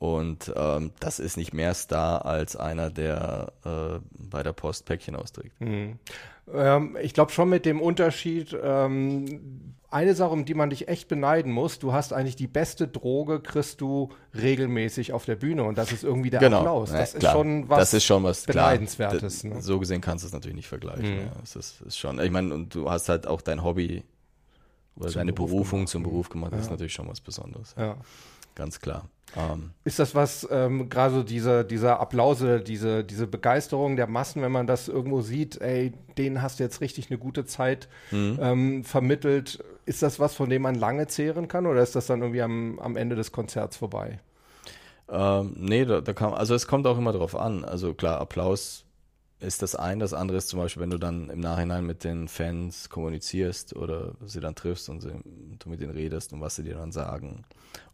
Und 0.00 0.52
ähm, 0.54 0.92
das 1.00 1.18
ist 1.18 1.36
nicht 1.36 1.52
mehr 1.52 1.74
Star 1.74 2.24
als 2.24 2.54
einer, 2.54 2.88
der 2.88 3.52
äh, 3.64 3.98
bei 4.30 4.44
der 4.44 4.52
Post 4.52 4.84
Päckchen 4.86 5.16
austrägt. 5.16 5.56
Ähm, 5.60 6.96
ich 7.02 7.14
glaube 7.14 7.32
schon 7.32 7.48
mit 7.48 7.66
dem 7.66 7.80
Unterschied, 7.80 8.56
ähm, 8.62 9.74
eine 9.90 10.14
Sache, 10.14 10.30
um 10.30 10.44
die 10.44 10.54
man 10.54 10.70
dich 10.70 10.86
echt 10.86 11.08
beneiden 11.08 11.50
muss, 11.50 11.78
du 11.80 11.92
hast 11.94 12.12
eigentlich 12.12 12.36
die 12.36 12.46
beste 12.46 12.86
Droge, 12.86 13.40
kriegst 13.40 13.80
du 13.80 14.10
regelmäßig 14.40 15.12
auf 15.14 15.24
der 15.24 15.34
Bühne 15.34 15.64
und 15.64 15.78
das 15.78 15.90
ist 15.90 16.04
irgendwie 16.04 16.30
der 16.30 16.42
Applaus. 16.42 16.92
Ja, 16.92 16.98
Das 16.98 17.14
ist 17.14 17.20
klar. 17.20 17.32
schon 17.32 17.68
was 17.68 17.78
das 17.78 17.94
ist 17.94 18.04
schon 18.04 18.22
was. 18.22 18.44
Beneidenswertes. 18.44 19.44
Ne? 19.44 19.60
So 19.62 19.78
gesehen 19.80 20.00
kannst 20.00 20.22
du 20.24 20.26
es 20.28 20.32
natürlich 20.32 20.56
nicht 20.56 20.68
vergleichen. 20.68 21.10
Mhm. 21.14 21.20
Ja, 21.22 21.32
es 21.42 21.56
ist, 21.56 21.80
ist 21.80 21.98
schon, 21.98 22.20
ich 22.20 22.30
meine, 22.30 22.54
und 22.54 22.72
du 22.74 22.88
hast 22.90 23.08
halt 23.08 23.26
auch 23.26 23.40
dein 23.40 23.64
Hobby 23.64 24.04
oder 24.94 25.10
deine 25.10 25.32
Beruf 25.32 25.50
Berufung 25.50 25.78
gemacht. 25.80 25.88
zum 25.90 26.02
Beruf 26.04 26.28
gemacht, 26.28 26.52
das 26.52 26.60
ist 26.60 26.66
Ja. 26.66 26.72
natürlich 26.72 26.92
schon 26.92 27.08
was 27.08 27.20
Besonderes. 27.20 27.74
Ja. 27.78 27.96
Ganz 28.58 28.80
klar. 28.80 29.08
Ähm, 29.36 29.70
Ist 29.84 29.98
das 29.98 30.14
was, 30.14 30.46
ähm, 30.50 30.88
gerade 30.88 31.14
so 31.14 31.22
diese, 31.22 31.64
dieser 31.64 32.00
Applause, 32.00 32.60
diese, 32.60 33.04
diese 33.04 33.26
Begeisterung 33.26 33.94
der 33.96 34.06
Massen, 34.08 34.42
wenn 34.42 34.50
man 34.52 34.66
das 34.66 34.88
irgendwo 34.88 35.20
sieht, 35.20 35.60
ey, 35.60 35.92
denen 36.18 36.42
hast 36.42 36.58
du 36.58 36.64
jetzt 36.64 36.80
richtig 36.80 37.08
eine 37.10 37.18
gute 37.18 37.44
Zeit 37.44 37.88
Mhm. 38.10 38.38
ähm, 38.42 38.84
vermittelt. 38.84 39.62
Ist 39.86 40.02
das 40.02 40.18
was, 40.18 40.34
von 40.34 40.50
dem 40.50 40.62
man 40.62 40.74
lange 40.74 41.06
zehren 41.06 41.46
kann 41.46 41.66
oder 41.66 41.82
ist 41.82 41.94
das 41.94 42.06
dann 42.06 42.20
irgendwie 42.20 42.42
am, 42.42 42.78
am 42.80 42.96
Ende 42.96 43.16
des 43.16 43.30
Konzerts 43.32 43.76
vorbei? 43.76 44.18
Ähm, 45.10 45.54
nee, 45.56 45.84
da, 45.84 46.00
da 46.00 46.12
kann, 46.12 46.34
also 46.34 46.54
es 46.54 46.66
kommt 46.66 46.86
auch 46.86 46.98
immer 46.98 47.12
drauf 47.12 47.36
an. 47.36 47.64
Also 47.64 47.94
klar, 47.94 48.20
Applaus 48.20 48.84
ist 49.40 49.62
das 49.62 49.74
ein, 49.76 50.00
das 50.00 50.12
andere 50.14 50.38
ist 50.38 50.48
zum 50.48 50.58
Beispiel, 50.58 50.82
wenn 50.82 50.90
du 50.90 50.98
dann 50.98 51.30
im 51.30 51.38
Nachhinein 51.40 51.86
mit 51.86 52.02
den 52.02 52.26
Fans 52.28 52.90
kommunizierst 52.90 53.76
oder 53.76 54.12
sie 54.26 54.40
dann 54.40 54.54
triffst 54.56 54.88
und 54.88 55.00
sie, 55.00 55.10
du 55.58 55.68
mit 55.68 55.80
denen 55.80 55.92
redest 55.92 56.32
und 56.32 56.40
was 56.40 56.56
sie 56.56 56.64
dir 56.64 56.74
dann 56.74 56.90
sagen. 56.92 57.44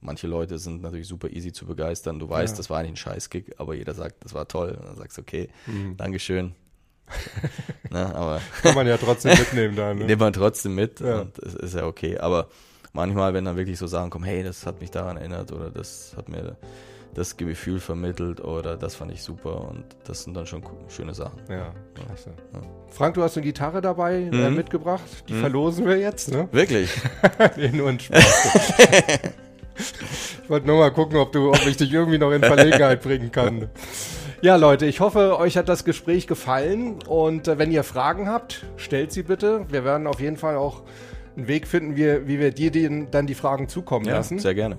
Manche 0.00 0.26
Leute 0.26 0.59
sind 0.59 0.83
natürlich 0.83 1.07
super 1.09 1.28
easy 1.30 1.52
zu 1.52 1.66
begeistern. 1.66 2.18
Du 2.18 2.28
weißt, 2.28 2.54
Ja. 2.54 2.57
das 2.57 2.70
war 2.70 2.78
eigentlich 2.78 2.92
ein 2.92 2.96
Scheißgig, 2.96 3.59
aber 3.61 3.74
jeder 3.74 3.92
sagt, 3.94 4.24
das 4.24 4.33
war 4.35 4.48
toll. 4.48 4.76
Und 4.78 4.87
dann 4.87 4.96
sagst 4.96 5.18
du, 5.18 5.22
okay, 5.22 5.48
Dankeschön. 5.96 6.54
ne, 7.90 8.14
aber 8.14 8.40
Kann 8.62 8.74
man 8.74 8.87
ja 8.87 8.96
trotzdem 8.96 9.38
mitnehmen 9.38 9.76
dann. 9.76 9.98
Ne? 9.98 10.04
nimmt 10.07 10.20
man 10.20 10.33
trotzdem 10.33 10.74
mit 10.74 11.00
Ja. 11.00 11.20
und 11.20 11.37
das 11.42 11.54
ist 11.54 11.74
ja 11.74 11.85
okay. 11.87 12.18
Aber 12.18 12.48
manchmal, 12.94 13.35
wenn 13.35 13.44
dann 13.44 13.57
wirklich 13.57 13.78
so 13.78 13.87
Sachen 13.87 14.09
kommen, 14.11 14.24
hey, 14.24 14.42
das 14.42 14.64
hat 14.66 14.80
mich 14.80 14.90
daran 14.90 15.16
erinnert 15.18 15.52
oder 15.52 15.70
das 15.70 16.14
hat 16.16 16.28
mir 16.30 16.57
das 17.14 17.37
Gefühl 17.37 17.79
vermittelt 17.81 18.42
oder 18.42 18.77
das 18.77 18.94
fand 18.94 19.12
ich 19.12 19.22
super 19.22 19.68
und 19.70 19.85
das 20.05 20.24
sind 20.24 20.35
dann 20.37 20.46
schon 20.46 20.62
schöne 20.88 21.14
Sachen. 21.14 21.40
Ja, 21.48 21.72
klasse. 21.94 22.31
Ja. 22.53 22.61
Frank, 22.90 23.14
du 23.14 23.22
hast 23.22 23.37
eine 23.37 23.44
Gitarre 23.46 23.81
dabei 23.81 24.16
äh, 24.22 24.50
Mhm. 24.50 24.57
mitgebracht. 24.57 25.03
Die 25.29 25.35
verlosen 25.35 25.87
wir 25.87 25.98
jetzt, 25.98 26.31
ne? 26.33 26.48
Wirklich? 26.53 26.90
nee, 27.57 27.68
nur 27.68 27.88
ein 27.88 28.00
Spaß. 28.00 28.72
ich 30.44 30.50
wollte 30.50 30.66
nur 30.66 30.79
mal 30.79 30.90
gucken, 30.92 31.16
ob, 31.18 31.33
du, 31.33 31.50
ob 31.50 31.66
ich 31.66 31.77
dich 31.77 31.92
irgendwie 31.92 32.18
noch 32.18 32.31
in 32.33 32.42
Verlegenheit 32.42 33.03
bringen 33.03 33.31
kann. 33.33 33.68
Ja, 34.42 34.57
Leute, 34.57 34.85
ich 34.87 35.00
hoffe, 35.00 35.38
euch 35.38 35.57
hat 35.57 35.68
das 35.68 35.85
Gespräch 35.85 36.27
gefallen. 36.27 36.98
Und 37.09 37.48
äh, 37.48 37.59
wenn 37.59 37.70
ihr 37.72 37.83
Fragen 37.83 38.29
habt, 38.29 38.66
stellt 38.77 39.11
sie 39.12 39.22
bitte. 39.22 39.64
Wir 39.70 39.85
werden 39.85 40.07
auf 40.07 40.20
jeden 40.20 40.37
Fall 40.37 40.57
auch 40.57 40.83
einen 41.37 41.48
Weg 41.48 41.66
finden, 41.66 41.96
wie, 41.96 42.27
wie 42.29 42.38
wir 42.38 42.50
dir 42.53 42.70
den, 42.70 43.11
dann 43.11 43.27
die 43.27 43.35
Fragen 43.35 43.68
zukommen 43.68 44.05
Ja, 44.07 44.14
lassen. 44.16 44.38
sehr 44.38 44.55
gerne. 44.55 44.77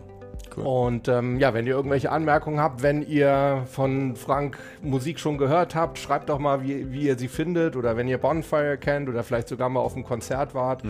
Cool. 0.56 0.66
Und 0.66 1.08
ähm, 1.08 1.40
ja, 1.40 1.54
wenn 1.54 1.68
ihr 1.68 1.76
irgendwelche 1.76 2.12
Anmerkungen 2.12 2.60
habt, 2.60 2.84
wenn 2.84 3.02
ihr 3.02 3.64
von 3.72 4.16
Frank 4.16 4.58
Musik 4.82 5.20
schon 5.20 5.38
gehört 5.38 5.76
habt, 5.76 5.98
schreibt 5.98 6.30
doch 6.30 6.40
mal, 6.40 6.64
wie, 6.64 6.92
wie 6.92 7.08
ihr 7.08 7.18
sie 7.18 7.28
findet 7.28 7.76
oder 7.76 7.98
wenn 7.98 8.08
ihr 8.08 8.18
Bonfire 8.18 8.78
kennt 8.78 9.10
oder 9.10 9.24
vielleicht 9.24 9.48
sogar 9.48 9.70
mal 9.70 9.82
auf 9.82 9.96
einem 9.96 10.06
Konzert 10.06 10.54
wart. 10.54 10.84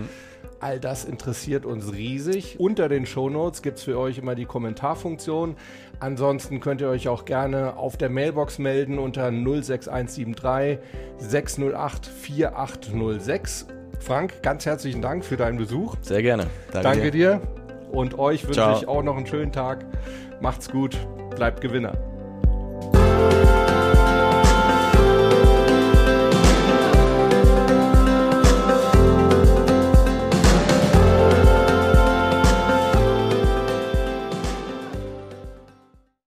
All 0.60 0.80
das 0.80 1.06
interessiert 1.06 1.65
uns 1.65 1.93
riesig. 1.93 2.60
Unter 2.60 2.89
den 2.89 3.06
Shownotes 3.06 3.62
gibt 3.62 3.78
es 3.78 3.84
für 3.84 3.99
euch 3.99 4.17
immer 4.17 4.36
die 4.36 4.45
Kommentarfunktion. 4.45 5.56
Ansonsten 5.99 6.60
könnt 6.60 6.82
ihr 6.82 6.89
euch 6.89 7.08
auch 7.08 7.25
gerne 7.25 7.78
auf 7.78 7.97
der 7.97 8.10
Mailbox 8.10 8.60
melden 8.60 8.99
unter 8.99 9.32
06173 9.32 10.80
608 11.17 12.06
4806. 12.06 13.67
Frank, 13.99 14.43
ganz 14.43 14.65
herzlichen 14.65 15.01
Dank 15.01 15.23
für 15.23 15.38
deinen 15.38 15.58
Besuch. 15.58 15.95
Sehr 16.01 16.21
gerne. 16.21 16.47
Danke 16.71 17.12
dir. 17.12 17.41
Und 17.96 18.20
euch 18.20 18.46
wünsche 18.46 18.76
ich 18.78 18.88
auch 18.88 19.04
noch 19.04 19.16
einen 19.16 19.26
schönen 19.26 19.52
Tag. 19.54 19.86
Macht's 20.42 20.70
gut. 20.70 20.98
Bleibt 21.36 21.62
Gewinner. 21.62 21.94